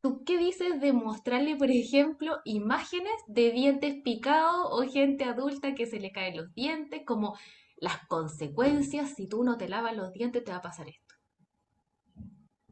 [0.02, 5.86] ¿Tú qué dices de mostrarle, por ejemplo, imágenes de dientes picados o gente adulta que
[5.86, 7.38] se le caen los dientes, como
[7.76, 11.14] las consecuencias si tú no te lavas los dientes te va a pasar esto?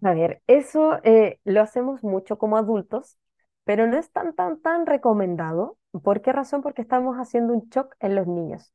[0.03, 3.19] A ver, eso eh, lo hacemos mucho como adultos,
[3.65, 5.79] pero no es tan, tan, tan recomendado.
[6.03, 6.63] ¿Por qué razón?
[6.63, 8.73] Porque estamos haciendo un shock en los niños.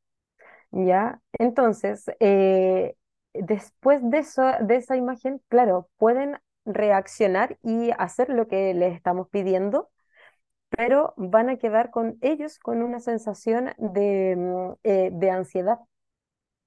[0.72, 1.22] ¿Ya?
[1.34, 2.95] Entonces, eh,
[3.34, 9.30] después de eso, de esa imagen, claro, pueden reaccionar y hacer lo que les estamos
[9.30, 9.89] pidiendo,
[10.69, 15.80] pero van a quedar con ellos con una sensación de, mm, eh, de ansiedad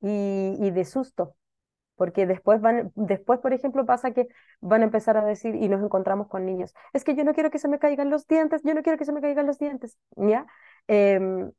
[0.02, 1.36] y, de susto.
[1.96, 4.28] Porque después van, después, por ejemplo, pasa que
[4.60, 7.50] van a empezar a decir y nos encontramos con niños, es que yo no quiero
[7.50, 9.98] que se me caigan los dientes, yo no quiero que se me caigan los dientes,
[10.16, 10.46] ¿ya?
[10.88, 11.52] Em,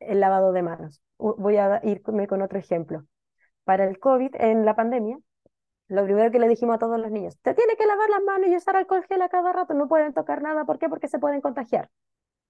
[0.00, 1.02] el lavado de manos.
[1.18, 3.04] Voy a irme con otro ejemplo.
[3.64, 5.18] Para el COVID, en la pandemia,
[5.88, 8.48] lo primero que le dijimos a todos los niños, te tiene que lavar las manos
[8.50, 10.88] y usar alcohol gel a cada rato, no pueden tocar nada, ¿por qué?
[10.88, 11.90] Porque se pueden contagiar.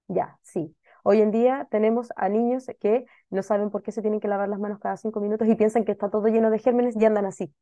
[0.09, 0.75] Ya, sí.
[1.05, 4.49] Hoy en día tenemos a niños que no saben por qué se tienen que lavar
[4.49, 7.27] las manos cada cinco minutos y piensan que está todo lleno de gérmenes y andan
[7.27, 7.53] así.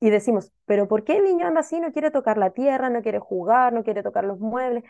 [0.00, 1.80] Y decimos, pero ¿por qué el niño anda así?
[1.80, 4.84] No quiere tocar la tierra, no quiere jugar, no quiere tocar los muebles.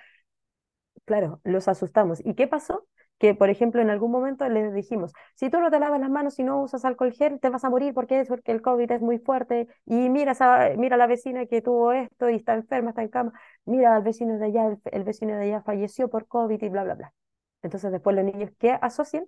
[1.05, 2.21] Claro, los asustamos.
[2.25, 2.87] ¿Y qué pasó?
[3.19, 6.39] Que, por ejemplo, en algún momento les dijimos, si tú no te lavas las manos
[6.39, 9.19] y no usas alcohol gel, te vas a morir porque porque el COVID es muy
[9.19, 9.69] fuerte.
[9.87, 13.33] Y mira, esa, mira la vecina que tuvo esto y está enferma, está en cama.
[13.65, 16.85] Mira al vecino de allá, el, el vecino de allá falleció por COVID y bla,
[16.85, 17.15] bla, bla.
[17.63, 19.27] Entonces después los niños que asocian,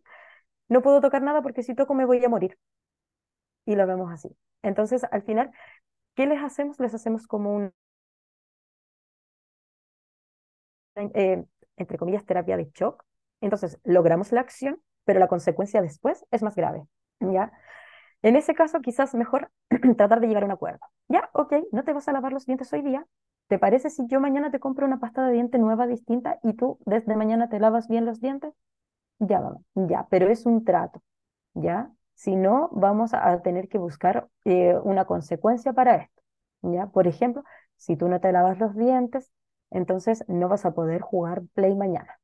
[0.69, 2.59] no puedo tocar nada porque si toco me voy a morir.
[3.67, 4.37] Y lo vemos así.
[4.63, 5.53] Entonces, al final,
[6.17, 6.81] ¿qué les hacemos?
[6.81, 7.73] Les hacemos como un,
[10.97, 11.45] eh,
[11.77, 13.05] entre comillas, terapia de shock.
[13.41, 16.85] Entonces, logramos la acción, pero la consecuencia después es más grave,
[17.21, 17.53] ¿ya?
[18.23, 19.51] En ese caso, quizás mejor
[19.99, 20.81] tratar de llegar a un acuerdo.
[21.09, 23.07] Ya, ok, no te vas a lavar los dientes hoy día.
[23.49, 26.79] ¿Te parece si yo mañana te compro una pasta de diente nueva, distinta, y tú
[26.87, 28.53] desde mañana te lavas bien los dientes?
[29.21, 31.03] Ya, vamos, ya, pero es un trato,
[31.55, 31.93] ¿ya?
[32.15, 36.23] Si no, vamos a tener que buscar eh, una consecuencia para esto,
[36.63, 36.89] ¿ya?
[36.89, 37.45] Por ejemplo,
[37.77, 39.33] si tú no te lavas los dientes,
[39.71, 42.21] entonces no vas a poder jugar Play mañana,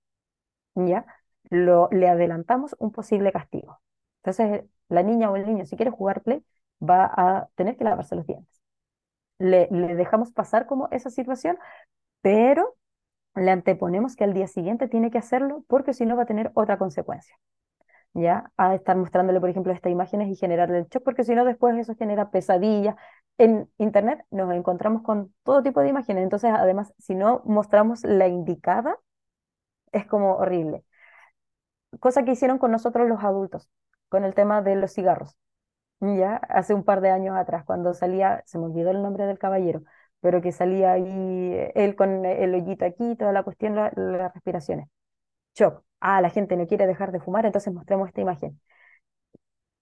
[0.76, 1.06] ¿ya?
[1.50, 3.80] Le adelantamos un posible castigo.
[4.22, 6.44] Entonces, la niña o el niño, si quiere jugar Play,
[6.82, 8.63] va a tener que lavarse los dientes.
[9.44, 11.58] Le, dejamos pasar como esa situación,
[12.22, 12.76] pero
[13.34, 16.50] le anteponemos que al día siguiente tiene que hacerlo porque si no va a tener
[16.54, 17.36] otra consecuencia.
[18.14, 18.52] ¿Ya?
[18.56, 21.76] A estar mostrándole, por ejemplo, estas imágenes y generarle el shock, porque si no, después
[21.76, 22.96] eso genera pesadillas.
[23.38, 28.28] En internet nos encontramos con todo tipo de imágenes, entonces, además, si no mostramos la
[28.28, 28.98] indicada,
[29.92, 30.84] es como horrible.
[32.00, 33.68] Cosa que hicieron con nosotros los adultos,
[34.08, 35.36] con el tema de los cigarros.
[36.00, 39.38] Ya, hace un par de años atrás, cuando salía, se me olvidó el nombre del
[39.38, 39.82] caballero,
[40.20, 44.34] pero que salía ahí eh, él con el hoyito aquí, toda la cuestión, la- las
[44.34, 44.88] respiraciones.
[45.56, 45.84] Shock.
[46.00, 48.60] Ah, la gente no quiere dejar de fumar, entonces mostremos esta imagen.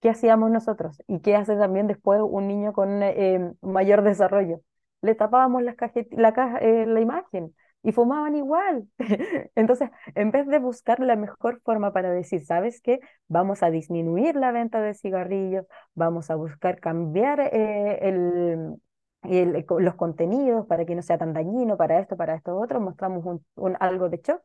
[0.01, 1.01] ¿Qué hacíamos nosotros?
[1.07, 4.59] ¿Y qué hace también después un niño con eh, mayor desarrollo?
[5.01, 5.75] Le tapábamos las
[6.11, 8.87] la, caja- eh, la imagen y fumaban igual.
[9.55, 12.99] Entonces, en vez de buscar la mejor forma para decir, ¿sabes qué?
[13.27, 15.65] Vamos a disminuir la venta de cigarrillos,
[15.95, 18.75] vamos a buscar cambiar eh, el,
[19.23, 22.79] el- co- los contenidos para que no sea tan dañino para esto, para esto otro,
[22.81, 24.41] mostramos un, un- algo de shock.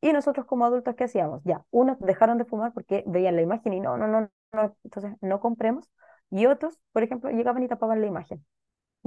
[0.00, 1.42] Y nosotros como adultos, ¿qué hacíamos?
[1.44, 5.12] Ya, unos dejaron de fumar porque veían la imagen y no, no, no, no, entonces
[5.20, 5.90] no compremos.
[6.30, 8.44] Y otros, por ejemplo, llegaban y tapaban la imagen.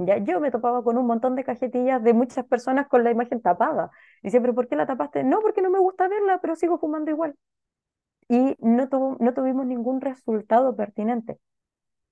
[0.06, 3.42] Ya, yo me topaba con un montón de cajetillas de muchas personas con la imagen
[3.42, 3.90] tapada.
[4.22, 5.24] Y ¿pero por qué la tapaste?
[5.24, 7.34] No, porque no me gusta verla, pero sigo fumando igual.
[8.28, 11.38] Y no, tuvo- no tuvimos ningún resultado pertinente.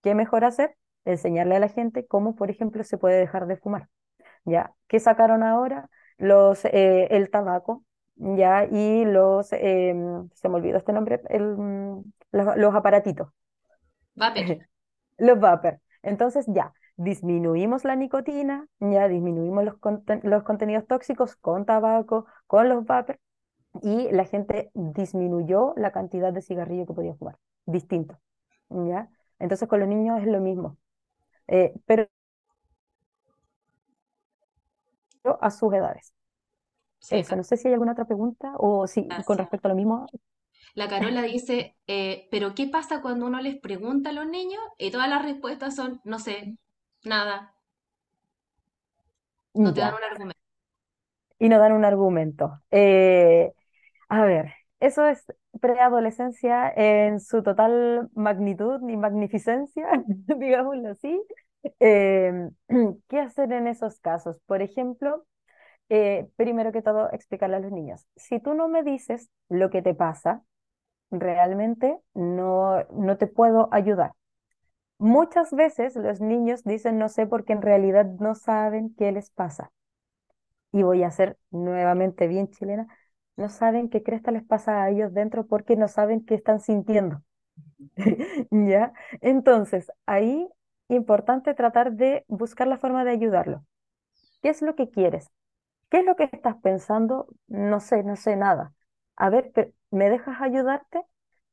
[0.03, 0.77] ¿Qué mejor hacer?
[1.07, 3.89] Enseñarle a la gente cómo, por ejemplo, se puede dejar de fumar.
[4.45, 4.75] ¿Ya?
[4.89, 5.91] ¿Qué sacaron ahora?
[6.19, 7.85] Los, eh, el tabaco,
[8.17, 8.67] ¿ya?
[8.71, 13.29] Y los, em, se me olvidó este nombre, el, mm, los, los aparatitos.
[14.17, 14.59] Vapor.
[15.19, 15.81] Los vapor.
[16.03, 22.69] Entonces ya, disminuimos la nicotina, ya disminuimos los, conten- los contenidos tóxicos con tabaco, con
[22.71, 23.21] los vapor,
[23.83, 27.39] y la gente disminuyó la cantidad de cigarrillo que podía fumar.
[27.67, 28.19] Distinto,
[28.71, 29.11] ¿ya?
[29.41, 30.79] Entonces con los niños es lo mismo.
[31.49, 32.09] Eh, pero
[35.41, 36.15] a sus edades.
[37.01, 39.39] Sí, Eso, no sé si hay alguna otra pregunta o si con Gracias.
[39.39, 40.07] respecto a lo mismo.
[40.75, 44.91] La Carola dice, eh, pero ¿qué pasa cuando uno les pregunta a los niños y
[44.91, 46.57] todas las respuestas son, no sé,
[47.09, 47.55] nada,
[49.55, 50.39] no te dan un argumento?
[51.39, 52.61] y no dan un argumento.
[52.71, 53.53] Eh,
[54.09, 55.25] a ver, eso es
[55.61, 59.89] preadolescencia en su total magnitud y magnificencia,
[60.39, 61.21] digámoslo así.
[61.81, 62.51] Eh,
[63.09, 64.41] ¿qué hacer en esos casos?
[64.47, 65.27] Por ejemplo,
[65.91, 69.83] eh, primero que todo, explicarle a los niños, si tú no me dices lo que
[69.83, 70.43] te pasa,
[71.11, 74.13] realmente no, no te puedo ayudar.
[75.01, 79.73] Muchas veces los niños dicen no sé porque en realidad no saben qué les pasa.
[80.73, 82.87] Y voy a ser nuevamente bien chilena,
[83.37, 87.23] no saben qué cresta les pasa a ellos dentro porque no saben qué están sintiendo.
[88.51, 88.93] ¿Ya?
[89.21, 90.49] Entonces, ahí
[90.89, 93.65] importante tratar de buscar la forma de ayudarlo.
[94.43, 95.31] ¿Qué es lo que quieres?
[95.91, 97.29] ¿Qué es lo que estás pensando?
[97.49, 98.75] No sé, no sé nada.
[99.17, 99.53] A ver,
[99.91, 101.03] ¿me dejas ayudarte?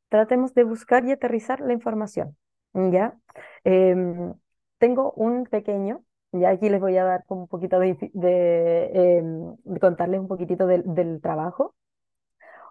[0.09, 2.37] Tratemos de buscar y aterrizar la información.
[2.75, 3.17] ¿Ya?
[3.63, 4.33] Em,
[4.79, 10.27] tengo un pequeño, ya aquí les voy a dar un poquito em, de contarles un
[10.27, 11.75] poquitito del, trabajo.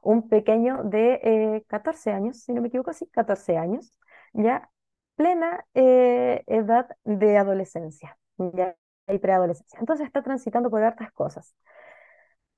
[0.02, 3.98] Un pequeño de eh, 14 años, si no me equivoco, sí, 14 años,
[4.35, 4.70] ya
[5.16, 8.76] plena eh, edad de adolescencia, ya
[9.09, 9.78] y preadolescencia.
[9.81, 11.55] Entonces está transitando por hartas cosas.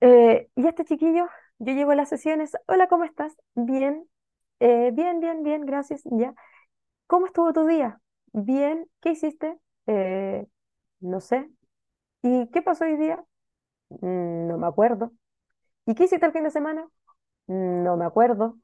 [0.01, 1.28] Eh, y este chiquillo,
[1.59, 3.35] yo llego a las sesiones, hola, ¿cómo estás?
[3.55, 4.06] Bien,
[4.60, 6.35] "Eh, bien, bien, bien, gracias, ya.
[7.07, 8.01] ¿Cómo estuvo tu día?
[8.33, 9.59] Bien, ¿qué hiciste?
[9.87, 10.47] "Eh,
[11.01, 11.49] no sé.
[12.23, 13.24] ¿Y qué pasó hoy día?
[13.91, 15.12] "Mm, no me acuerdo.
[15.87, 16.89] ¿Y qué hiciste el fin de semana?
[17.49, 18.59] "Mm, no me acuerdo.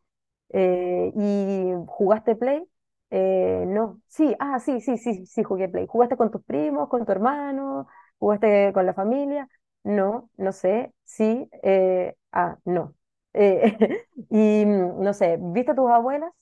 [0.50, 2.68] "Eh, ¿y jugaste Play?
[3.10, 4.02] "Eh, no.
[4.08, 5.86] Sí, ah, sí, sí, sí, sí, jugué Play.
[5.88, 7.88] ¿Jugaste con tus primos, con tu hermano?
[8.18, 9.48] ¿Jugaste con la familia?
[9.84, 10.94] No, no sé.
[11.04, 12.94] Sí, eh, ah, no.
[13.34, 13.62] Eh,
[14.30, 16.32] y mm, no sé, ¿viste a tus abuelas?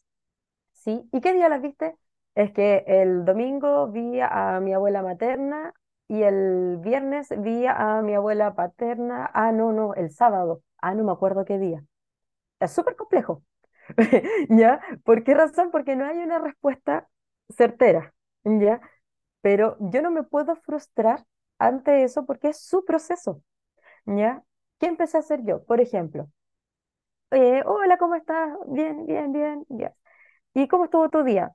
[0.81, 1.03] Sí.
[1.13, 1.97] ¿Y qué día las viste?
[2.35, 5.75] Es que el domingo vi a mi abuela materna
[6.09, 9.31] y el viernes vi a mi abuela paterna.
[9.35, 10.63] Ah, no, no, el sábado.
[10.79, 11.85] Ah, no me acuerdo qué día.
[12.61, 13.45] Es súper complejo.
[14.51, 14.81] ¿Ya?
[15.05, 15.71] ¿Por qué razón?
[15.73, 17.09] Porque no hay una respuesta
[17.57, 18.15] certera.
[18.45, 18.81] ¿Ya?
[19.43, 21.27] Pero yo no me puedo frustrar
[21.59, 23.43] ante eso porque es su proceso.
[24.07, 24.45] ¿Ya?
[24.81, 25.65] ¿Qué empecé a hacer yo?
[25.65, 26.29] Por ejemplo,
[27.33, 28.51] eh, hola, ¿cómo estás?
[28.69, 29.93] Bien, bien, bien, bien.
[30.55, 31.55] ¿Y cómo estuvo tu día?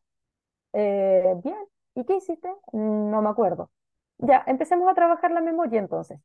[0.73, 1.57] "Eh, bien.
[1.95, 2.49] ¿Y qué hiciste?
[2.73, 3.71] "Mm, No me acuerdo.
[4.19, 6.19] Ya, empecemos a trabajar la memoria entonces.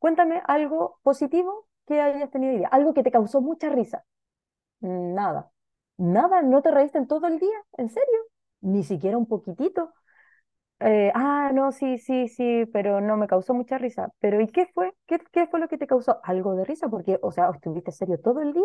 [0.00, 4.04] Cuéntame algo positivo que hayas tenido hoy día, algo que te causó mucha risa.
[4.80, 5.50] Nada.
[5.98, 7.56] Nada, ¿no te reíste en todo el día?
[7.78, 8.20] ¿En serio?
[8.62, 9.92] Ni siquiera un poquitito.
[10.80, 14.12] Eh, ah, no, sí, sí, sí, pero no me causó mucha risa.
[14.20, 14.94] Pero ¿y qué fue?
[15.06, 16.20] ¿Qué, qué fue lo que te causó?
[16.24, 18.64] Algo de risa, porque, o sea, ¿estuviste serio todo el día?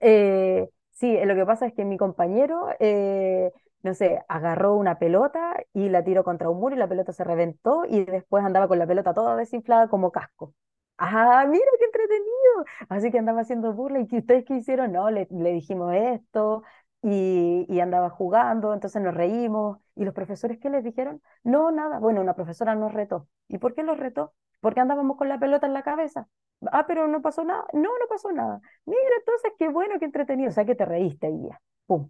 [0.00, 3.52] Eh, sí, lo que pasa es que mi compañero, eh,
[3.82, 7.24] no sé, agarró una pelota y la tiró contra un muro y la pelota se
[7.24, 10.54] reventó y después andaba con la pelota toda desinflada como casco.
[10.98, 12.64] Ah, mira qué entretenido.
[12.88, 16.62] Así que andaba haciendo burla y ustedes qué hicieron, no, le dijimos esto,
[17.06, 19.78] y, andaba jugando, entonces nos reímos.
[19.94, 21.20] ¿Y los profesores qué les dijeron?
[21.42, 21.98] No, nada.
[21.98, 23.28] Bueno, una profesora nos retó.
[23.48, 24.32] ¿Y por qué los retó?
[24.60, 26.28] Porque andábamos con la pelota en la cabeza.
[26.72, 27.66] Ah, pero no pasó nada.
[27.74, 28.60] No, no pasó nada.
[28.86, 30.48] Mira, entonces qué bueno, qué entretenido.
[30.48, 31.60] O sea que te reíste hoy día.
[31.86, 32.08] Pum.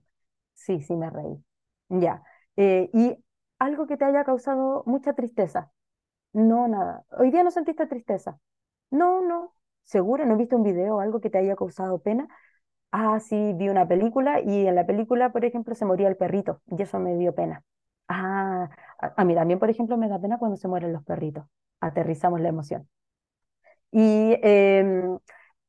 [0.53, 1.45] Sí, sí, me reí.
[1.89, 2.23] Ya.
[2.57, 3.17] Eh, y
[3.59, 5.73] algo que te haya causado mucha tristeza.
[6.33, 7.05] No, nada.
[7.11, 8.39] Hoy día no sentiste tristeza.
[8.91, 9.55] No, no.
[9.85, 10.25] ¿Seguro?
[10.27, 12.29] ¿No viste un video o algo que te haya causado pena?
[12.97, 16.61] Ah, sí, vi una película y en la película, por ejemplo, se moría el perrito
[16.67, 17.65] y eso me dio pena.
[18.09, 18.69] Ah,
[19.17, 21.45] a, mí también, por ejemplo, me da pena cuando se mueren los perritos.
[21.81, 22.89] Aterrizamos la emoción.
[23.93, 25.19] Y, em,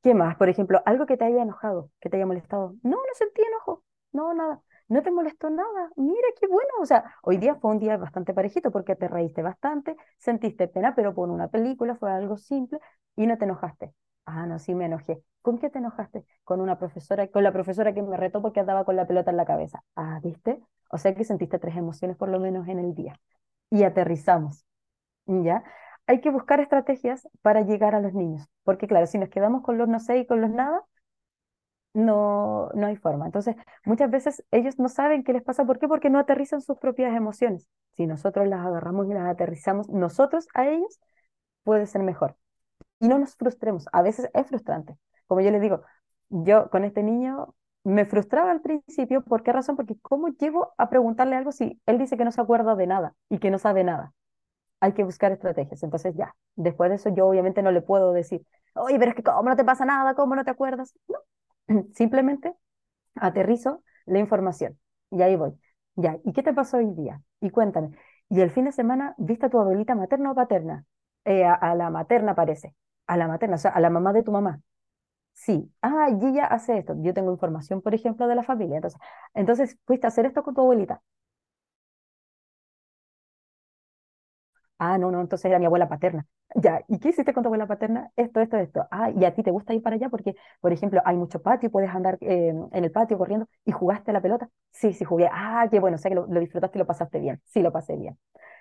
[0.03, 0.35] ¿qué más?
[0.37, 2.75] Por ejemplo, algo que te haya enojado, que te haya molestado.
[2.83, 3.83] No, no sentí enojo.
[4.11, 4.61] No, nada.
[4.87, 5.89] No te molestó nada.
[5.95, 6.69] Mira, qué bueno.
[6.81, 10.95] O sea, hoy día fue un día bastante parejito porque te reíste bastante, sentiste pena,
[10.95, 12.79] pero por una película fue algo simple
[13.15, 13.93] y no te enojaste.
[14.25, 15.21] Ah, no, sí me enojé.
[15.41, 16.25] ¿Con qué te enojaste?
[16.43, 19.37] Con una profesora, con la profesora que me retó porque andaba con la pelota en
[19.37, 19.83] la cabeza.
[19.95, 20.59] Ah, ¿viste?
[20.89, 23.19] O sea que sentiste tres emociones por lo menos en el día.
[23.69, 24.65] Y aterrizamos.
[25.27, 25.63] ¿Ya?
[26.07, 29.77] Hay que buscar estrategias para llegar a los niños, porque claro, si nos quedamos con
[29.77, 30.83] los no sé y con los nada,
[31.93, 33.25] no, no hay forma.
[33.25, 35.65] Entonces, muchas veces ellos no saben qué les pasa.
[35.65, 35.87] ¿Por qué?
[35.87, 37.67] Porque no aterrizan sus propias emociones.
[37.95, 40.99] Si nosotros las agarramos y las aterrizamos nosotros a ellos,
[41.63, 42.37] puede ser mejor.
[42.99, 43.87] Y no nos frustremos.
[43.91, 44.97] A veces es frustrante.
[45.27, 45.83] Como yo les digo,
[46.29, 49.21] yo con este niño me frustraba al principio.
[49.23, 49.75] ¿Por qué razón?
[49.75, 53.15] Porque ¿cómo llego a preguntarle algo si él dice que no se acuerda de nada
[53.29, 54.13] y que no sabe nada?
[54.81, 55.83] Hay que buscar estrategias.
[55.83, 58.45] Entonces ya, después de eso yo obviamente no le puedo decir,
[58.75, 60.15] oye, pero es que ¿cómo no te pasa nada?
[60.15, 60.93] ¿Cómo no te acuerdas?
[61.07, 62.55] No, Simplemente
[63.15, 64.79] aterrizo la información
[65.11, 65.53] y ahí voy.
[65.95, 67.21] Ya, ¿y qué te pasó hoy día?
[67.41, 67.91] Y cuéntame.
[68.29, 70.85] ¿Y el fin de semana viste a tu abuelita materna o paterna?
[71.25, 72.75] Eh, a, a la materna parece.
[73.07, 74.61] A la materna, o sea, a la mamá de tu mamá.
[75.33, 75.71] Sí.
[75.81, 76.95] Ah, y ella hace esto.
[77.01, 78.77] Yo tengo información, por ejemplo, de la familia.
[78.77, 79.01] Entonces,
[79.35, 81.01] entonces fuiste a hacer esto con tu abuelita.
[84.77, 86.25] Ah, no, no, entonces era mi abuela paterna.
[86.55, 88.11] Ya, ¿y qué hiciste con tu abuela paterna?
[88.15, 88.87] Esto, esto, esto.
[88.91, 90.09] Ah, ¿y a ti te gusta ir para allá?
[90.09, 94.11] Porque, por ejemplo, hay mucho patio, puedes andar eh, en el patio corriendo y jugaste
[94.13, 94.49] la pelota.
[94.71, 95.29] Sí, sí, jugué.
[95.31, 97.41] Ah, qué bueno, o sea que lo, lo disfrutaste y lo pasaste bien.
[97.45, 98.17] Sí, lo pasé bien.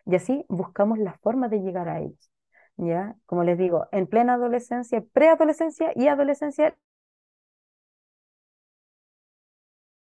[0.07, 2.31] Y así buscamos la forma de llegar a ellos.
[2.77, 3.17] ¿Ya?
[3.27, 6.77] Como les digo, en plena adolescencia, preadolescencia y adolescencia,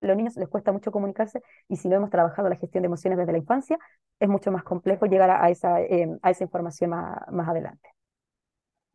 [0.01, 3.19] los niños les cuesta mucho comunicarse y si no hemos trabajado la gestión de emociones
[3.19, 3.79] desde la infancia,
[4.21, 7.89] es mucho más complejo llegar a, esa, eh, a esa información más, más adelante.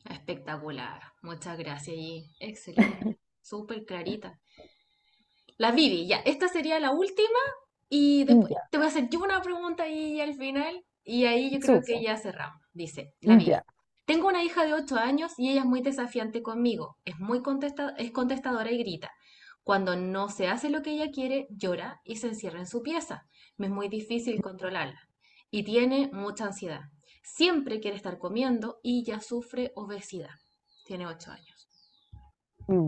[0.09, 1.01] Espectacular.
[1.21, 3.19] Muchas gracias y excelente.
[3.41, 4.39] Súper clarita.
[5.57, 7.39] La Vivi, ya, esta sería la última
[7.89, 11.51] y después Ya, te voy a hacer yo una pregunta ahí al final y ahí
[11.51, 12.61] yo creo que ya cerramos.
[12.77, 13.65] Dice, la Vivi, Ya.
[14.05, 17.95] tengo una hija de 8 años y ella es muy desafiante conmigo, es muy contesta-
[17.97, 19.11] es contestadora y grita.
[19.63, 23.25] Cuando no se hace lo que ella quiere, llora y se encierra en su pieza.
[23.57, 24.99] Me es muy difícil controlarla
[25.49, 26.81] y tiene mucha ansiedad.
[27.23, 30.35] Siempre quiere estar comiendo y ya sufre obesidad.
[30.85, 31.67] Tiene 8 años.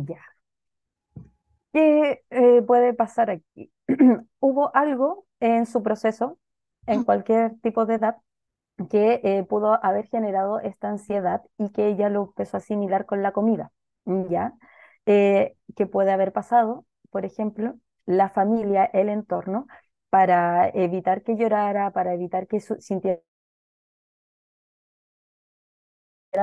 [0.07, 0.21] Ya.
[1.73, 3.71] ¿Qué eh, puede pasar aquí?
[4.39, 6.37] Hubo algo en su proceso,
[6.85, 8.17] en cualquier tipo de edad,
[8.87, 13.21] que eh, pudo haber generado esta ansiedad y que ella lo empezó a asimilar con
[13.23, 13.71] la comida,
[14.05, 14.53] ¿ya?
[15.05, 16.85] Eh, ¿qué puede haber pasado?
[17.09, 17.75] Por ejemplo,
[18.05, 19.67] la familia, el entorno,
[20.09, 23.21] para evitar que llorara, para evitar que sintiera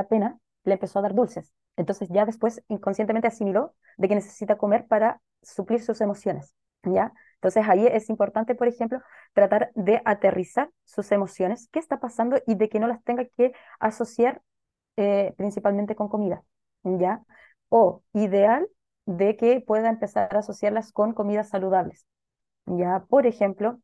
[0.09, 1.53] pena, le empezó a dar dulces.
[1.77, 6.55] Entonces ya después inconscientemente asimiló de que necesita comer para suplir sus emociones,
[6.85, 7.13] ¿ya?
[7.47, 9.01] Entonces ahí es importante, por ejemplo,
[9.33, 13.53] tratar de aterrizar sus emociones, qué está pasando y de que no las tenga que
[13.79, 14.43] asociar
[14.97, 16.43] eh, principalmente con comida,
[16.85, 17.23] ¿ya?
[17.69, 18.69] O ideal
[19.07, 22.07] de que pueda empezar a asociarlas con comidas saludables,
[22.67, 23.05] ¿ya?
[23.09, 23.81] Por ejemplo,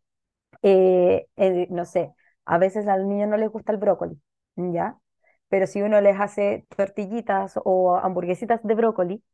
[0.62, 1.26] eh,
[1.70, 2.12] no sé,
[2.44, 4.20] a veces al niño no les gusta el brócoli,
[4.56, 4.98] ¿ya?
[5.48, 9.24] Pero si uno les hace tortillitas o hamburguesitas de brócoli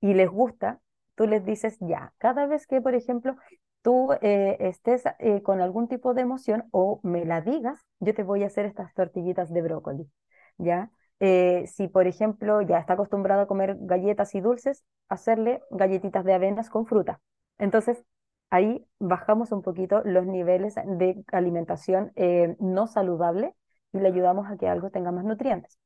[0.00, 0.80] y les gusta,
[1.14, 3.36] tú les dices ya, cada vez que, por ejemplo,
[3.82, 8.22] tú eh, estés eh, con algún tipo de emoción o me la digas, yo te
[8.22, 10.10] voy a hacer estas tortillitas de brócoli,
[10.58, 10.90] ¿ya?
[11.20, 16.34] Eh, si, por ejemplo, ya está acostumbrado a comer galletas y dulces, hacerle galletitas de
[16.34, 17.20] avenas con fruta.
[17.58, 18.02] Entonces,
[18.50, 22.12] ahí bajamos un poquito los niveles de alimentación
[22.58, 23.54] no saludable
[23.92, 25.78] y le ayudamos a que algo tenga más nutrientes.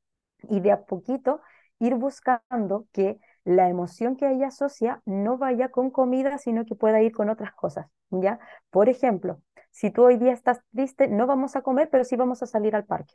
[0.49, 1.41] Y de a poquito
[1.79, 7.03] ir buscando que la emoción que ella asocia no vaya con comida, sino que pueda
[7.03, 8.41] ir con otras cosas, ¿ya?
[8.71, 9.43] Por ejemplo,
[9.73, 12.77] si tú hoy día estás triste, no vamos a comer, pero sí vamos a salir
[12.77, 13.15] al parque,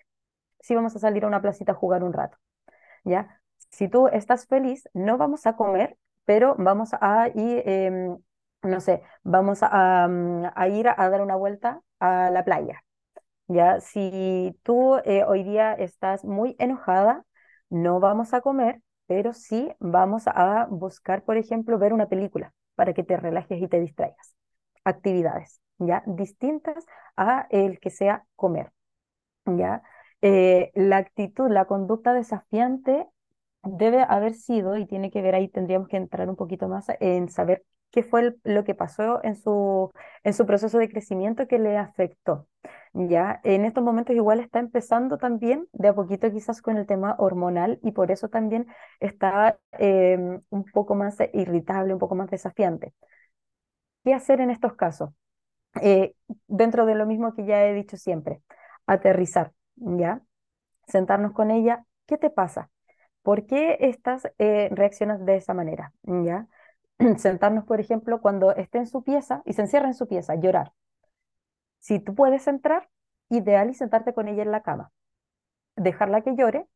[0.62, 2.38] sí vamos a salir a una placita a jugar un rato,
[3.04, 3.42] ¿ya?
[3.72, 8.18] Si tú estás feliz, no vamos a comer, pero vamos a ir, em,
[8.64, 12.84] no sé, vamos a, mm, a ir a dar una vuelta a la playa.
[13.48, 17.26] Ya, si tú eh, hoy día estás muy enojada,
[17.70, 18.82] no vamos a comer,
[19.12, 23.68] pero sí vamos a buscar, por ejemplo, ver una película para que te relajes y
[23.68, 24.36] te distraigas.
[24.86, 26.02] Actividades, ¿ya?
[26.06, 26.86] Distintas
[27.18, 28.72] a el que sea comer,
[29.46, 29.84] ¿ya?
[30.22, 33.06] Eh, la actitud, la conducta desafiante
[33.64, 37.28] debe haber sido, y tiene que ver ahí, tendríamos que entrar un poquito más en
[37.28, 39.92] saber qué fue lo que pasó en su,
[40.24, 42.48] en su proceso de crecimiento que le afectó.
[42.94, 47.16] Ya, en estos momentos igual está empezando también de a poquito quizás con el tema
[47.20, 48.68] hormonal y por eso también
[49.00, 52.94] está em, un poco más irritable, un poco más desafiante.
[54.04, 55.12] ¿Qué hacer en estos casos?
[55.82, 56.16] Eh,
[56.48, 58.42] dentro de lo mismo que ya he dicho siempre,
[58.88, 60.22] aterrizar, ¿ya?
[60.88, 62.72] Sentarnos con ella, ¿qué te pasa?
[63.24, 65.94] ¿Por qué estás eh, reaccionas de esa manera?
[66.04, 66.48] ¿Ya?
[67.18, 70.74] Sentarnos, por ejemplo, cuando esté en su pieza y se encierra en su pieza, llorar.
[71.82, 72.90] Si tú puedes entrar,
[73.30, 74.92] ideal y sentarte con ella en la cama,
[75.76, 76.68] dejarla que llore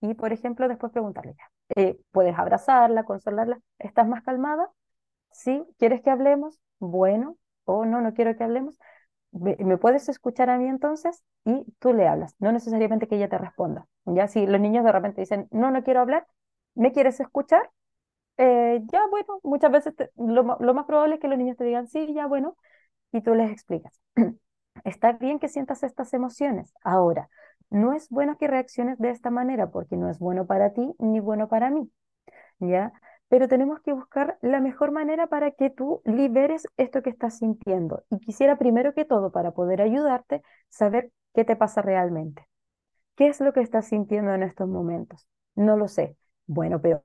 [0.00, 1.36] y, por ejemplo, después preguntarle,
[1.76, 3.60] eh, ¿puedes abrazarla, consolarla?
[3.78, 4.70] ¿Estás más calmada?
[5.32, 5.64] ¿Sí?
[5.78, 6.60] ¿Quieres que hablemos?
[6.80, 8.78] Bueno, o no, no quiero que hablemos.
[9.32, 11.24] ¿Me puedes escuchar a mí entonces?
[11.44, 13.86] Y tú le hablas, no necesariamente que ella te responda.
[14.04, 16.26] Ya si los niños de repente dicen, no, no quiero hablar,
[16.74, 17.70] ¿me quieres escuchar?
[18.38, 21.88] Eh, ya, bueno, muchas veces lo, lo más probable es que los niños te digan,
[21.88, 22.56] sí, ya, bueno,
[23.12, 24.00] y tú les explicas.
[24.84, 26.72] Está bien que sientas estas emociones.
[26.82, 27.28] Ahora,
[27.70, 31.20] no es bueno que reacciones de esta manera porque no es bueno para ti ni
[31.20, 31.90] bueno para mí.
[32.60, 32.92] ¿Ya?
[33.28, 38.04] Pero tenemos que buscar la mejor manera para que tú liberes esto que estás sintiendo.
[38.10, 42.46] Y quisiera primero que todo, para poder ayudarte, saber qué te pasa realmente.
[43.16, 45.26] ¿Qué es lo que estás sintiendo en estos momentos?
[45.54, 46.16] No lo sé.
[46.46, 47.04] Bueno, pero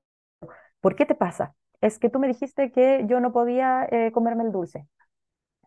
[0.81, 1.55] ¿por qué te pasa?
[1.81, 4.87] Es que tú me dijiste que yo no podía eh, comerme el dulce.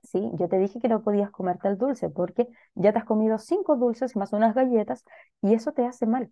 [0.03, 3.39] Sí, yo te dije que no podías comerte el dulce porque ya te has comido
[3.39, 5.05] cinco dulces más unas galletas
[5.41, 6.31] y eso te hace mal.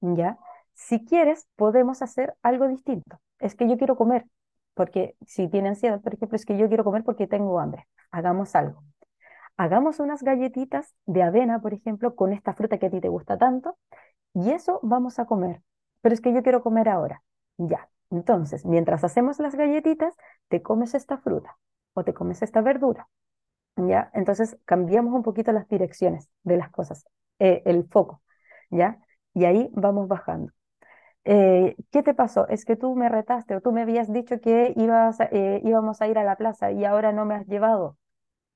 [0.00, 0.38] ¿Ya?
[0.74, 3.20] Si quieres, podemos hacer algo distinto.
[3.40, 4.26] Es que yo quiero comer,
[4.74, 7.88] porque si tiene ansiedad, por ejemplo, es que yo quiero comer porque tengo hambre.
[8.10, 8.82] Hagamos algo.
[9.56, 13.38] Hagamos unas galletitas de avena, por ejemplo, con esta fruta que a ti te gusta
[13.38, 13.76] tanto,
[14.34, 15.62] y eso vamos a comer.
[16.02, 17.22] Pero es que yo quiero comer ahora.
[17.58, 17.90] Ya.
[18.10, 20.14] Entonces, mientras hacemos las galletitas,
[20.48, 21.58] te comes esta fruta
[21.98, 23.08] o te comes esta verdura.
[23.76, 24.10] ¿Ya?
[24.14, 27.06] Entonces cambiamos un poquito las direcciones de las cosas,
[27.38, 28.22] eh, el foco,
[28.70, 28.98] ¿ya?
[29.34, 30.52] Y ahí vamos bajando.
[31.24, 32.48] Eh, ¿qué te pasó?
[32.48, 36.08] Es que tú me retaste o tú me habías dicho que ibas, eh, íbamos a
[36.08, 37.98] ir a la plaza y ahora no me has llevado.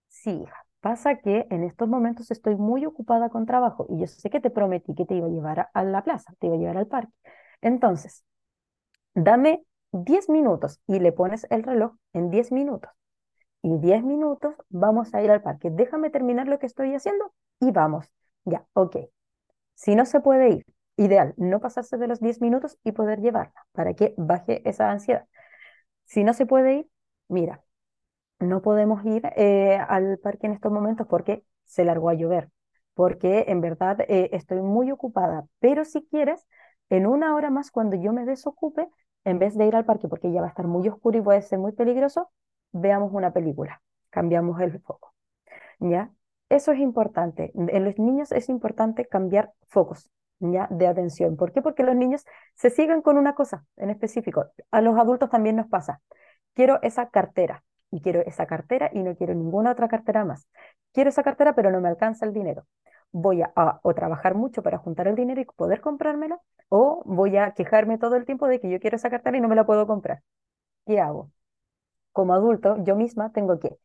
[0.09, 4.31] Sí, hija, pasa que en estos momentos estoy muy ocupada con trabajo y yo sé
[4.31, 6.59] que te prometí que te iba a llevar a, a la plaza, te iba a
[6.59, 7.13] llevar al parque.
[7.63, 8.25] Entonces,
[9.15, 12.91] dame 10 minutos y le pones el reloj en 10 minutos
[13.63, 15.71] y 10 minutos vamos a ir al parque.
[15.71, 18.07] Déjame terminar lo que estoy haciendo y vamos.
[18.45, 18.97] Ya, ok.
[19.75, 20.67] Si no se puede ir,
[20.97, 25.27] ideal, no pasarse de los 10 minutos y poder llevarla para que baje esa ansiedad.
[26.05, 26.91] Si no se puede ir,
[27.29, 27.65] mira,
[28.41, 32.51] no podemos ir eh, al parque en estos momentos porque se largó a llover,
[32.95, 36.47] porque en verdad eh, estoy muy ocupada, pero si quieres,
[36.91, 38.89] en una hora más cuando yo me desocupe,
[39.25, 41.43] en vez de ir al parque porque ya va a estar muy oscuro y puede
[41.43, 42.31] ser muy peligroso,
[42.73, 45.15] veamos una película, cambiamos el foco.
[45.81, 46.11] ¿Ya?
[46.49, 47.53] Eso es importante.
[47.55, 50.69] En los niños es importante cambiar focos, ¿ya?
[50.71, 51.37] De atención.
[51.37, 51.63] ¿Por qué?
[51.63, 52.25] Porque los niños
[52.55, 54.47] se siguen con una cosa en específico.
[54.71, 56.01] A los adultos también nos pasa.
[56.55, 60.47] Quiero esa cartera y quiero esa cartera y no quiero ninguna otra cartera más.
[60.93, 62.67] Quiero esa cartera, pero no me alcanza el dinero.
[63.13, 67.53] Voy a, o trabajar mucho para juntar el dinero y poder comprármela, o voy a
[67.53, 69.87] quejarme todo el tiempo de que yo quiero esa cartera y no me la puedo
[69.87, 70.23] comprar.
[70.87, 71.31] ¿Qué hago?
[72.13, 73.77] Como adulto, yo misma tengo que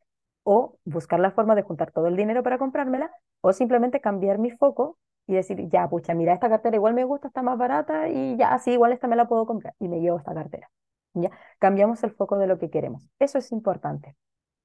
[0.50, 4.50] o buscar la forma de juntar todo el dinero para comprármela, o simplemente cambiar mi
[4.50, 4.98] foco
[5.28, 8.54] y decir, ya, pucha, mira, esta cartera igual me gusta, está más barata y ya,
[8.54, 10.70] así igual esta me la puedo comprar y me llevo esta cartera.
[11.14, 11.32] ¿Ya?
[11.60, 13.10] Cambiamos el foco de lo que queremos.
[13.20, 14.16] Eso es importante.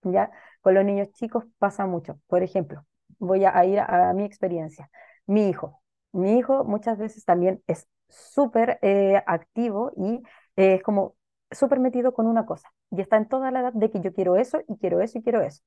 [0.03, 0.31] ¿Ya?
[0.61, 2.21] Con los niños chicos pasa mucho.
[2.29, 2.85] Por ejemplo,
[3.19, 4.89] voy a ir a, mi experiencia.
[5.27, 5.83] Mi hijo.
[6.13, 10.23] Mi hijo muchas veces también es súper eh, activo y
[10.57, 11.17] eh, es como
[11.55, 14.37] súper metido con una cosa y está en toda la edad de que yo quiero
[14.37, 15.63] eso y quiero eso y quiero eso.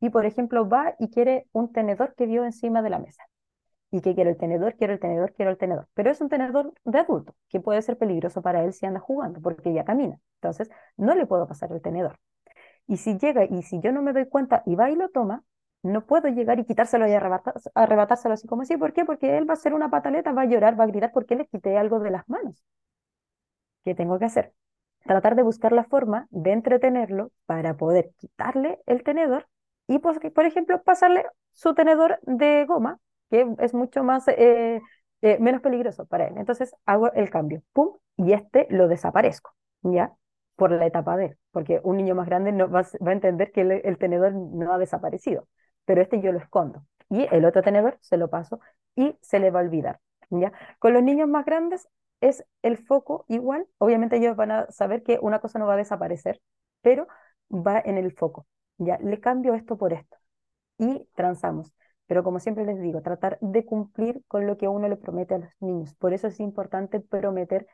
[0.00, 3.24] Y por ejemplo va y quiere un tenedor que vio encima de la mesa.
[3.90, 5.88] Y que quiero el tenedor, quiero el tenedor, quiero el tenedor.
[5.94, 9.40] Pero es un tenedor de adulto, que puede ser peligroso para él si anda jugando,
[9.40, 10.18] porque ya camina.
[10.42, 12.18] Entonces, no le puedo pasar el tenedor.
[12.86, 15.44] Y si llega y si yo no me doy cuenta y va y lo toma,
[15.82, 18.76] no puedo llegar y quitárselo y arrebatárselo así como así.
[18.76, 19.04] ¿Por qué?
[19.04, 21.46] Porque él va a hacer una pataleta, va a llorar, va a gritar porque le
[21.46, 22.64] quité algo de las manos.
[23.84, 24.54] ¿Qué tengo que hacer?
[25.04, 29.46] Tratar de buscar la forma de entretenerlo para poder quitarle el tenedor
[29.86, 32.98] y, pues, por ejemplo, pasarle su tenedor de goma,
[33.30, 34.80] que es mucho más, eh,
[35.22, 36.34] eh, menos peligroso para él.
[36.36, 40.12] Entonces hago el cambio, pum, y este lo desaparezco, ¿ya?
[40.56, 43.62] Por la etapa D, porque un niño más grande no va, va a entender que
[43.62, 45.48] el, el tenedor no ha desaparecido,
[45.84, 46.84] pero este yo lo escondo.
[47.10, 48.60] Y el otro tenedor se lo paso
[48.94, 50.00] y se le va a olvidar,
[50.30, 50.52] ¿ya?
[50.78, 51.88] Con los niños más grandes
[52.28, 55.76] es el foco igual, obviamente ellos van a saber que una cosa no va a
[55.76, 56.40] desaparecer,
[56.82, 57.06] pero
[57.50, 58.46] va en el foco,
[58.78, 58.98] ¿ya?
[58.98, 60.16] Le cambio esto por esto
[60.78, 61.72] y transamos.
[62.06, 65.38] Pero como siempre les digo, tratar de cumplir con lo que uno le promete a
[65.38, 65.94] los niños.
[65.94, 67.66] Por eso es importante prometer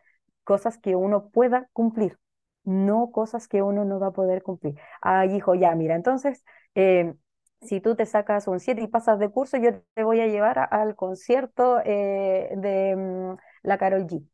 [0.45, 2.19] cosas que uno pueda cumplir,
[2.65, 4.77] no cosas que uno no va a poder cumplir.
[5.03, 6.45] Ay, hijo, ya, mira, entonces,
[6.75, 7.15] eh,
[7.63, 10.69] si tú te sacas un 7 y pasas de curso, yo te voy a llevar
[10.73, 14.25] al concierto eh, de mm, la Karol G.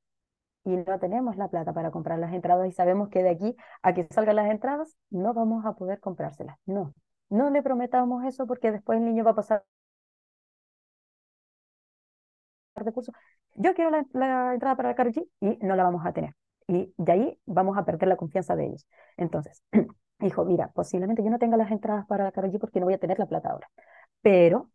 [0.66, 3.94] Y no tenemos la plata para comprar las entradas y sabemos que de aquí a
[3.94, 6.58] que salgan las entradas no vamos a poder comprárselas.
[6.66, 6.92] No,
[7.28, 9.64] no le prometamos eso porque después el niño va a pasar
[12.84, 13.12] de curso.
[13.54, 16.34] Yo quiero la, entrada para la Karol G y no la vamos a tener.
[16.66, 18.88] Y de ahí vamos a perder la confianza de ellos.
[19.16, 19.62] Entonces,
[20.20, 22.94] hijo, mira, posiblemente yo no tenga las entradas para la Karol G porque no voy
[22.94, 23.70] a tener la plata ahora.
[24.20, 24.72] Pero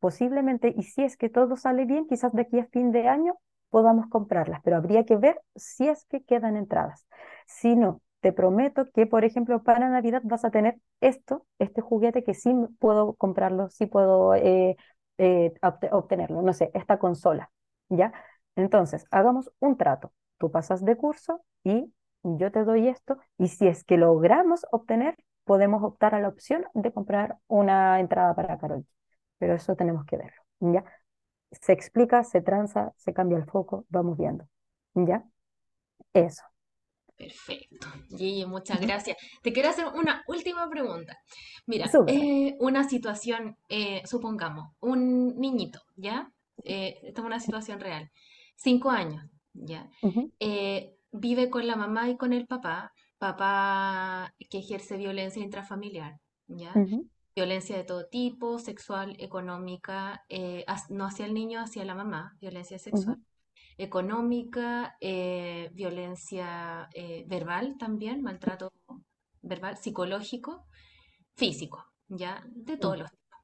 [0.00, 3.38] posiblemente, y si es que todo sale bien, quizás de aquí a fin de año
[3.70, 7.06] podamos comprarlas, pero habría que ver si es que quedan entradas.
[7.46, 12.24] Si no, te prometo que, por ejemplo, para Navidad vas a tener esto, este juguete
[12.24, 14.76] que sí puedo comprarlo, sí puedo eh,
[15.18, 17.50] eh, obte- obtenerlo, no sé, esta consola,
[17.88, 18.12] ¿ya?
[18.56, 20.12] Entonces, hagamos un trato.
[20.38, 21.92] Tú pasas de curso y
[22.22, 26.66] yo te doy esto, y si es que logramos obtener, podemos optar a la opción
[26.74, 28.86] de comprar una entrada para Karol G.
[29.38, 30.84] Pero eso tenemos que verlo, ¿ya?
[31.50, 34.46] Se explica, se tranza, se cambia el foco, vamos viendo,
[34.94, 35.24] ¿ya?
[36.12, 36.42] Eso.
[37.16, 37.88] Perfecto.
[38.10, 39.16] Gigi, muchas gracias.
[39.42, 41.18] Te quiero hacer una última pregunta.
[41.66, 46.30] Mira, eh, una situación, eh, supongamos, un niñito, ¿ya?
[46.64, 48.10] Eh, esta es una situación real.
[48.54, 49.90] Cinco años, ¿ya?
[50.38, 56.72] Eh, vive con la mamá y con el papá, papá que ejerce violencia intrafamiliar, ¿ya?
[57.38, 62.80] Violencia de todo tipo, sexual, económica, eh, no hacia el niño, hacia la mamá, violencia
[62.80, 63.18] sexual
[63.76, 68.72] económica, eh, violencia eh, verbal también, maltrato
[69.40, 70.66] verbal, psicológico,
[71.36, 72.44] físico, ¿ya?
[72.50, 73.38] De todos los tipos.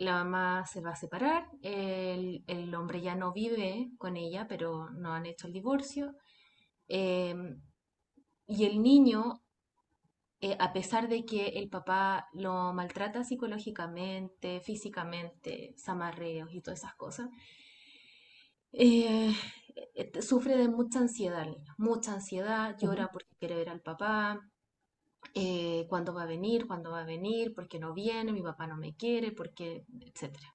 [0.00, 4.90] La mamá se va a separar, el, el hombre ya no vive con ella, pero
[4.90, 6.16] no han hecho el divorcio.
[6.88, 7.62] em,
[8.48, 9.40] y el niño,
[10.46, 16.94] eh, a pesar de que el papá lo maltrata psicológicamente, físicamente, zamarreos y todas esas
[16.96, 17.28] cosas,
[18.72, 19.32] Eh,
[19.94, 21.46] eh, sufre de mucha ansiedad,
[21.78, 24.40] mucha ansiedad, llora porque quiere ver al papá,
[25.34, 28.76] eh, cuándo va a venir, cuándo va a venir, porque no viene, mi papá no
[28.76, 30.48] me quiere, porque, etcétera.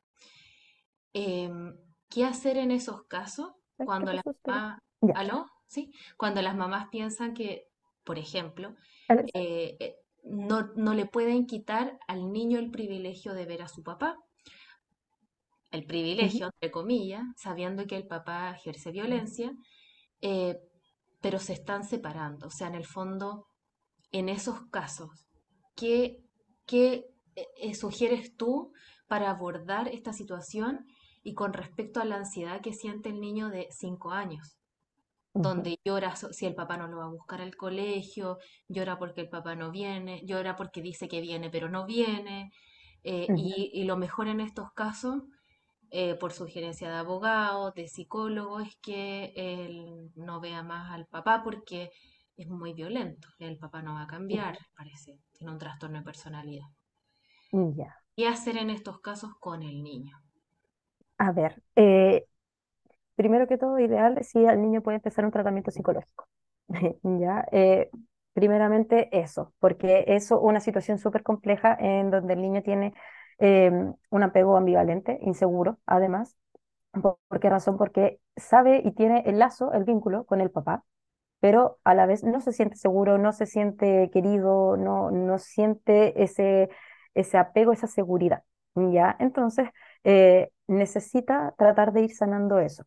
[1.14, 1.76] Em,
[2.10, 4.80] ¿qué hacer en esos casos Ay, ¿Qué cuando las mamás,
[5.16, 5.46] aló?
[5.68, 5.92] ¿Sí?
[6.18, 7.68] Cuando las mamás piensan que,
[8.04, 8.76] por ejemplo.
[9.34, 13.84] Eh, eh, no, no le pueden quitar al niño el privilegio de ver a su
[13.84, 14.18] papá,
[15.72, 19.54] el privilegio, entre comillas, sabiendo que el papá ejerce violencia,
[20.22, 20.60] eh,
[21.22, 22.48] pero se están separando.
[22.48, 23.48] O sea, en el fondo,
[24.12, 25.28] en esos casos,
[25.76, 26.18] ¿qué,
[26.66, 27.06] qué
[27.36, 28.74] eh, sugieres tú
[29.08, 30.86] para abordar esta situación
[31.24, 34.61] y con respecto a la ansiedad que siente el niño de 5 años?
[35.34, 38.38] Donde llora si el papá no lo va a buscar al colegio,
[38.68, 42.52] llora porque el papá no viene, llora porque dice que viene pero no viene,
[43.04, 45.24] eh, y, y lo mejor en estos casos
[45.92, 51.44] eh, por sugerencia de abogados, de psicólogos, es que él no vea más al papá
[51.44, 51.92] porque
[52.38, 53.28] es muy violento.
[53.40, 55.20] El papá no va a cambiar, parece.
[55.34, 56.68] Tiene un trastorno de personalidad.
[57.52, 57.76] ujú.
[57.78, 58.02] Ya.
[58.16, 60.24] ¿Qué hacer en estos casos con el niño?
[61.18, 62.26] A ver, eh,
[63.16, 66.28] primero que todo, ideal si el niño puede empezar un tratamiento psicológico.
[67.04, 67.90] Ya, eh,
[68.34, 72.94] primeramente eso, porque es una situación súper compleja en donde el niño tiene
[73.40, 73.72] eh,
[74.10, 76.36] un apego ambivalente, inseguro, además.
[76.92, 77.78] ¿Por por qué razón?
[77.78, 80.84] Porque sabe y tiene el lazo, el vínculo con el papá,
[81.40, 86.24] pero a la vez no se siente seguro, no se siente querido, no, no siente
[86.24, 86.70] ese,
[87.16, 88.44] ese apego, esa seguridad.
[88.76, 89.16] ¿Ya?
[89.20, 89.70] Entonces,
[90.04, 92.86] eh, necesita tratar de ir sanando eso.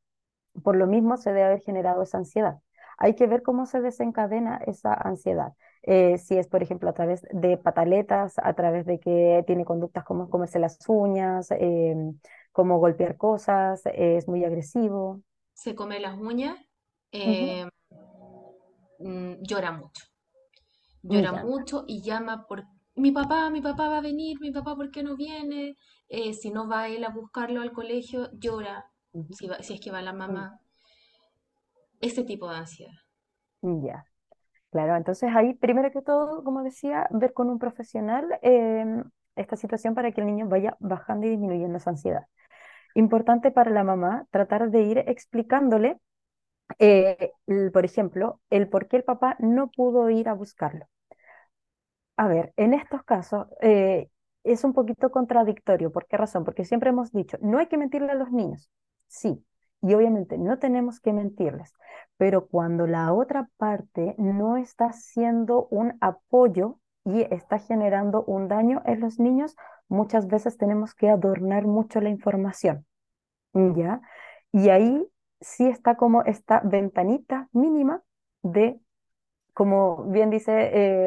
[0.63, 2.61] Por lo mismo se debe haber generado esa ansiedad.
[2.99, 5.53] Hay que ver cómo se desencadena esa ansiedad.
[5.83, 10.05] Eh, si es, por ejemplo, a través de pataletas, a través de que tiene conductas
[10.05, 12.19] como comerse las uñas, em,
[12.53, 15.21] como golpear cosas, eh, es muy agresivo.
[15.53, 16.57] Se come las uñas,
[17.13, 17.67] eh,
[19.01, 20.05] mm, llora mucho.
[21.03, 22.65] Llora mucho y llama por
[22.97, 25.77] mi papá, mi papá va a venir, mi papá, ¿por qué no viene?
[26.09, 28.91] Eh, si no va él a buscarlo al colegio, llora,
[29.39, 30.47] Si, va- si es que va la mamá.
[32.01, 32.95] Ese tipo de ansiedad.
[33.63, 34.05] Ya.
[34.71, 39.05] Claro, entonces ahí, primero que todo, como decía, ver con un profesional em,
[39.37, 42.27] esta situación para que el niño vaya bajando y disminuyendo esa ansiedad.
[42.95, 45.99] Importante para la mamá tratar de ir explicándole,
[46.81, 50.87] eh, el- por ejemplo, el por qué el papá no pudo ir a buscarlo.
[52.17, 54.09] A ver, en estos casos eh,
[54.45, 55.91] es un poquito contradictorio.
[55.93, 56.45] ¿Por qué razón?
[56.45, 58.71] Porque siempre hemos dicho, no hay que mentirle a los niños.
[59.09, 59.45] Sí,
[59.83, 61.73] y obviamente no tenemos que mentirles,
[62.17, 68.83] pero cuando la otra parte no está haciendo un apoyo y está generando un daño
[68.87, 69.57] en los niños,
[69.89, 72.87] muchas veces tenemos que adornar mucho la información,
[73.55, 74.01] ¿ya?
[74.53, 75.07] Y ahí
[75.41, 78.03] sí está como esta ventanita mínima
[78.43, 78.81] de
[79.55, 80.53] como bien dice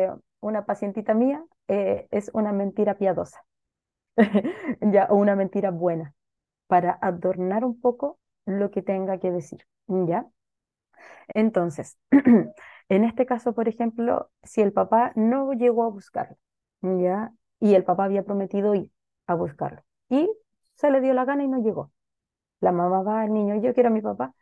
[0.06, 0.12] eh,
[0.42, 3.44] una pacientita mía, eh, es una mentira piadosa,
[4.82, 6.16] ya, o una mentira buena,
[6.68, 10.28] para adornar un poco lo que tenga que decir, ¿ya?
[11.34, 11.98] Entonces,
[12.90, 16.38] en este caso, por ejemplo, si el papá no llegó a buscarlo,
[16.82, 17.32] ¿ya?
[17.60, 18.92] Y el papá había prometido ir
[19.28, 20.30] a buscarlo, y
[20.76, 21.92] se le dio la gana y no llegó.
[22.62, 24.34] La mamá va al niño, yo quiero a mi papá,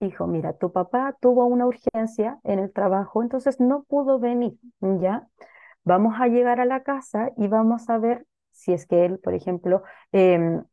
[0.00, 5.28] Hijo, mira, tu papá tuvo una urgencia en el trabajo, entonces no pudo venir, ¿ya?
[5.84, 9.34] Vamos a llegar a la casa y vamos a ver si es que él, por
[9.34, 9.82] ejemplo,
[10.12, 10.64] em,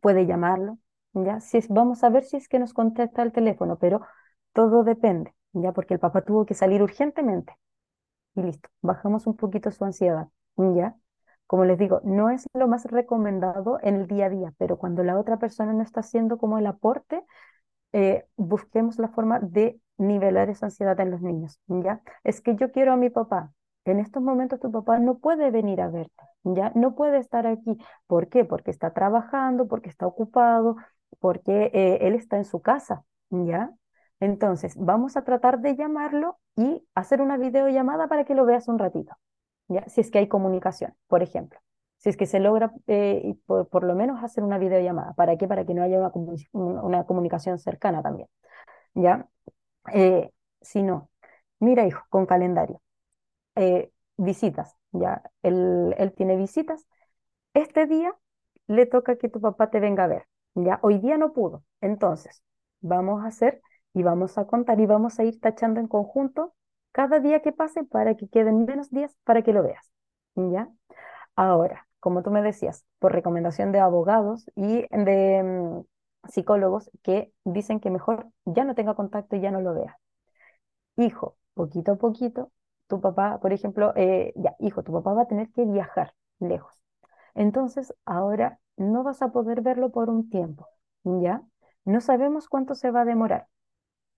[0.00, 0.78] puede llamarlo,
[1.14, 1.40] ¿ya?
[1.40, 4.00] Si es- vamos a ver si es que nos contesta el teléfono, pero
[4.52, 5.72] todo depende, ¿ya?
[5.72, 7.54] Porque el papá tuvo que salir urgentemente
[8.34, 10.28] y listo, bajamos un poquito su ansiedad,
[10.76, 10.96] ¿ya?
[11.46, 15.02] Como les digo, no es lo más recomendado en el día a día, pero cuando
[15.04, 17.24] la otra persona no está haciendo como el aporte,
[17.92, 22.02] eh, busquemos la forma de nivelar esa ansiedad en los niños, ¿ya?
[22.24, 23.52] Es que yo quiero a mi papá.
[23.92, 26.72] En estos momentos tu papá no puede venir a verte, ¿ya?
[26.74, 27.78] No puede estar aquí.
[28.06, 28.44] ¿Por qué?
[28.44, 30.76] Porque está trabajando, porque está ocupado,
[31.20, 33.72] porque eh, él está en su casa, ¿ya?
[34.20, 38.78] Entonces, vamos a tratar de llamarlo y hacer una videollamada para que lo veas un
[38.78, 39.14] ratito,
[39.68, 39.88] ¿ya?
[39.88, 41.58] Si es que hay comunicación, por ejemplo.
[41.98, 45.14] Si es que se logra eh, por, lo menos hacer una videollamada.
[45.14, 45.48] ¿Para qué?
[45.48, 48.28] Para que no haya una, una comunicación cercana también.
[48.94, 49.28] ¿Ya?
[49.92, 51.10] Eh, si no,
[51.60, 52.80] mira, hijo, con calendario.
[53.58, 55.22] Eh, visitas, ¿ya?
[55.42, 56.86] Él, él tiene visitas.
[57.54, 58.14] Este día
[58.68, 60.78] le toca que tu papá te venga a ver, ¿ya?
[60.82, 61.64] Hoy día no pudo.
[61.80, 62.42] Entonces,
[62.80, 63.60] vamos a hacer
[63.94, 66.54] y vamos a contar y vamos a ir tachando en conjunto
[66.92, 69.90] cada día que pase para que queden menos días para que lo veas,
[70.36, 70.68] ¿ya?
[71.36, 77.80] Ahora, como tú me decías, por recomendación de abogados y de mm, psicólogos que dicen
[77.80, 79.98] que mejor ya no tenga contacto y ya no lo vea.
[80.96, 82.52] Hijo, poquito a poquito,
[82.88, 86.82] tu papá, por ejemplo, eh, ya, hijo, tu papá va a tener que viajar lejos.
[87.34, 90.66] Entonces, ahora no vas a poder verlo por un tiempo,
[91.04, 91.42] ¿ya?
[91.84, 93.48] No sabemos cuánto se va a demorar,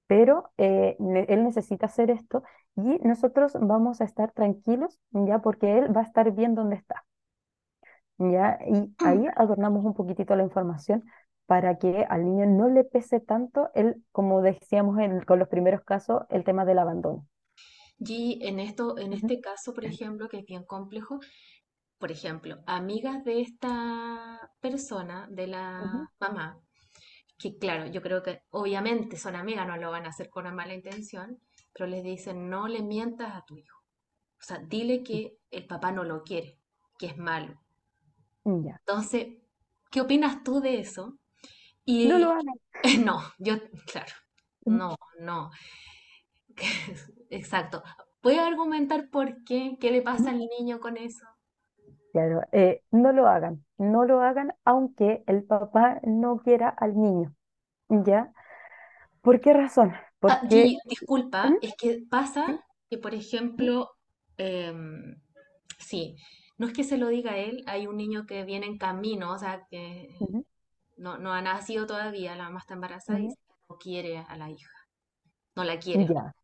[0.07, 0.97] pero eh,
[1.29, 2.43] él necesita hacer esto
[2.77, 5.41] y nosotros vamos a estar tranquilos, ¿ya?
[5.41, 7.05] Porque él va a estar bien donde está.
[8.19, 8.59] ¿ya?
[8.67, 11.05] Y ahí adornamos un poquitito la información
[11.47, 15.83] para que al niño no le pese tanto el, como decíamos en- con los primeros
[15.83, 17.27] casos, el tema del abandono.
[18.01, 21.20] Y en esto, en este caso, por ejemplo, que es bien complejo,
[21.98, 26.60] por ejemplo, amigas de esta persona, de la mamá,
[27.39, 30.55] que claro, yo creo que obviamente son amigas, no lo van a hacer con una
[30.55, 31.40] mala intención,
[31.72, 33.78] pero les dicen, no le mientas a tu hijo.
[34.40, 36.59] O sea, dile que el papá no lo quiere,
[36.98, 37.60] que es malo.
[38.44, 39.28] Ya, Entonces,
[39.90, 41.18] ¿qué opinas tú de eso?
[42.02, 42.60] no lo Y hagan.
[43.05, 43.56] no, yo,
[43.86, 44.14] claro,
[44.66, 45.51] Ujú, no, no,
[47.31, 47.82] exacto.
[48.20, 49.77] ¿Puedes argumentar por qué?
[49.81, 51.27] ¿Qué le pasa al niño con eso?
[52.12, 57.32] Claro, eh, no lo hagan, no lo hagan aunque el papá no quiera al niño,
[57.89, 58.32] ¿ya?
[59.23, 59.93] ¿Por qué razón?
[59.93, 63.90] Ah, Porque, Gigi, disculpa, ujú, es que pasa que, por ejemplo,
[64.36, 65.20] em,
[65.78, 66.16] sí,
[66.59, 69.39] no es que se lo diga él, hay un niño que viene en camino, o
[69.39, 70.09] sea, que
[70.97, 74.36] no, no ha nacido todavía, la mamá está embarazada y dice que no quiere a
[74.36, 74.70] la hija,
[75.55, 76.35] no la quiere, ya,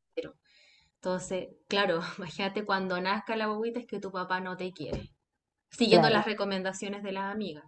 [1.06, 5.12] Entonces, claro, imagínate cuando nazca la bobita es que tu papá no te quiere,
[5.70, 7.62] siguiendo claro, las recomendaciones de las amigas.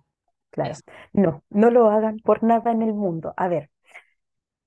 [0.50, 0.72] claro.
[0.72, 0.82] Eso.
[1.12, 3.34] No, no lo hagan por nada en el mundo.
[3.36, 3.70] A ver.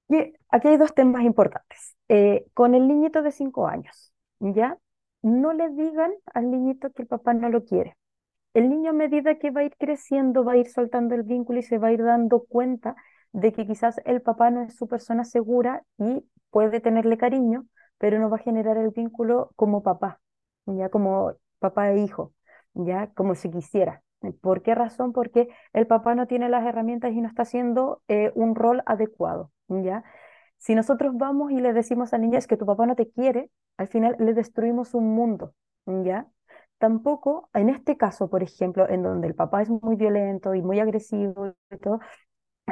[0.07, 1.98] Y aquí hay dos temas importantes.
[2.07, 4.77] Eh, con el niñito de cinco años, ¿ya?
[5.22, 7.98] No le digan al niñito que el papá no lo quiere.
[8.53, 11.60] El niño a medida que va a ir creciendo, va a ir soltando el vínculo
[11.60, 12.95] y se va a ir dando cuenta
[13.34, 17.65] de que quizás el papá no es su persona segura y puede tenerle cariño,
[18.02, 20.22] pero no va a generar el vínculo como papá,
[20.65, 22.34] ya como papá e hijo,
[22.73, 24.03] ya como si quisiera.
[24.41, 25.14] ¿Por qué razón?
[25.14, 29.52] Porque el papá no tiene las herramientas y no está haciendo eh, un rol adecuado,
[29.69, 30.03] ¿ya?
[30.57, 33.52] Si nosotros vamos y le decimos a niña es que tu papá no te quiere,
[33.78, 35.53] al final le destruimos un mundo,
[35.88, 36.28] ¿ya?
[36.80, 40.80] Tampoco, en este caso, por ejemplo, en donde el papá es muy violento y muy
[40.80, 41.99] agresivo y todo,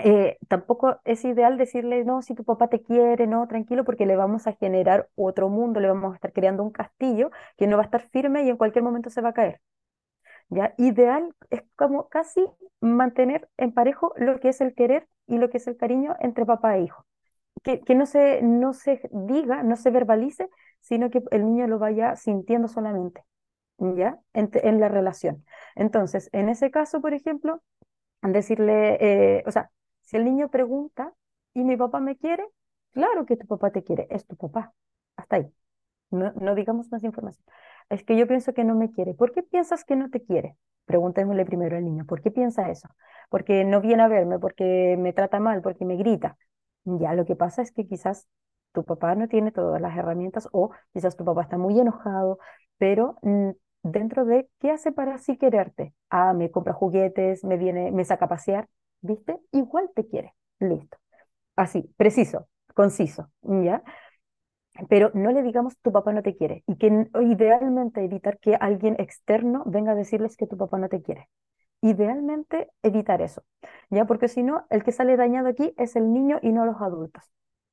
[0.04, 4.16] eh, tampoco es ideal decirle, no, si tu papá te quiere, no, tranquilo, porque le
[4.16, 7.84] vamos a generar otro mundo, le vamos a estar creando un castillo que no va
[7.84, 9.62] a estar firme y en cualquier momento se va a caer.
[10.50, 10.74] ¿Ya?
[10.78, 12.46] Ideal es como casi
[12.82, 16.46] mantener en parejo lo que es el querer y lo que es el cariño entre
[16.46, 17.06] papá e hijo.
[17.64, 20.50] Que, que no se, no se diga, no se verbalice,
[20.82, 23.24] sino que el niño lo vaya sintiendo solamente,
[23.80, 24.20] ¿ya?
[24.34, 25.46] En, en la relación.
[25.76, 27.62] Entonces, en ese caso, por ejemplo,
[28.22, 28.98] decirle,
[29.40, 29.72] eh, o sea,
[30.10, 31.14] si el niño pregunta,
[31.54, 32.44] ¿y mi papá me quiere?
[32.92, 34.74] Claro que tu papá te quiere, es tu papá.
[35.16, 35.54] Hasta ahí.
[36.12, 37.46] No, digamos más información.
[37.90, 39.14] Es que yo pienso que no me quiere.
[39.14, 40.58] ¿Por qué piensas que no te quiere?
[40.86, 42.90] Preguntémosle primero al niño, ¿por qué piensa eso?
[43.30, 46.38] Porque no viene a verme, porque me trata mal, porque me grita.
[46.86, 48.28] Ya, lo que pasa es que quizás
[48.74, 52.40] tu papá no tiene todas las herramientas o quizás tu papá está muy enojado,
[52.78, 53.52] pero mm,
[53.84, 55.94] dentro de qué hace para así quererte.
[56.10, 58.68] Ah, me compra juguetes, me viene, me saca a pasear,
[59.02, 59.40] ¿viste?
[59.52, 60.34] Igual te quiere.
[60.60, 60.98] Listo.
[61.56, 63.84] Así, preciso, conciso, ¿ya?
[64.88, 68.96] Pero no le digamos tu papá no te quiere y que idealmente evitar que alguien
[69.00, 71.30] externo venga a decirles que tu papá no te quiere.
[71.82, 73.44] Idealmente evitar eso,
[73.90, 74.06] ¿ya?
[74.06, 77.24] Porque si no, el que sale dañado aquí es el niño y no los adultos.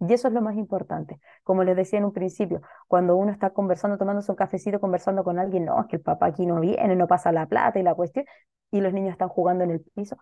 [0.01, 1.19] Y eso es lo más importante.
[1.43, 5.39] Como les decía en un principio, cuando uno está conversando, tomándose un cafecito, conversando con
[5.39, 7.95] alguien, no, es que el papá aquí no viene, no pasa la plata y la
[7.95, 8.27] cuestión,
[8.71, 10.17] y los niños están jugando en el piso.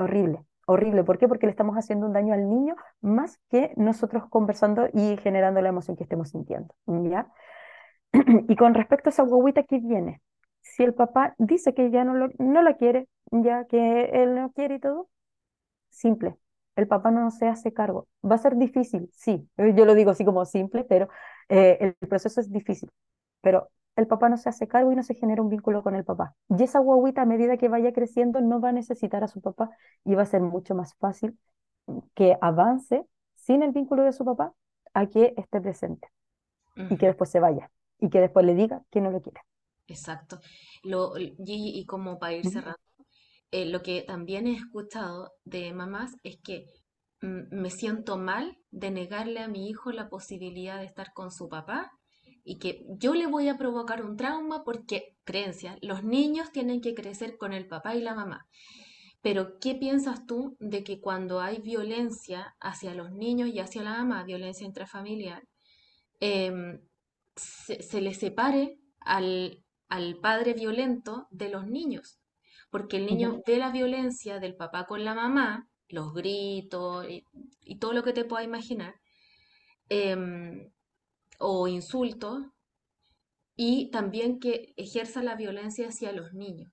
[0.00, 1.04] Horrible, horrible.
[1.04, 1.28] ¿Por qué?
[1.28, 5.68] Porque le estamos haciendo un daño al niño más que nosotros conversando y generando la
[5.68, 6.74] emoción que estemos sintiendo.
[6.86, 7.30] ¿Ya?
[8.48, 10.22] y con respecto a esa guaguita que viene,
[10.62, 14.52] si el papá dice que ya no, lo, no la quiere, ya que él no
[14.52, 15.08] quiere y todo,
[15.90, 16.36] simple,
[16.76, 18.08] el papá no se hace cargo.
[18.28, 21.08] Va a ser difícil, sí, yo lo digo así como simple, pero
[21.48, 22.90] eh, el proceso es difícil.
[23.42, 23.70] Pero
[24.00, 26.34] el papá no se hace cargo y no se genera un vínculo con el papá.
[26.48, 29.70] Y esa guaguita a medida que vaya creciendo no va a necesitar a su papá
[30.04, 31.38] y va a ser mucho más fácil
[32.14, 34.52] que avance sin el vínculo de su papá
[34.94, 36.08] a que esté presente
[36.76, 39.40] y que después se vaya y que después le diga que no lo quiere.
[39.86, 40.40] Exacto.
[40.84, 42.78] Lo, y, y como para ir cerrando,
[43.50, 46.66] eh, lo que también he escuchado de mamás es que
[47.22, 51.48] mm, me siento mal de negarle a mi hijo la posibilidad de estar con su
[51.48, 51.90] papá
[52.44, 56.94] y que yo le voy a provocar un trauma porque, creencia, los niños tienen que
[56.94, 58.46] crecer con el papá y la mamá.
[59.22, 63.92] Pero, ¿qué piensas tú de que cuando hay violencia hacia los niños y hacia la
[63.98, 65.42] mamá, violencia intrafamiliar,
[66.20, 66.80] em,
[67.36, 72.20] se, se, le separe al, al padre violento de los niños?
[72.70, 77.24] porque el niño ve la violencia del papá con la mamá, los gritos y,
[77.78, 78.94] todo lo que te puedas imaginar,
[79.88, 80.70] em,
[81.40, 82.44] o insultos,
[83.56, 86.72] y también que ejerza la violencia hacia los niños.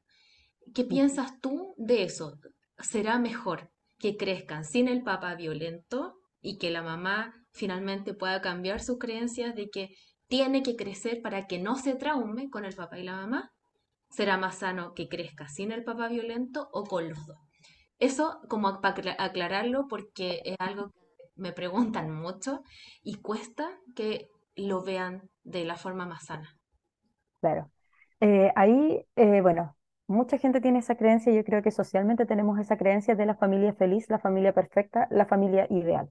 [0.75, 2.37] ¿Qué piensas tú de eso?
[2.77, 8.81] ¿Será mejor que crezcan sin el papá violento y que la mamá finalmente pueda cambiar
[8.81, 9.89] sus creencias de que
[10.27, 13.51] tiene que crecer para que no se traume con el papá y la mamá?
[14.09, 17.37] será más sano que crezca sin el papá violento o con los dos.
[17.99, 22.61] Eso como para aclararlo porque es algo que me preguntan mucho
[23.03, 26.57] y cuesta que lo vean de la forma más sana.
[27.39, 27.71] Claro.
[28.19, 29.75] Eh, ahí, eh, bueno,
[30.07, 33.73] mucha gente tiene esa creencia, yo creo que socialmente tenemos esa creencia de la familia
[33.73, 36.09] feliz, la familia perfecta, la familia ideal.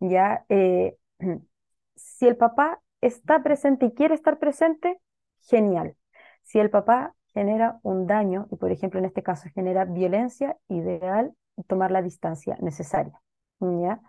[0.00, 0.96] Ya, eh,
[1.96, 5.00] si el papá está presente y quiere estar presente,
[5.42, 5.96] genial.
[6.42, 11.34] Si el papá genera un daño y, por ejemplo, en este caso genera violencia, ideal
[11.66, 13.20] tomar la distancia necesaria.
[13.60, 14.00] ¿ya?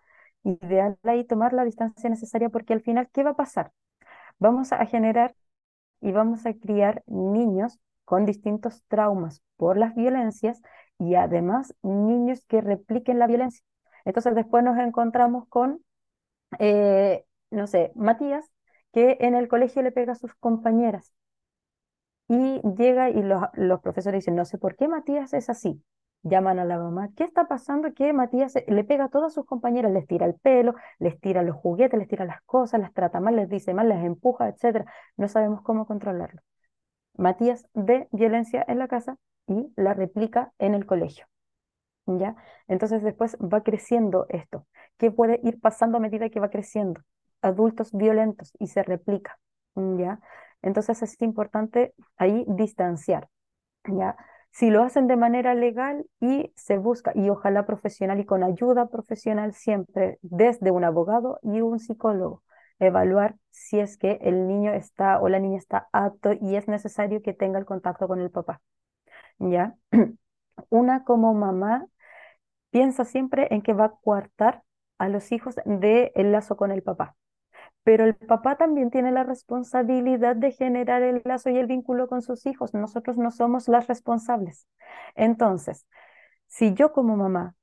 [0.43, 3.71] Ideal ahí tomar la distancia necesaria porque al final, ¿qué va a pasar?
[4.39, 5.35] Vamos a generar
[6.01, 10.61] y vamos a criar niños con distintos traumas por las violencias
[10.99, 13.63] y además niños que repliquen la violencia.
[14.05, 15.81] Entonces después nos encontramos con,
[16.59, 18.45] eh, no sé, Matías,
[18.93, 21.13] que en el colegio le pega a sus compañeras
[22.29, 25.81] y llega y los, los profesores dicen, no sé por qué Matías es así.
[26.23, 27.93] Llaman a la mamá, ¿qué está pasando?
[27.93, 31.55] Que Matías le pega a todas sus compañeras, les tira el pelo, les tira los
[31.55, 34.85] juguetes, les tira las cosas, las trata mal, les dice mal, les empuja, etc.
[35.15, 36.41] No sabemos cómo controlarlo.
[37.17, 39.17] Matías ve violencia en la casa
[39.47, 41.25] y la replica en el colegio.
[42.05, 42.35] ¿Ya?
[42.67, 44.65] Entonces después va creciendo esto.
[44.97, 47.01] ¿Qué puede ir pasando a medida que va creciendo?
[47.41, 49.39] adultos violentos y se replica,
[49.75, 50.19] ¿ya?
[50.63, 53.29] Entonces es importante ahí distanciar,
[53.85, 54.17] ¿ya?
[54.57, 58.87] Si lo hacen de manera legal y se busca, y ojalá profesional y con ayuda
[58.87, 62.41] profesional siempre, desde un abogado y un psicólogo,
[62.79, 67.21] evaluar si es que el niño está o la niña está apto y es necesario
[67.21, 68.59] que tenga el contacto con el papá.
[69.37, 69.75] ¿Ya?
[70.69, 71.85] Una como mamá
[72.71, 74.63] piensa siempre en que va a coartar
[74.97, 77.15] a los hijos del lazo con el papá.
[77.87, 82.21] Pero el papá también tiene la responsabilidad de generar el lazo y el vínculo con
[82.21, 82.73] sus hijos.
[82.73, 84.67] Nosotros no somos las responsables.
[85.15, 85.87] Entonces,
[86.47, 87.55] si yo como mamá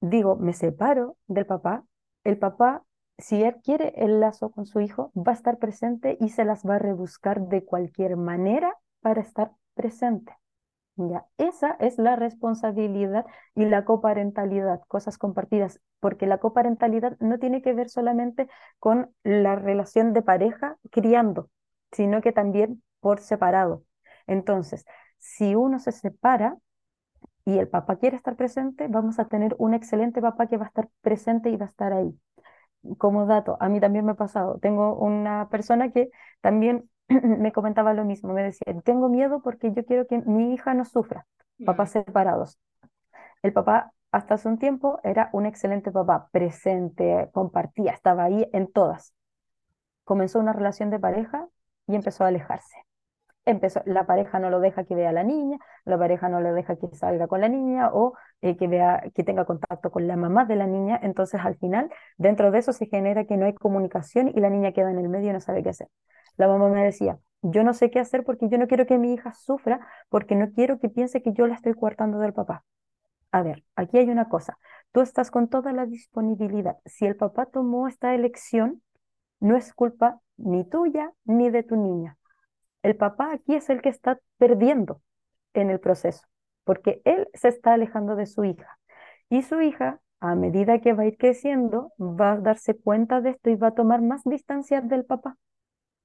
[0.00, 1.84] digo, me separo del papá,
[2.24, 2.82] el papá,
[3.18, 6.64] si él quiere el lazo con su hijo, va a estar presente y se las
[6.64, 10.37] va a rebuscar de cualquier manera para estar presente.
[11.38, 17.72] Esa es la responsabilidad y la coparentalidad, cosas compartidas, porque la coparentalidad no tiene que
[17.72, 18.48] ver solamente
[18.80, 21.50] con la relación de pareja criando,
[21.92, 23.84] sino que también por separado.
[24.26, 24.84] Entonces,
[25.18, 26.56] si uno se separa
[27.44, 30.68] y el papá quiere estar presente, vamos a tener un excelente papá que va a
[30.68, 32.14] estar presente y va a estar ahí.
[32.98, 36.10] Como dato, a mí también me ha pasado, tengo una persona que
[36.40, 36.88] también
[37.22, 40.84] me comentaba lo mismo, me decía, tengo miedo porque yo quiero que mi hija no
[40.84, 41.26] sufra,
[41.64, 42.58] papás separados.
[43.42, 48.70] El papá hasta hace un tiempo era un excelente papá, presente, compartía, estaba ahí en
[48.70, 49.14] todas.
[50.04, 51.48] Comenzó una relación de pareja
[51.86, 52.76] y empezó a alejarse.
[53.48, 56.52] Empezó, la pareja no lo deja que vea a la niña, la pareja no lo
[56.52, 58.12] deja que salga con la niña o
[58.42, 61.00] eh, que vea, que tenga contacto con la mamá de la niña.
[61.02, 64.72] Entonces, al final, dentro de eso se genera que no hay comunicación y la niña
[64.72, 65.88] queda en el medio y no sabe qué hacer.
[66.36, 69.14] La mamá me decía, yo no sé qué hacer porque yo no quiero que mi
[69.14, 69.80] hija sufra,
[70.10, 72.64] porque no quiero que piense que yo la estoy coartando del papá.
[73.32, 74.58] A ver, aquí hay una cosa.
[74.92, 76.78] Tú estás con toda la disponibilidad.
[76.86, 78.82] Si el papá tomó esta elección,
[79.40, 82.18] no es culpa ni tuya ni de tu niña.
[82.82, 85.02] El papá aquí es el que está perdiendo
[85.54, 86.26] en el proceso,
[86.64, 88.78] porque él se está alejando de su hija.
[89.30, 93.30] Y su hija, a medida que va a ir creciendo, va a darse cuenta de
[93.30, 95.36] esto y va a tomar más distancia del papá.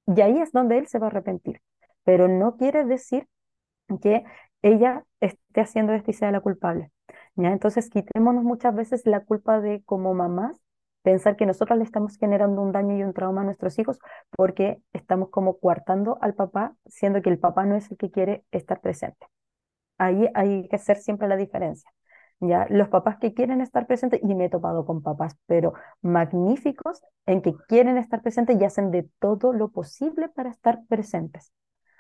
[0.08, 1.62] Y ahí es donde él se va a arrepentir.
[2.04, 3.28] Pero no quiere decir
[4.02, 4.24] que
[4.62, 6.92] ella esté haciendo esto y sea la culpable.
[7.36, 7.52] ¿ya?
[7.52, 10.63] Entonces, quitémonos muchas veces la culpa de como mamás,
[11.04, 14.00] pensar que nosotros le estamos generando un daño y un trauma a nuestros hijos
[14.32, 18.44] porque estamos como coartando al papá, siendo que el papá no es el que quiere
[18.52, 19.28] estar presente.
[19.98, 21.90] Ahí hay que hacer siempre la diferencia.
[22.40, 22.66] ¿ya?
[22.70, 27.42] Los papás que quieren estar presentes, y me he topado con papás, pero magníficos, en
[27.42, 31.54] que quieren estar presentes y hacen de todo lo posible para estar presentes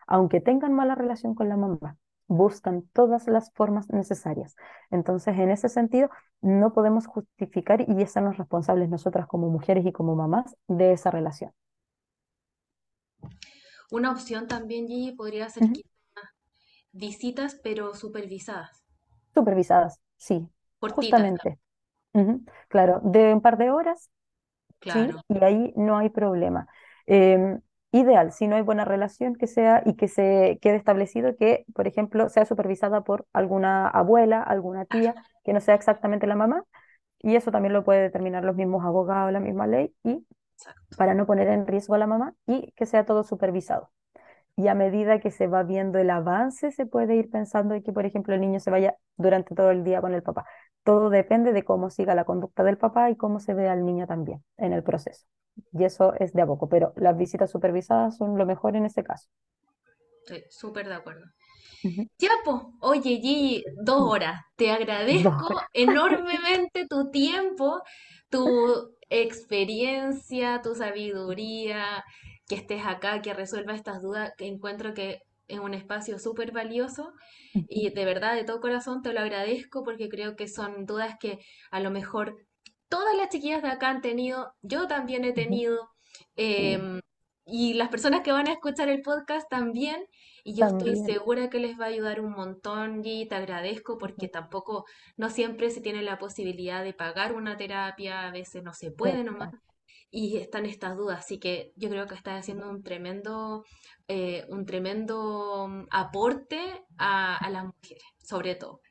[0.07, 1.97] aunque tengan mala relación con la mamá,
[2.33, 4.55] buscan todas las formas necesarias.
[4.91, 6.09] Entonces, en ese sentido,
[6.41, 11.51] no podemos justificar y hacernos responsables nosotras como mujeres y como mamás de esa relación.
[13.91, 15.63] Una opción también, Gigi, podría ser
[16.91, 18.83] visitas, pero supervisadas,
[19.33, 20.47] Supervisadas, sí,
[20.79, 21.59] cortitas, justamente.
[22.67, 24.09] Claro, de un par de horas,
[24.81, 25.21] sí, claro.
[25.27, 26.67] y ahí no hay problema.
[27.05, 27.59] Em,
[27.93, 31.87] ideal, si no hay buena relación, que sea y que se quede establecido que, por
[31.87, 35.15] ejemplo, sea supervisada por alguna abuela, alguna tía,
[35.45, 36.65] que no sea exactamente la mamá,
[37.19, 40.25] y eso también lo puede determinar los mismos abogados, la misma ley, y
[40.97, 43.91] para no poner en riesgo a la mamá y que sea todo supervisado.
[44.55, 47.93] Y a medida que se va viendo el avance, se puede ir pensando en que,
[47.93, 50.45] por ejemplo, el niño se vaya durante todo el día con el papá.
[50.83, 54.07] Todo depende de cómo siga la conducta del papá y cómo se ve al niño
[54.07, 55.25] también en el proceso.
[55.71, 59.03] Y eso es de a poco, pero las visitas supervisadas son lo mejor en ese
[59.03, 59.29] caso.
[60.19, 61.25] Estoy súper de acuerdo.
[62.17, 64.41] Ya, pues, oye, Gigi, dos horas.
[64.55, 65.67] Te agradezco horas.
[65.73, 67.81] enormemente tu tiempo,
[68.29, 72.03] tu experiencia, tu sabiduría,
[72.47, 77.13] que estés acá, que resuelva estas dudas, que encuentro que es un espacio súper valioso
[77.53, 81.39] y de verdad, de todo corazón te lo agradezco porque creo que son dudas que
[81.69, 82.37] a lo mejor
[82.93, 85.89] todas las chiquillas de acá han tenido, yo también he tenido,
[86.35, 87.01] em,
[87.43, 90.05] y las personas que van a escuchar el podcast también.
[90.43, 94.27] Y yo estoy segura que les va a ayudar un montón y te agradezco porque
[94.27, 94.85] tampoco,
[95.17, 99.23] no siempre se tiene la posibilidad de pagar una terapia, a veces no se puede
[99.23, 99.55] nomás
[100.11, 101.17] y están estas dudas.
[101.17, 103.65] Así que yo creo que estás haciendo un tremendo,
[104.07, 108.82] eh, un tremendo mm, aporte a, a las mujeres, sobre todo.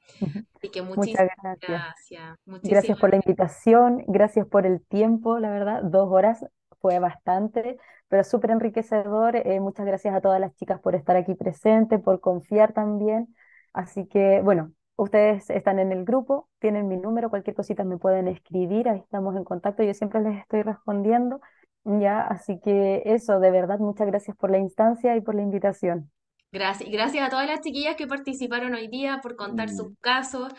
[0.57, 1.61] Así que Muchas muchísimas gracias.
[1.61, 6.47] gracias, Gracias muchísimas por la invitación, gracias por el tiempo, la verdad, dos horas
[6.81, 9.37] fue bastante, pero súper enriquecedor.
[9.37, 13.35] Eh, muchas gracias a todas las chicas por estar aquí presentes, por confiar también.
[13.73, 18.29] Así que, bueno, ustedes están en el grupo, tienen mi número, cualquier cosita me pueden
[18.29, 21.41] escribir, ahí estamos en contacto, yo siempre les estoy respondiendo
[21.85, 26.11] Ya, así que eso, de verdad, muchas gracias por la instancia y por la invitación.
[26.53, 29.97] Gracias, y gracias a todas las chiquillas que participaron hoy día por contar sus Mm.
[30.01, 30.53] casos,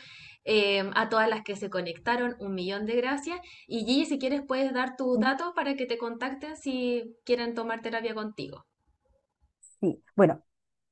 [0.43, 3.39] eh, a todas las que se conectaron, un millón de gracias.
[3.67, 7.81] Y Gigi, si quieres, puedes dar tus datos para que te contacten si quieren tomar
[7.81, 8.65] terapia contigo.
[9.79, 10.43] Sí, bueno,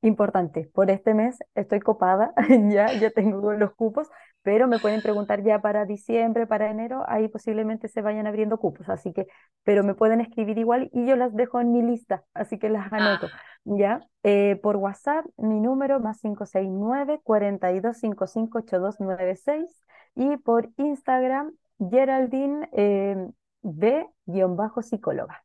[0.01, 2.33] importante, por este mes estoy copada,
[2.71, 4.07] ya, ya tengo los cupos,
[4.43, 8.89] pero me pueden preguntar ya para diciembre, para enero, ahí posiblemente se vayan abriendo cupos,
[8.89, 9.27] así que,
[9.63, 12.91] pero me pueden escribir igual y yo las dejo en mi lista, así que las
[12.91, 14.01] anoto, Ah, ya.
[14.23, 19.83] Eh, por WhatsApp, mi número más 569 4255 8296
[20.15, 21.53] y por Instagram,
[21.89, 23.27] Geraldine eh,
[23.61, 25.43] B-psicóloga.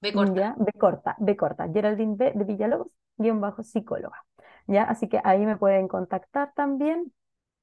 [0.00, 0.40] Mm, corta.
[0.40, 4.24] Ya, B corta, B corta, Geraldine B de Villalobos, guion bajo psicóloga.
[4.66, 7.12] Ya, así que ahí me pueden contactar también.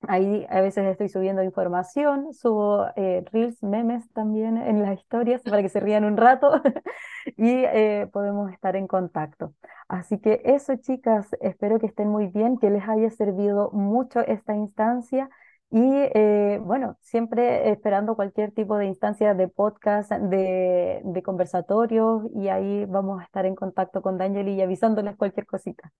[0.07, 5.61] Ahí a veces estoy subiendo información, subo eh, reels, memes también en las historias para
[5.61, 6.61] que se rían un rato
[7.37, 9.53] y eh, podemos estar en contacto.
[9.89, 14.55] Así que eso, chicas, espero que estén muy bien, que les haya servido mucho esta
[14.55, 15.29] instancia
[15.71, 22.47] y eh, bueno, siempre esperando cualquier tipo de instancia de podcast, de, de conversatorios y
[22.47, 25.91] ahí vamos a estar en contacto con D'Angeli y avisándoles cualquier cosita.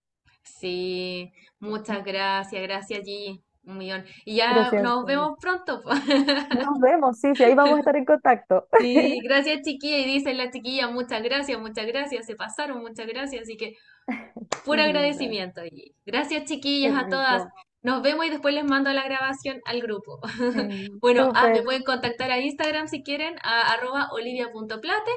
[0.42, 4.04] Sí, muchas gracias, gracias Gigi, un millón.
[4.24, 5.82] Y ya nos vemos pronto.
[5.84, 8.66] Nos vemos, sí, sí, ahí vamos a estar en contacto.
[8.80, 9.98] Sí, gracias chiquilla.
[9.98, 13.42] Y dicen las chiquillas, muchas gracias, muchas gracias, se pasaron, muchas gracias.
[13.42, 13.74] Así que
[14.64, 15.60] puro agradecimiento.
[16.06, 17.46] Gracias chiquillas a todas.
[17.82, 20.20] Nos vemos y después les mando la grabación al grupo.
[21.00, 25.12] Bueno, ah, me pueden contactar a Instagram si quieren, a arroba olivia.plate.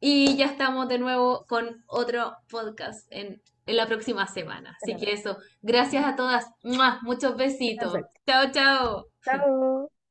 [0.00, 4.76] Y ya estamos de nuevo con otro podcast en, en la próxima semana.
[4.82, 6.46] Así que eso, gracias a todas.
[6.62, 6.98] ¡Mua!
[7.02, 7.92] Muchos besitos.
[7.92, 8.20] Perfecto.
[8.26, 9.06] Chao, chao.
[9.24, 10.01] Chao.